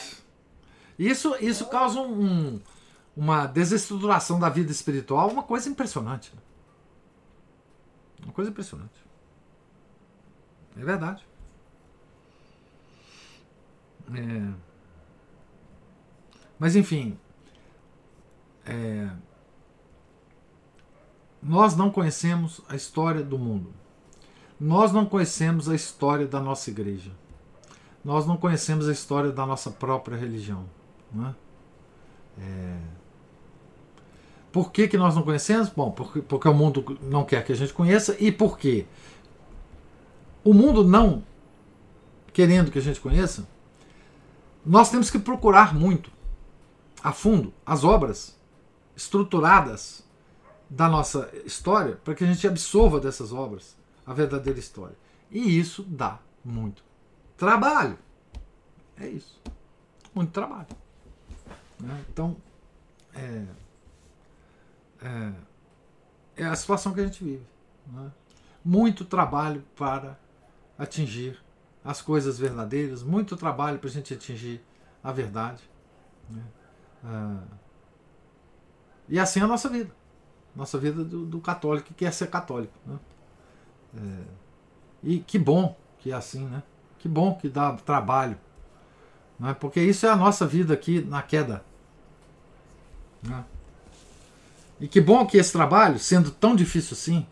[0.98, 2.60] Isso, isso então, causa um,
[3.16, 6.30] uma desestruturação da vida espiritual, uma coisa impressionante.
[6.34, 6.42] Né?
[8.22, 9.02] Uma coisa impressionante.
[10.76, 11.26] É verdade.
[14.14, 14.52] É...
[16.58, 17.18] Mas enfim,
[18.64, 19.10] é...
[21.42, 23.72] nós não conhecemos a história do mundo.
[24.58, 27.12] Nós não conhecemos a história da nossa igreja.
[28.04, 30.64] Nós não conhecemos a história da nossa própria religião.
[31.12, 31.34] Não é?
[32.38, 32.78] É...
[34.50, 35.68] Por que, que nós não conhecemos?
[35.68, 38.86] Bom, porque, porque o mundo não quer que a gente conheça e porque
[40.42, 41.22] o mundo não
[42.32, 43.46] querendo que a gente conheça,
[44.66, 46.10] nós temos que procurar muito
[47.02, 48.36] a fundo as obras
[48.96, 50.04] estruturadas
[50.68, 54.96] da nossa história para que a gente absorva dessas obras a verdadeira história.
[55.30, 56.82] E isso dá muito
[57.36, 57.96] trabalho.
[58.96, 59.40] É isso.
[60.12, 60.66] Muito trabalho.
[61.78, 62.04] Né?
[62.10, 62.36] Então,
[63.14, 63.44] é,
[65.02, 65.32] é,
[66.38, 67.46] é, a situação que a gente vive.
[67.86, 68.10] Né?
[68.64, 70.18] Muito trabalho para
[70.76, 71.38] atingir
[71.86, 74.60] as coisas verdadeiras, muito trabalho para a gente atingir
[75.04, 75.62] a verdade.
[76.28, 76.42] Né?
[77.04, 77.44] Ah,
[79.08, 79.94] e assim é a nossa vida.
[80.54, 82.74] Nossa vida do, do católico que quer ser católico.
[82.84, 82.98] Né?
[83.96, 84.24] É,
[85.04, 86.60] e que bom que é assim, né?
[86.98, 88.36] Que bom que dá trabalho.
[89.38, 89.54] Né?
[89.54, 91.64] Porque isso é a nossa vida aqui na queda.
[93.22, 93.44] Né?
[94.80, 97.24] E que bom que esse trabalho, sendo tão difícil assim,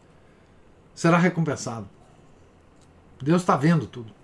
[0.95, 1.89] será recompensado.
[3.21, 4.15] Deus está vendo tudo.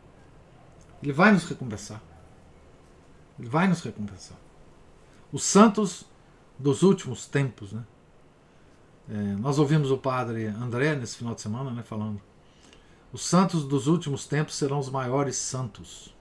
[1.02, 2.02] Ele vai nos recompensar.
[3.38, 4.36] Ele vai nos recompensar.
[5.32, 6.04] Os santos
[6.58, 7.84] dos últimos tempos, né?
[9.08, 12.20] É, nós ouvimos o padre André nesse final de semana, né, falando.
[13.12, 16.14] Os santos dos últimos tempos serão os maiores santos,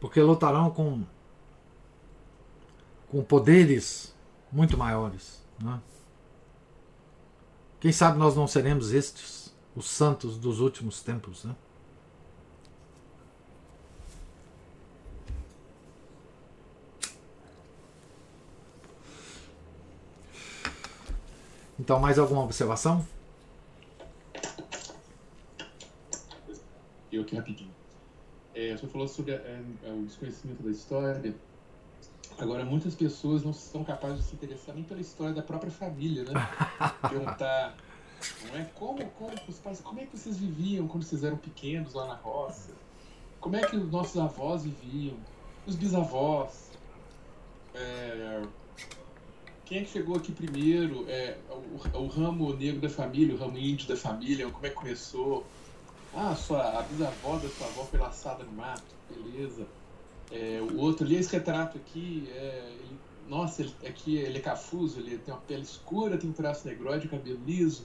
[0.00, 1.02] porque lutarão com
[3.08, 4.14] com poderes
[4.50, 5.42] muito maiores.
[5.62, 5.80] Né?
[7.80, 11.54] Quem sabe nós não seremos estes, os santos dos últimos tempos, né?
[21.78, 23.06] Então, mais alguma observação?
[27.12, 27.74] Eu aqui rapidinho.
[28.54, 31.34] É, você falou sobre é, é, o desconhecimento da história.
[32.38, 36.24] Agora, muitas pessoas não são capazes de se interessar nem pela história da própria família,
[36.24, 36.32] né?
[37.08, 37.76] Perguntar,
[38.48, 38.64] não é?
[38.74, 42.14] Como, como, os pais, como é que vocês viviam quando vocês eram pequenos lá na
[42.14, 42.72] roça?
[43.40, 45.16] Como é que os nossos avós viviam?
[45.66, 46.70] Os bisavós?
[47.74, 48.42] É,
[49.66, 51.04] quem é que chegou aqui primeiro?
[51.08, 54.76] É, o, o, ramo negro da família, o ramo índio da família, como é que
[54.76, 55.44] começou?
[56.14, 59.66] Ah, sua, a bisavó da sua avó foi laçada no mato, beleza.
[60.30, 62.98] É, o outro ali, esse retrato aqui, é, ele,
[63.28, 67.08] nossa, ele, aqui ele é cafuso, ele tem uma pele escura, tem um traço negroide,
[67.08, 67.84] cabelo liso.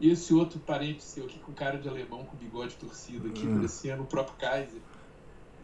[0.00, 3.54] E esse outro parente seu aqui com cara de alemão com bigode torcido aqui, Hum.
[3.54, 4.80] parecendo o próprio Kaiser.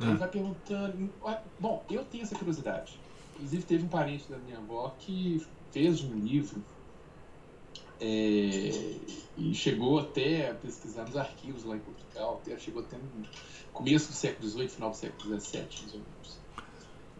[0.00, 0.16] Ele Hum.
[0.16, 1.12] vai perguntando.
[1.58, 3.00] Bom, eu tenho essa curiosidade.
[3.38, 5.38] Inclusive, teve um parente da minha avó que
[5.70, 6.66] fez um livro
[8.00, 8.06] é,
[9.36, 13.28] e chegou até a pesquisar nos arquivos lá em Portugal, até, chegou até no
[13.72, 16.44] começo do século XVIII, final do século XVII, mais ou menos.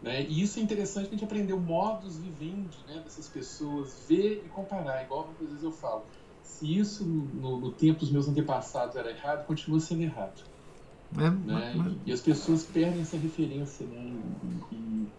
[0.01, 0.23] Né?
[0.29, 4.49] E isso é interessante que a gente aprendeu modus vivendi né, dessas pessoas, ver e
[4.49, 6.07] comparar, igual muitas vezes eu falo.
[6.41, 10.41] Se isso no, no, no tempo dos meus antepassados era errado, continua sendo errado.
[11.17, 11.75] É, Né?
[11.75, 13.87] mas- E, e as pessoas perdem essa referência.
[13.87, 13.95] Né?
[14.71, 15.13] E, e,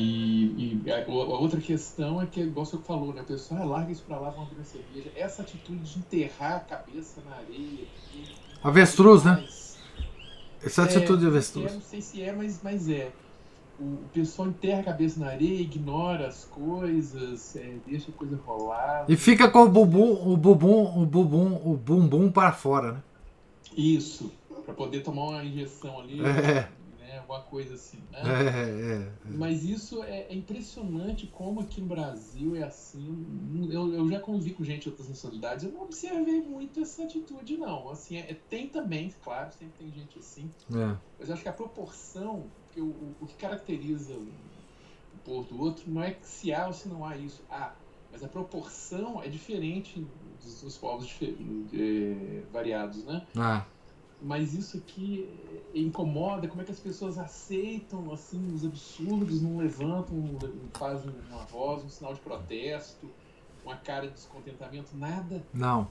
[0.00, 3.20] e a, a outra questão é que, igual você falou, né?
[3.20, 5.10] a pessoa ah, larga isso pra lá, vamos abrir uma cerveja.
[5.16, 7.86] Essa atitude de enterrar a cabeça na areia.
[8.14, 9.44] e- Avestruz, né?
[10.62, 11.72] Essa atitude de é, avestruz.
[11.72, 13.10] não sei se é, mas, mas é.
[13.78, 18.36] O, o pessoal enterra a cabeça na areia, ignora as coisas, é, deixa a coisa
[18.44, 19.04] rolar.
[19.08, 23.02] E fica com o bumbum, o bumbum, o bumbum, o bumbum para fora, né?
[23.76, 24.32] Isso,
[24.64, 26.68] pra poder tomar uma injeção ali, É.
[27.28, 28.08] Alguma coisa assim.
[28.10, 28.20] Né?
[28.24, 29.36] É, é.
[29.36, 33.68] Mas isso é, é impressionante como aqui no Brasil é assim.
[33.70, 37.58] Eu, eu já convivi com gente de outras nacionalidades, eu não observei muito essa atitude,
[37.58, 37.90] não.
[37.90, 40.50] Assim, é- tem também, claro, sempre tem gente assim.
[40.72, 40.96] é.
[41.18, 45.60] Mas eu acho que a proporção, que o, o, o que caracteriza um povo do
[45.60, 47.44] outro, não é que se há ou se não há isso.
[47.50, 47.76] Há.
[48.10, 50.00] Mas a proporção é diferente
[50.40, 51.36] dos, dos povos dife-
[51.74, 53.26] eh, variados, né?
[53.36, 53.66] Ah,
[54.20, 55.28] Mas isso aqui
[55.72, 60.38] incomoda, como é que as pessoas aceitam assim os absurdos, não levantam, não
[60.74, 63.08] fazem uma voz, um sinal de protesto,
[63.64, 65.42] uma cara de descontentamento, nada.
[65.52, 65.88] não.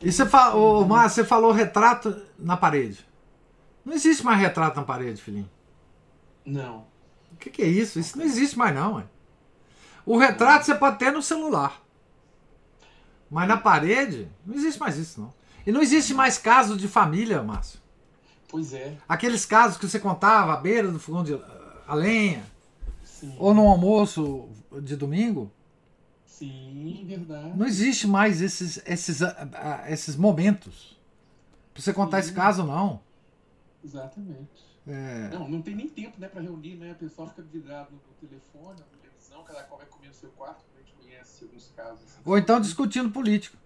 [0.00, 3.04] E você falou, Márcio, você falou retrato na parede.
[3.84, 5.50] Não existe mais retrato na parede, filhinho.
[6.44, 6.86] Não.
[7.32, 7.98] O que, que é isso?
[7.98, 8.94] Isso não existe mais, não.
[8.94, 9.04] Ué.
[10.04, 11.82] O retrato você pode ter no celular.
[13.28, 15.34] Mas na parede, não existe mais isso, não.
[15.66, 17.80] E não existe mais caso de família, Márcio.
[18.48, 21.34] Pois é, Aqueles casos que você contava à beira do fogão de
[21.86, 22.44] a lenha,
[23.04, 23.34] sim.
[23.38, 24.48] ou no almoço
[24.82, 25.50] de domingo,
[26.24, 27.56] Sim, verdade.
[27.56, 30.96] não existe mais esses, esses, ah, ah, esses momentos.
[31.72, 32.34] Pra você contar esse Sim.
[32.34, 33.00] caso, não.
[33.82, 34.64] Exatamente.
[34.86, 36.92] É, Não, não tem nem tempo, né, pra reunir, né?
[36.92, 40.62] O pessoal fica vidrado no telefone, na televisão, cada qual vai comer no seu quarto,
[40.76, 42.04] a gente conhece alguns casos.
[42.04, 42.20] assim.
[42.24, 43.56] ou então discutindo político.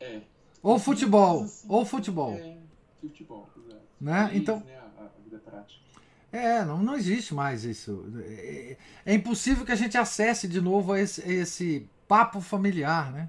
[0.00, 0.20] É.
[0.64, 1.42] Ou futebol.
[1.42, 2.32] Assim, Ou futebol.
[2.32, 2.56] É,
[2.98, 3.82] futebol, exato.
[4.00, 4.30] Né?
[4.32, 5.84] Então, né, a, a vida prática.
[6.32, 8.10] É, não, não existe mais isso.
[8.26, 13.12] É, é impossível que a gente acesse de novo a esse, a esse papo familiar,
[13.12, 13.28] né?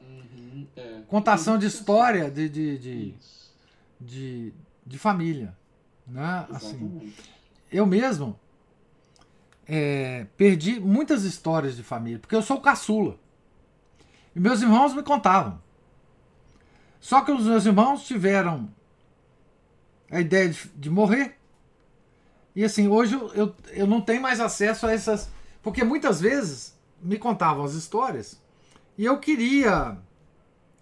[0.00, 1.02] Uhum, é.
[1.06, 3.14] Contação de história de, de, de,
[4.00, 4.54] de,
[4.86, 5.54] de família.
[6.06, 6.46] Né?
[6.50, 7.12] Assim,
[7.70, 8.40] eu mesmo
[9.68, 13.18] é, perdi muitas histórias de família, porque eu sou caçula.
[14.34, 15.60] E meus irmãos me contavam.
[17.02, 18.72] Só que os meus irmãos tiveram
[20.08, 21.36] a ideia de, de morrer.
[22.54, 25.28] E assim, hoje eu, eu, eu não tenho mais acesso a essas.
[25.60, 28.40] Porque muitas vezes me contavam as histórias
[28.96, 29.98] e eu queria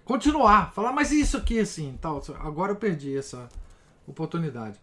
[0.05, 2.23] continuar, falar, mas isso aqui, assim, tal.
[2.41, 3.49] Agora eu perdi essa
[4.07, 4.79] oportunidade.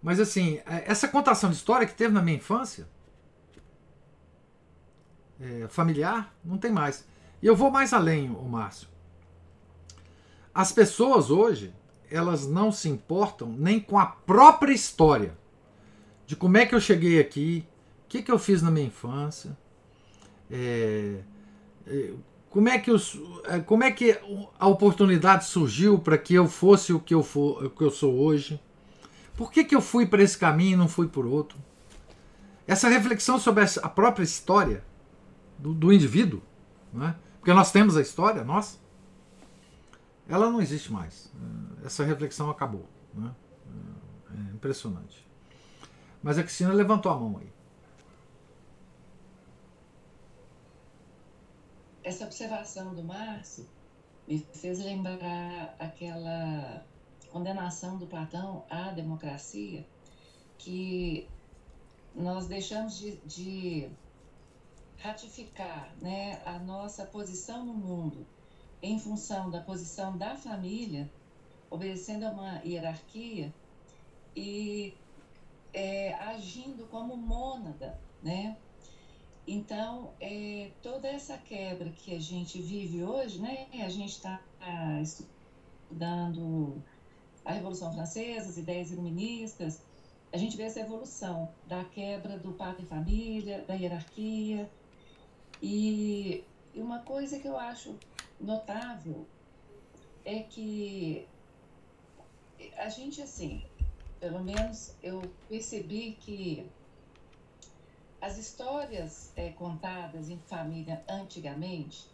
[0.00, 2.86] Mas assim, é, essa contação de história que teve na minha infância,
[5.40, 7.04] é, familiar, não tem mais.
[7.42, 8.91] E eu vou mais além, o Márcio.
[10.54, 11.72] As pessoas hoje,
[12.10, 15.36] elas não se importam nem com a própria história
[16.26, 17.66] de como é que eu cheguei aqui,
[18.04, 19.56] o que, que eu fiz na minha infância,
[20.50, 21.20] é,
[21.86, 22.12] é,
[22.50, 22.90] como é que
[23.44, 24.18] é, como é que
[24.58, 28.14] a oportunidade surgiu para que eu fosse o que eu, for, o que eu sou
[28.14, 28.60] hoje.
[29.34, 31.58] Por que, que eu fui para esse caminho e não fui por outro?
[32.66, 34.84] Essa reflexão sobre a própria história
[35.58, 36.42] do, do indivíduo,
[36.92, 37.16] né?
[37.38, 38.78] porque nós temos a história, nós,
[40.32, 41.30] ela não existe mais.
[41.84, 42.88] Essa reflexão acabou.
[43.12, 43.34] Né?
[44.30, 45.28] É impressionante.
[46.22, 47.52] Mas a Cristina levantou a mão aí.
[52.02, 53.68] Essa observação do Márcio
[54.26, 56.82] me fez lembrar aquela
[57.30, 59.86] condenação do Platão à democracia,
[60.56, 61.28] que
[62.14, 63.90] nós deixamos de, de
[64.96, 68.26] ratificar né, a nossa posição no mundo
[68.82, 71.10] em função da posição da família,
[71.70, 73.54] obedecendo a uma hierarquia
[74.36, 74.94] e
[75.72, 78.56] é, agindo como mônada, né?
[79.46, 83.66] Então, é, toda essa quebra que a gente vive hoje, né?
[83.84, 84.40] A gente está
[85.00, 86.82] estudando
[87.44, 89.80] a Revolução Francesa, as ideias iluministas,
[90.32, 94.70] a gente vê essa evolução da quebra do pátria e família, da hierarquia.
[95.60, 96.42] E
[96.74, 97.94] uma coisa que eu acho
[98.42, 99.26] notável
[100.24, 101.28] é que
[102.76, 103.64] a gente, assim,
[104.20, 106.70] pelo menos eu percebi que
[108.20, 112.08] as histórias é, contadas em família antigamente,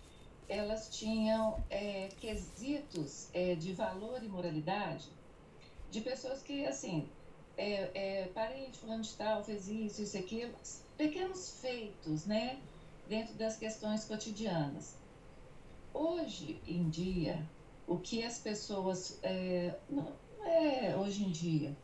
[0.49, 5.11] elas tinham é, quesitos é, de valor e moralidade
[5.91, 7.09] de pessoas que, assim,
[7.57, 7.91] é,
[8.23, 10.55] é, parente fulano de tal fez isso, isso, aquilo,
[10.97, 12.59] pequenos feitos, né,
[13.07, 14.98] dentro das questões cotidianas.
[15.93, 17.45] Hoje em dia,
[17.87, 20.13] o que as pessoas, é, não
[20.45, 21.77] é hoje em dia,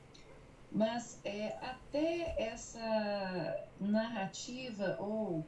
[0.70, 5.44] mas é, até essa narrativa ou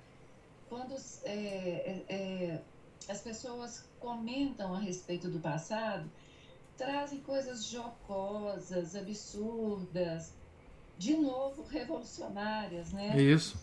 [0.68, 2.62] quando é, é, é,
[3.08, 6.10] as pessoas comentam a respeito do passado,
[6.76, 10.32] trazem coisas jocosas, absurdas,
[10.98, 13.20] de novo revolucionárias, né?
[13.20, 13.58] Isso.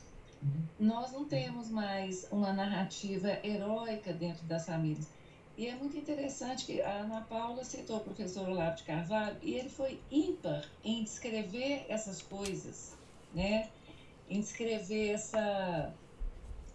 [0.79, 5.07] Nós não temos mais uma narrativa heróica dentro das famílias.
[5.55, 9.53] E é muito interessante que a Ana Paula citou o professor Olavo de Carvalho e
[9.53, 12.95] ele foi ímpar em descrever essas coisas,
[13.33, 13.69] né?
[14.27, 15.93] Em descrever essa,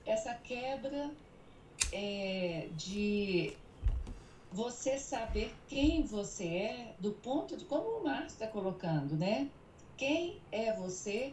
[0.06, 1.10] essa quebra
[1.92, 3.56] é, de
[4.52, 9.50] você saber quem você é do ponto de como o Marx está colocando, né?
[9.96, 11.32] Quem é você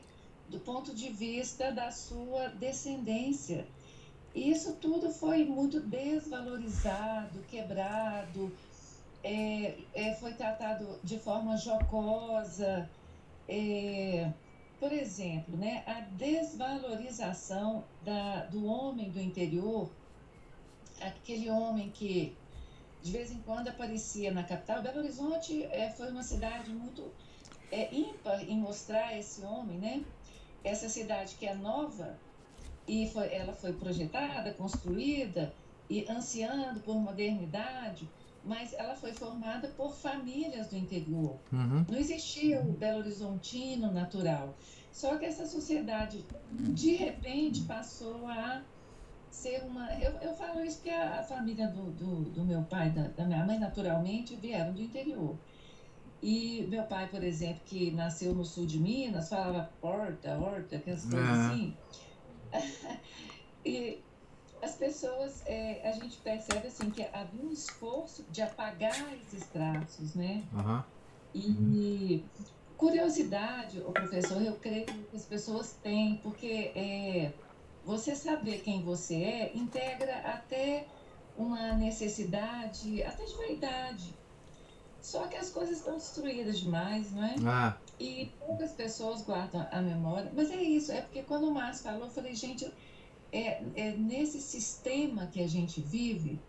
[0.50, 3.68] do ponto de vista da sua descendência
[4.36, 8.52] isso tudo foi muito desvalorizado, quebrado,
[9.24, 12.90] é, é, foi tratado de forma jocosa.
[13.48, 14.34] É,
[14.78, 19.90] por exemplo, né, a desvalorização da, do homem do interior,
[21.00, 22.36] aquele homem que
[23.02, 24.82] de vez em quando aparecia na capital.
[24.82, 27.10] Belo Horizonte é, foi uma cidade muito
[27.72, 30.04] é, ímpar em mostrar esse homem, né?
[30.66, 32.20] Essa cidade que é nova,
[32.88, 35.54] e foi, ela foi projetada, construída
[35.90, 38.10] e ansiando por modernidade,
[38.44, 41.40] mas ela foi formada por famílias do interior.
[41.52, 41.86] Uhum.
[41.90, 44.56] Não existia o Belo Horizontino natural.
[44.92, 48.64] Só que essa sociedade, de repente, passou a
[49.30, 49.92] ser uma.
[50.00, 53.46] Eu, eu falo isso porque a, família do, do, do, meu pai, da, da minha
[53.46, 55.38] mãe, naturalmente, vieram do interior.
[56.22, 61.06] E meu pai, por exemplo, que nasceu no sul de Minas, falava porta, horta, aquelas
[61.06, 61.32] coisas É.
[61.32, 61.78] assim.
[63.66, 64.04] e
[64.62, 70.16] as pessoas, é, a gente percebe assim que havia um esforço de apagar esses traços,
[70.16, 70.48] né?
[70.54, 70.84] Aham.
[71.34, 72.26] E
[72.78, 77.34] curiosidade, o professor, eu creio que as pessoas têm, porque é,
[77.84, 80.88] você saber quem você é integra até
[81.36, 84.25] uma necessidade, até de vaidade.
[85.06, 87.36] Só que as coisas estão destruídas demais, não é?
[87.46, 90.32] Ah, E poucas pessoas guardam a memória.
[90.36, 92.66] Mas é isso, é porque quando o Márcio falou, eu falei, gente,
[93.32, 96.42] é, é nesse sistema que a gente vive,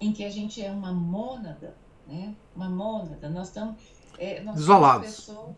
[0.00, 1.76] em que a gente é uma mônada,
[2.06, 2.36] né?
[2.54, 3.82] Uma mônada, nós estamos.
[4.16, 5.06] É, nós somos Isolados.
[5.06, 5.56] pessoas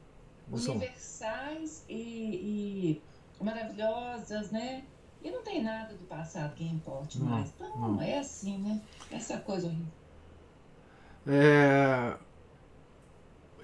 [0.49, 0.66] Isolados.
[0.69, 3.03] universais e,
[3.39, 4.83] e maravilhosas, né?
[5.23, 7.51] E não tem nada do passado que importe Não, mais.
[7.55, 8.01] Então, não.
[8.01, 8.81] é assim, né?
[9.11, 9.93] Essa coisa horrível.
[11.27, 12.16] É,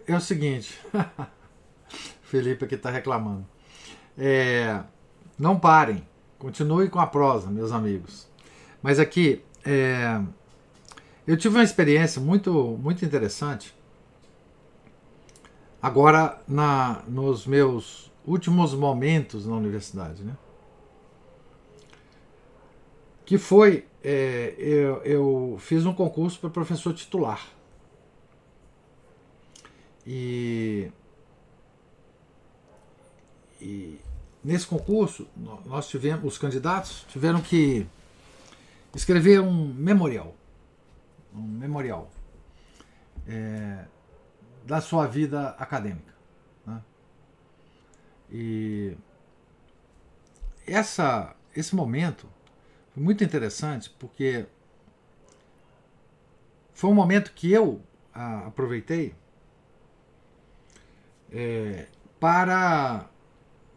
[0.06, 0.78] é o seguinte,
[2.22, 3.46] Felipe aqui está reclamando.
[4.16, 4.80] É,
[5.38, 6.06] não parem,
[6.38, 8.28] continuem com a prosa, meus amigos.
[8.82, 10.20] Mas aqui, é,
[11.26, 13.74] eu tive uma experiência muito, muito interessante.
[15.80, 20.36] Agora, na, nos meus últimos momentos na universidade, né?
[23.24, 27.40] Que foi, é, eu, eu fiz um concurso para professor titular.
[30.06, 30.90] E,
[33.60, 34.00] e
[34.42, 37.86] nesse concurso, nó- nós tivemos, os candidatos tiveram que
[38.94, 40.34] escrever um memorial.
[41.34, 42.10] Um memorial
[43.26, 43.84] é,
[44.66, 46.12] da sua vida acadêmica.
[46.66, 46.82] né?
[48.30, 48.96] E
[50.66, 52.28] essa, esse momento
[52.92, 54.46] foi muito interessante porque
[56.74, 57.80] foi um momento que eu
[58.12, 59.14] ah, aproveitei
[61.32, 61.86] é,
[62.20, 63.09] para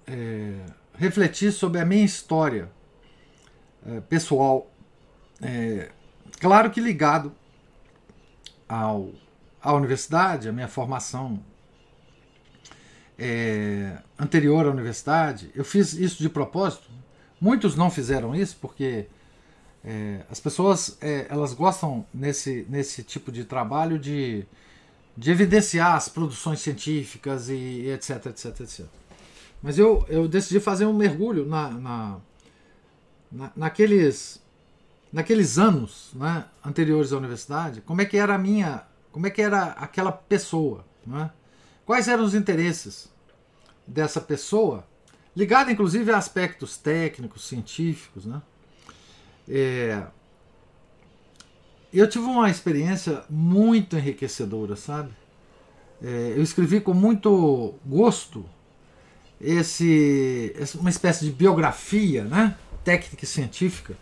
[0.06, 0.53] é,
[0.98, 2.69] refletir sobre a minha história
[3.86, 4.72] é, pessoal,
[5.41, 5.91] é,
[6.40, 7.32] claro que ligado
[8.68, 9.11] ao,
[9.61, 11.40] à universidade, à minha formação
[13.18, 15.52] é, anterior à universidade.
[15.56, 16.90] Eu fiz isso de propósito.
[17.40, 19.07] Muitos não fizeram isso porque
[19.84, 20.98] é, as pessoas
[21.30, 24.45] elas gostam nesse, nesse tipo de trabalho de
[25.18, 28.86] de evidenciar as produções científicas e etc, etc, etc.
[29.62, 32.18] Mas eu, eu decidi fazer um mergulho na, na,
[33.32, 34.42] na- naqueles,
[35.12, 39.42] naqueles anos né, anteriores à universidade, como é que era a minha, como é que
[39.42, 41.32] era aquela pessoa, né?
[41.86, 43.10] quais eram os interesses
[43.88, 44.86] dessa pessoa,
[45.36, 48.42] ligada inclusive a aspectos técnicos, científicos, né?
[49.48, 50.04] É,
[51.99, 55.11] eu tive uma experiência muito enriquecedora, sabe?
[56.01, 58.45] É, eu escrevi com muito gosto
[59.39, 62.57] esse, uma espécie de biografia, né?
[62.84, 63.95] Técnica e científica.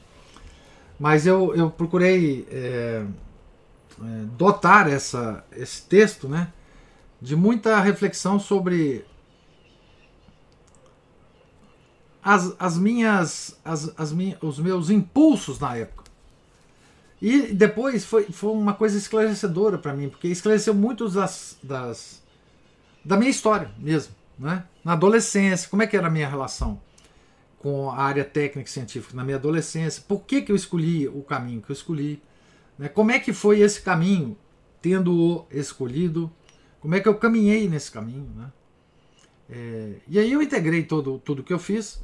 [1.00, 3.06] Mas eu, eu procurei é,
[4.02, 4.06] é,
[4.38, 6.52] dotar essa, esse texto, né?
[7.22, 9.06] De muita reflexão sobre
[12.24, 16.03] as, as minhas, as, as minhas, os meus impulsos na época.
[17.24, 22.22] E depois foi, foi uma coisa esclarecedora para mim, porque esclareceu muito das, das,
[23.02, 24.14] da minha história mesmo.
[24.38, 24.66] Né?
[24.84, 26.82] Na adolescência, como é que era a minha relação
[27.60, 30.04] com a área técnica e científica na minha adolescência?
[30.06, 32.22] Por que, que eu escolhi o caminho que eu escolhi?
[32.78, 32.90] Né?
[32.90, 34.36] Como é que foi esse caminho,
[34.82, 36.30] tendo-o escolhido?
[36.82, 38.30] Como é que eu caminhei nesse caminho?
[38.36, 38.52] Né?
[39.50, 42.04] É, e aí eu integrei todo, tudo que eu fiz,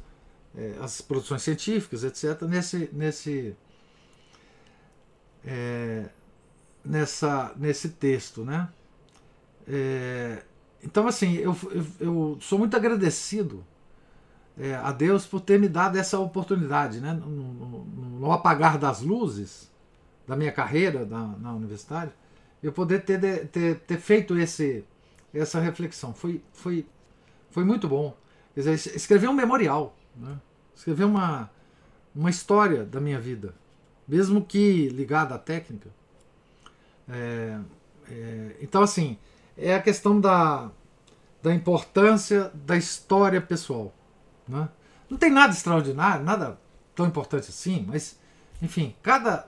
[0.56, 3.54] é, as produções científicas, etc., nesse, nesse,
[5.44, 6.06] é,
[6.84, 8.68] nessa, nesse texto, né?
[9.66, 10.42] É,
[10.82, 13.64] então, assim, eu, eu, eu, sou muito agradecido
[14.58, 17.12] é, a Deus por ter me dado essa oportunidade, né?
[17.12, 19.70] No, no, no apagar das luzes
[20.26, 22.12] da minha carreira na, na universidade,
[22.62, 24.84] eu poder ter, ter, ter feito esse,
[25.32, 26.14] essa reflexão.
[26.14, 26.86] Foi, foi,
[27.50, 28.16] foi muito bom.
[28.54, 30.38] Quer dizer, escrever um memorial, né?
[30.74, 31.50] escrever uma,
[32.14, 33.54] uma história da minha vida
[34.10, 35.88] mesmo que ligada à técnica.
[37.08, 37.58] É,
[38.10, 39.16] é, então, assim,
[39.56, 40.68] é a questão da,
[41.40, 43.94] da importância da história pessoal.
[44.48, 44.68] Né?
[45.08, 46.58] Não tem nada extraordinário, nada
[46.92, 48.18] tão importante assim, mas,
[48.60, 49.46] enfim, cada.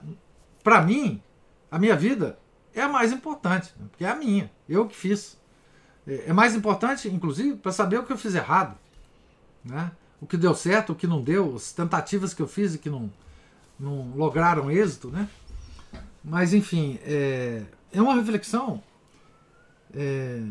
[0.63, 1.21] Para mim,
[1.69, 2.39] a minha vida
[2.73, 3.85] é a mais importante, né?
[3.91, 5.37] porque é a minha, eu que fiz.
[6.07, 8.77] É, é mais importante, inclusive, para saber o que eu fiz errado.
[9.61, 9.91] Né?
[10.21, 12.89] O que deu certo, o que não deu, as tentativas que eu fiz e que
[12.89, 13.11] não,
[13.79, 15.27] não lograram êxito, né?
[16.23, 18.81] Mas enfim, é, é uma reflexão
[19.93, 20.43] é,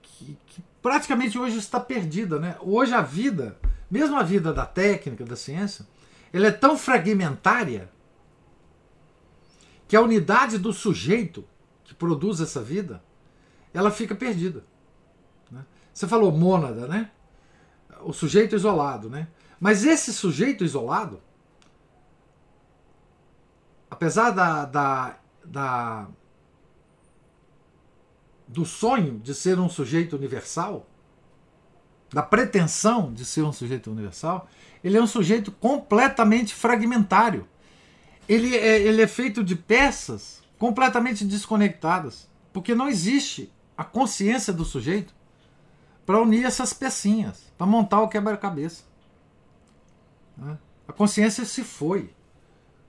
[0.00, 2.56] que, que, praticamente hoje está perdida, né?
[2.60, 3.58] Hoje a vida,
[3.90, 5.86] mesmo a vida da técnica, da ciência,
[6.32, 7.90] ela é tão fragmentária
[9.86, 11.44] que a unidade do sujeito
[11.84, 13.02] que produz essa vida,
[13.74, 14.64] ela fica perdida.
[15.50, 15.62] Né?
[15.92, 17.10] Você falou mônada, né?
[18.00, 19.28] O sujeito isolado, né?
[19.62, 21.22] Mas esse sujeito isolado,
[23.88, 26.08] apesar da, da, da,
[28.48, 30.84] do sonho de ser um sujeito universal,
[32.12, 34.48] da pretensão de ser um sujeito universal,
[34.82, 37.46] ele é um sujeito completamente fragmentário.
[38.28, 43.48] Ele é, ele é feito de peças completamente desconectadas, porque não existe
[43.78, 45.14] a consciência do sujeito
[46.04, 48.90] para unir essas pecinhas, para montar o quebra-cabeça.
[50.36, 50.58] Né?
[50.86, 52.12] A consciência se foi.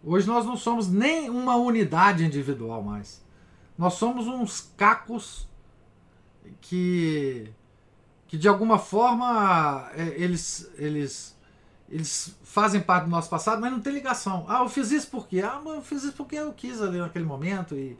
[0.03, 3.23] Hoje nós não somos nem uma unidade individual mais.
[3.77, 5.47] Nós somos uns cacos
[6.61, 7.49] que,
[8.27, 11.35] que de alguma forma é, eles, eles,
[11.89, 14.45] eles fazem parte do nosso passado, mas não tem ligação.
[14.47, 15.41] Ah, eu fiz isso por quê?
[15.41, 17.75] Ah, eu fiz isso porque eu quis ali naquele momento.
[17.75, 17.97] E...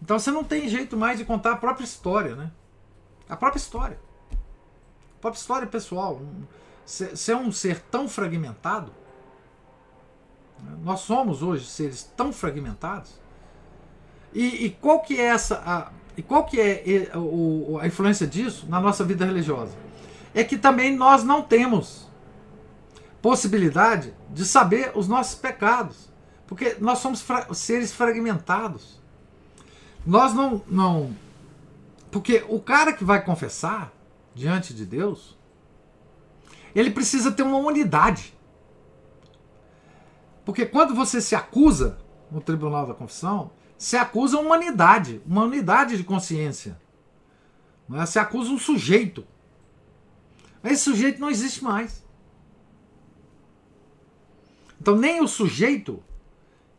[0.00, 2.50] Então você não tem jeito mais de contar a própria história, né?
[3.28, 4.00] A própria história.
[4.32, 6.20] A própria história pessoal.
[6.90, 8.92] Você é um ser tão fragmentado
[10.82, 13.12] nós somos hoje seres tão fragmentados.
[14.32, 17.10] E, e qual que é essa a, e qual que é
[17.80, 19.72] a, influência disso na nossa vida religiosa?
[20.34, 22.08] É que também nós não temos
[23.20, 26.08] possibilidade de saber os nossos pecados,
[26.46, 29.00] porque nós somos fra seres fragmentados.
[30.06, 31.14] Nós não não
[32.10, 33.92] porque o cara que vai confessar
[34.34, 35.36] diante de Deus,
[36.74, 38.36] ele precisa ter uma unidade.
[40.44, 41.98] Porque quando você se acusa
[42.30, 46.78] no tribunal da confissão, se acusa uma unidade, uma unidade de consciência.
[47.94, 48.06] É?
[48.06, 49.26] Se acusa um sujeito.
[50.62, 52.04] Esse sujeito não existe mais.
[54.80, 56.02] Então, nem o sujeito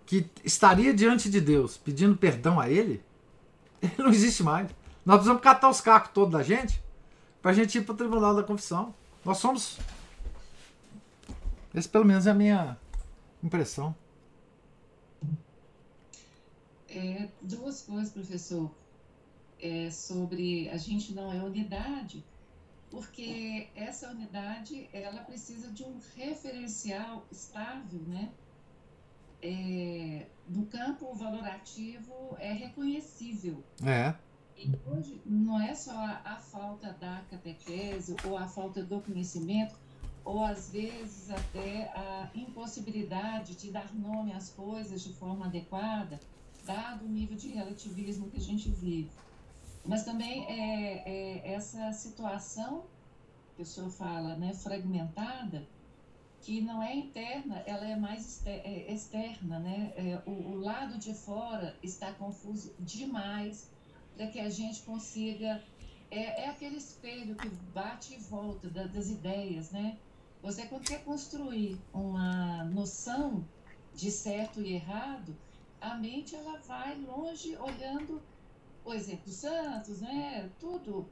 [0.06, 3.04] que estaria diante de Deus pedindo perdão a ele,
[3.82, 4.70] ele não existe mais.
[5.06, 6.84] Nós precisamos catar os cacos todos da gente
[7.42, 8.94] para a gente ir para o tribunal da confissão.
[9.24, 9.78] Nós somos.
[11.74, 12.78] Esse, pelo menos, é a minha
[13.44, 13.96] impressão.
[16.90, 18.72] É, duas coisas, professor.
[19.60, 22.26] É, sobre a gente não é unidade,
[22.90, 28.32] porque essa unidade ela precisa de um referencial estável, né?
[29.42, 33.64] é, no campo valorativo é reconhecível.
[33.84, 34.14] É.
[34.86, 39.76] Hoje não é só a, a, falta da catequese ou a falta do conhecimento,
[40.24, 46.20] ou às vezes até a impossibilidade de dar nome às coisas de forma adequada,
[46.66, 49.10] dado o nível de relativismo que a gente vive.
[49.84, 52.84] Mas também é, é essa situação
[53.56, 55.68] que o senhor fala, né, fragmentada,
[56.42, 59.94] que não é interna, ela é mais é, externa, né?
[59.96, 63.71] É, o, o, lado de fora está confuso demais
[64.28, 65.64] que a gente consiga.
[66.10, 69.98] É, é, aquele espelho que bate e volta da, das ideias, né?
[70.42, 73.46] Você quando quer construir uma noção
[73.96, 75.38] de certo e errado,
[75.80, 78.22] a mente ela vai longe olhando
[78.84, 80.50] o exemplo Santos, né?
[80.60, 81.08] Tudo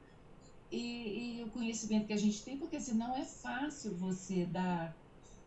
[0.70, 4.94] e, e o conhecimento que a gente tem, porque senão é fácil você dar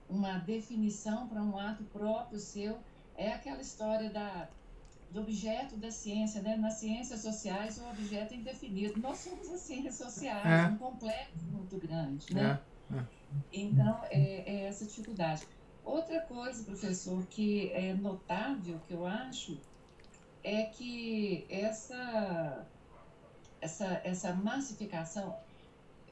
[0.10, 2.78] uma definição para um ato próprio seu.
[3.16, 4.50] É aquela história da,
[5.14, 6.58] do objeto da ciência, né?
[6.58, 9.00] Nas ciências sociais, o objeto é indefinido.
[9.00, 10.74] Nós somos as ciências sociais, é.
[10.74, 12.60] um complexo muito grande, né?
[12.92, 12.98] É.
[12.98, 13.06] É.
[13.54, 15.48] Então, é, é, essa dificuldade.
[15.86, 19.60] Outra coisa, professor, que é notável, que eu acho,
[20.44, 22.66] é que essa,
[23.62, 25.38] essa, essa massificação.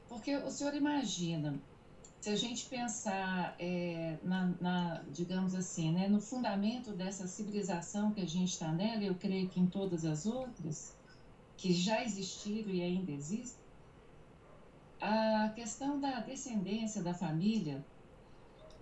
[0.08, 1.58] Porque o senhor imagina
[2.22, 8.20] se a gente pensar é, na, na, digamos assim, né, no fundamento dessa civilização que
[8.20, 10.96] a gente está nela, eu creio que em todas as outras
[11.56, 13.60] que já existiram e ainda existem,
[15.00, 17.84] a questão da descendência da família,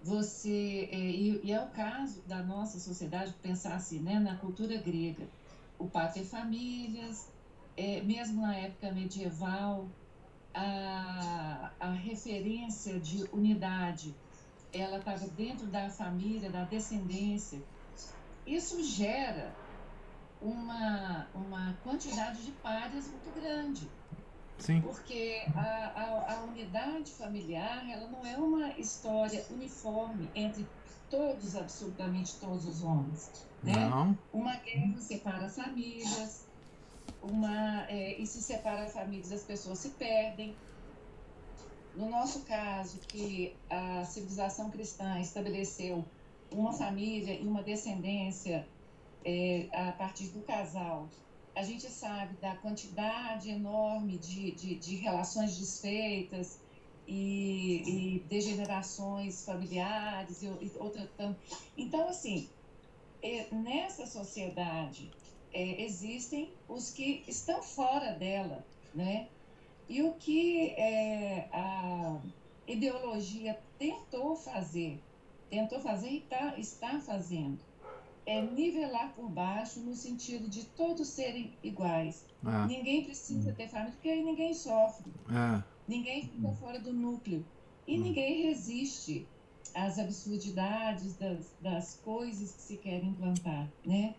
[0.05, 4.77] você é, e, e, é o caso da nossa sociedade pensar assim, né, na cultura
[4.77, 5.27] grega,
[5.79, 7.27] o pater famílias,
[7.75, 9.89] é, mesmo na época medieval,
[10.55, 14.15] a, a referência de unidade
[14.73, 17.61] ela estava dentro da família, da descendência.
[18.47, 19.53] Isso gera
[20.41, 23.89] uma, uma quantidade de pares muito grande.
[24.59, 24.81] Sim.
[24.83, 30.67] Porque a, a, a, unidade familiar ela não é uma história uniforme entre
[31.11, 33.47] todos, absolutamente todos os homens.
[33.63, 33.89] Né?
[33.89, 34.17] Não.
[34.33, 36.47] Uma guerra separa as famílias,
[37.23, 40.55] uma, é, e se separa famílias, as pessoas se perdem.
[41.95, 46.05] No nosso caso, que a civilização cristã estabeleceu
[46.51, 48.67] uma família e uma descendência
[49.25, 51.09] é, a partir do casal,
[51.55, 56.61] a gente sabe da quantidade enorme de, de, de relações desfeitas
[57.07, 61.11] e, e, degenerações familiares e, e outra
[61.77, 62.49] Então, assim,
[63.23, 65.11] é, nessa sociedade
[65.53, 68.65] é, existem os que estão fora dela,
[68.95, 69.29] né?
[69.89, 72.21] E o que é, a
[72.67, 75.01] ideologia tentou fazer,
[75.49, 77.59] tentou fazer e tá, está fazendo,
[78.25, 82.25] é nivelar por baixo no sentido de todos serem iguais.
[82.47, 82.67] É.
[82.67, 85.11] Ninguém precisa ter família, porque aí ninguém sofre.
[85.29, 85.63] É.
[85.89, 87.45] Ninguém fica fora do núcleo.
[87.87, 88.03] E hum.
[88.05, 89.27] ninguém resiste
[89.75, 94.15] às absurdidades das, das coisas que se querem implantar, né?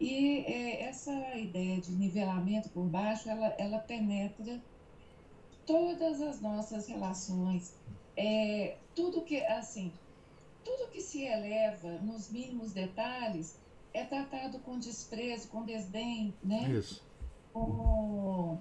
[0.00, 4.62] E é, essa ideia de nivelamento por baixo, ela, ela penetra
[5.66, 7.74] todas as nossas relações.
[8.16, 9.92] É, tudo que, assim,
[10.64, 13.58] tudo que se eleva nos mínimos detalhes
[13.92, 16.70] é tratado com desprezo, com desdém, né?
[16.70, 17.04] Isso.
[17.52, 18.58] Com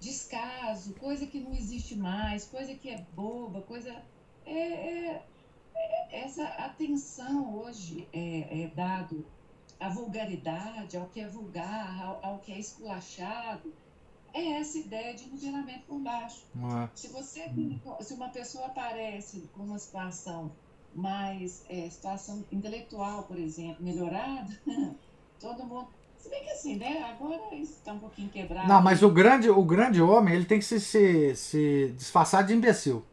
[0.00, 3.94] descaso, coisa que não existe mais, coisa que é boba, coisa...
[4.46, 5.26] É, é,
[5.74, 9.26] é essa atenção hoje é, é dado
[9.80, 13.72] a vulgaridade, ao que é vulgar, ao, ao que é esculachado,
[14.32, 16.44] é essa ideia de nivelamento por baixo.
[16.56, 16.88] É.
[16.94, 17.50] Se você
[18.00, 20.50] se uma pessoa aparece com uma situação
[20.94, 24.48] mais é, situação intelectual, por exemplo, melhorada,
[25.38, 25.88] todo mundo.
[26.18, 27.04] Se bem que assim, né?
[27.04, 28.66] Agora isso está um pouquinho quebrado.
[28.66, 32.52] Não, mas o grande, o grande homem, ele tem que se, se, se disfarçar de
[32.52, 33.04] imbecil.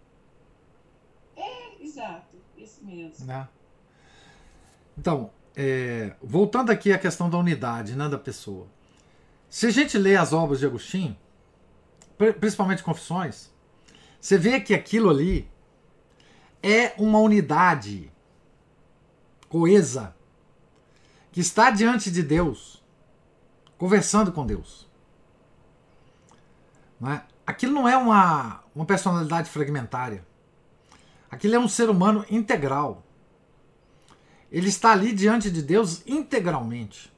[1.36, 3.26] É, exato, isso mesmo.
[3.28, 3.48] Né?
[4.98, 8.68] Então, é, voltando aqui à questão da unidade né, da pessoa.
[9.50, 11.18] Se a gente lê as obras de Agostinho,
[12.40, 13.52] principalmente Confissões,
[14.20, 15.50] você vê que aquilo ali
[16.62, 18.12] é uma unidade
[19.48, 20.16] coesa
[21.32, 22.84] que está diante de Deus,
[23.78, 24.90] conversando com Deus.
[27.00, 27.24] Não é?
[27.46, 30.26] Aquilo não é uma, uma personalidade fragmentária.
[31.30, 33.05] Aquilo é um ser humano integral.
[34.56, 37.12] Ele está ali diante de Deus integralmente.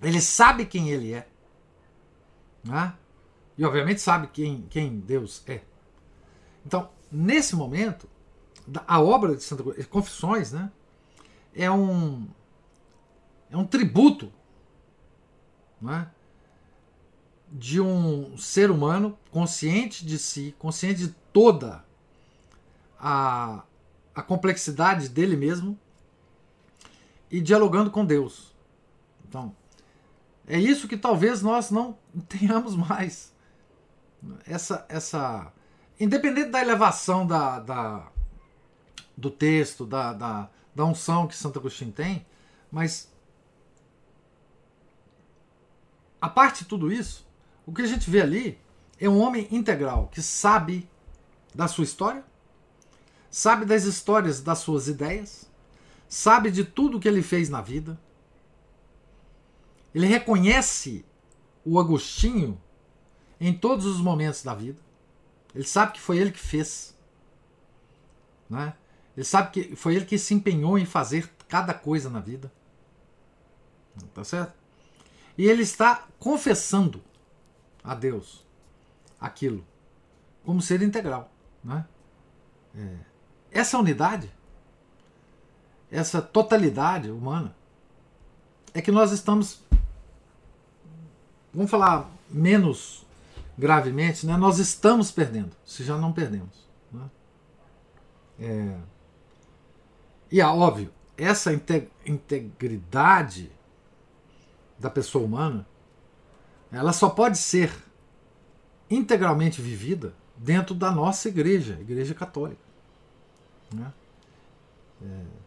[0.00, 1.28] Ele sabe quem ele é.
[2.64, 2.94] Né?
[3.58, 5.60] E obviamente sabe quem, quem Deus é.
[6.64, 8.08] Então, nesse momento,
[8.88, 10.72] a obra de Santa Cruz, Confissões, né,
[11.54, 12.26] é um
[13.50, 14.32] é um tributo
[15.78, 16.10] não é?
[17.52, 21.84] de um ser humano consciente de si, consciente de toda
[22.98, 23.62] a,
[24.14, 25.78] a complexidade dele mesmo
[27.30, 28.54] e dialogando com Deus.
[29.28, 29.54] Então,
[30.46, 31.98] é isso que talvez nós não
[32.28, 33.34] tenhamos mais.
[34.46, 35.52] Essa, essa
[36.00, 38.08] independente da elevação da, da
[39.16, 42.26] do texto, da, da, da unção que Santo Agostinho tem,
[42.70, 43.10] mas
[46.20, 47.26] a parte de tudo isso,
[47.64, 48.60] o que a gente vê ali
[49.00, 50.88] é um homem integral que sabe
[51.54, 52.24] da sua história,
[53.30, 55.45] sabe das histórias das suas ideias,
[56.08, 57.98] sabe de tudo que ele fez na vida.
[59.94, 61.04] Ele reconhece
[61.64, 62.60] o Agostinho
[63.40, 64.78] em todos os momentos da vida.
[65.54, 66.96] Ele sabe que foi ele que fez.
[68.48, 68.74] Né?
[69.16, 72.52] Ele sabe que foi ele que se empenhou em fazer cada coisa na vida.
[74.12, 74.54] Tá certo?
[75.38, 77.02] E ele está confessando
[77.82, 78.44] a Deus
[79.20, 79.64] aquilo
[80.44, 81.30] como ser integral.
[81.64, 81.86] Né?
[82.76, 82.96] É.
[83.50, 84.30] Essa unidade,
[85.90, 87.54] essa totalidade humana,
[88.74, 89.62] é que nós estamos,
[91.52, 93.06] vamos falar menos
[93.56, 94.36] gravemente, né?
[94.36, 96.66] nós estamos perdendo, se já não perdemos.
[96.92, 97.10] Né?
[98.38, 98.78] É,
[100.30, 101.52] e é óbvio, essa
[102.04, 103.50] integridade
[104.78, 105.66] da pessoa humana,
[106.70, 107.72] ela só pode ser
[108.90, 112.60] integralmente vivida dentro da nossa igreja, igreja católica.
[113.72, 113.92] Né?
[115.02, 115.45] É,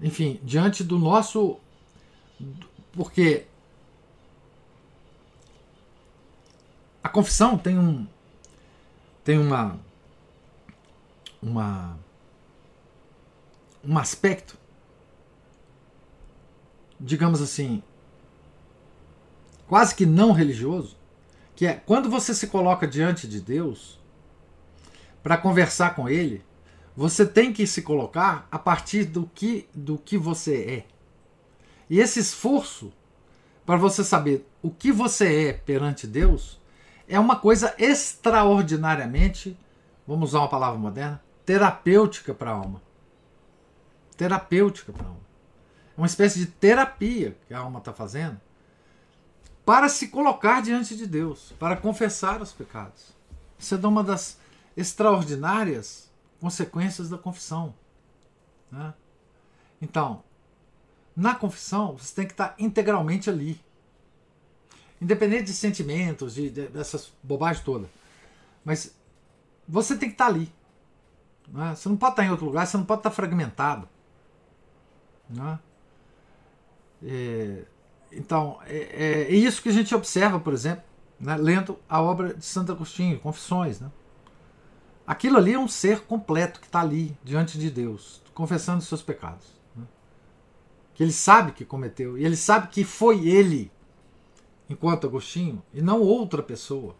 [0.00, 1.58] enfim, diante do nosso.
[2.92, 3.46] Porque
[7.02, 8.06] a confissão tem um.
[9.24, 9.78] tem uma.
[11.42, 11.98] uma
[13.86, 14.56] um aspecto,
[16.98, 17.82] digamos assim,
[19.66, 20.96] quase que não religioso,
[21.54, 24.00] que é quando você se coloca diante de Deus
[25.22, 26.42] para conversar com Ele,
[26.96, 30.86] você tem que se colocar a partir do que, do que você é.
[31.88, 32.92] E esse esforço
[33.66, 36.60] para você saber o que você é perante Deus
[37.08, 39.58] é uma coisa extraordinariamente,
[40.06, 42.82] vamos usar uma palavra moderna, terapêutica para a alma
[44.16, 45.20] terapêutica para a alma.
[45.96, 48.40] É uma espécie de terapia que a alma está fazendo
[49.64, 53.14] para se colocar diante de Deus, para confessar os pecados.
[53.58, 54.38] Isso é uma das
[54.76, 56.03] extraordinárias
[56.44, 57.74] consequências da confissão.
[58.70, 58.92] Né?
[59.80, 60.22] Então,
[61.16, 63.58] na confissão, você tem que estar integralmente ali.
[65.00, 67.88] Independente de sentimentos, de, de dessas bobagens todas.
[68.62, 68.94] Mas
[69.66, 70.52] você tem que estar ali.
[71.48, 71.74] Né?
[71.74, 73.88] Você não pode estar em outro lugar, você não pode estar fragmentado.
[75.30, 75.58] Né?
[77.02, 77.64] É,
[78.12, 80.84] então, é, é, é, isso que a gente observa, por exemplo,
[81.18, 83.80] né, lendo a obra de Santo Agostinho, Confissões.
[83.80, 83.90] Né?
[85.06, 89.46] Aquilo ali é um ser completo que está ali, diante de Deus, confessando seus pecados.
[89.76, 89.84] Né?
[90.94, 93.70] Que ele sabe que cometeu, e ele sabe que foi ele,
[94.68, 96.96] enquanto Agostinho, e não outra pessoa.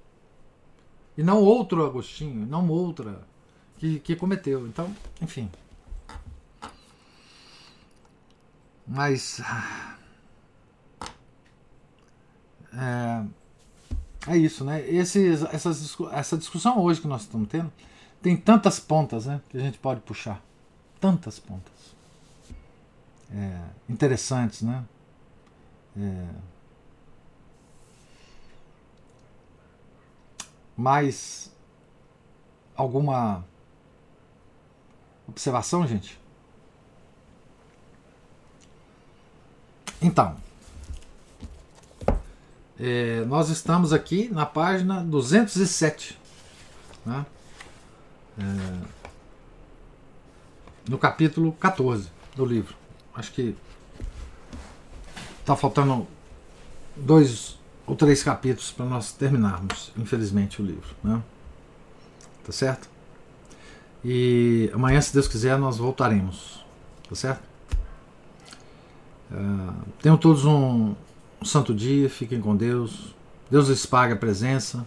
[1.16, 3.26] E não outro Agostinho, não outra
[3.78, 4.66] que, que cometeu.
[4.66, 5.50] Então, enfim.
[8.86, 9.40] Mas.
[12.76, 13.24] É,
[14.26, 14.86] é isso, né?
[14.88, 17.72] Esses, essas, essa discussão hoje que nós estamos tendo
[18.24, 20.42] tem tantas pontas né, que a gente pode puxar.
[20.98, 21.94] Tantas pontas.
[23.30, 24.82] É, interessantes, né?
[25.94, 26.26] É,
[30.74, 31.52] mais
[32.74, 33.44] alguma
[35.28, 36.18] observação, gente?
[40.00, 40.34] Então,
[42.80, 46.18] é, nós estamos aqui na página 207,
[47.04, 47.26] né?
[48.38, 49.04] É,
[50.88, 52.74] no capítulo 14 do livro.
[53.14, 53.56] Acho que
[55.40, 56.06] está faltando
[56.96, 60.94] dois ou três capítulos para nós terminarmos, infelizmente, o livro.
[61.02, 61.22] Né?
[62.44, 62.88] Tá certo?
[64.04, 66.64] E amanhã, se Deus quiser, nós voltaremos.
[67.08, 67.42] Tá certo?
[69.30, 70.94] Uh, tenham todos um,
[71.40, 73.14] um santo dia, fiquem com Deus.
[73.50, 74.86] Deus lhes pague a presença,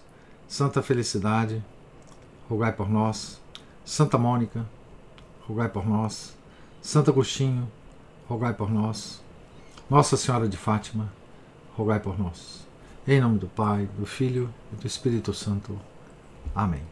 [0.51, 1.63] Santa Felicidade,
[2.49, 3.39] rogai por nós.
[3.85, 4.65] Santa Mônica,
[5.47, 6.35] rogai por nós.
[6.81, 7.71] Santo Agostinho,
[8.27, 9.23] rogai por nós.
[9.89, 11.09] Nossa Senhora de Fátima,
[11.73, 12.67] rogai por nós.
[13.07, 15.79] Em nome do Pai, do Filho e do Espírito Santo.
[16.53, 16.83] Amém.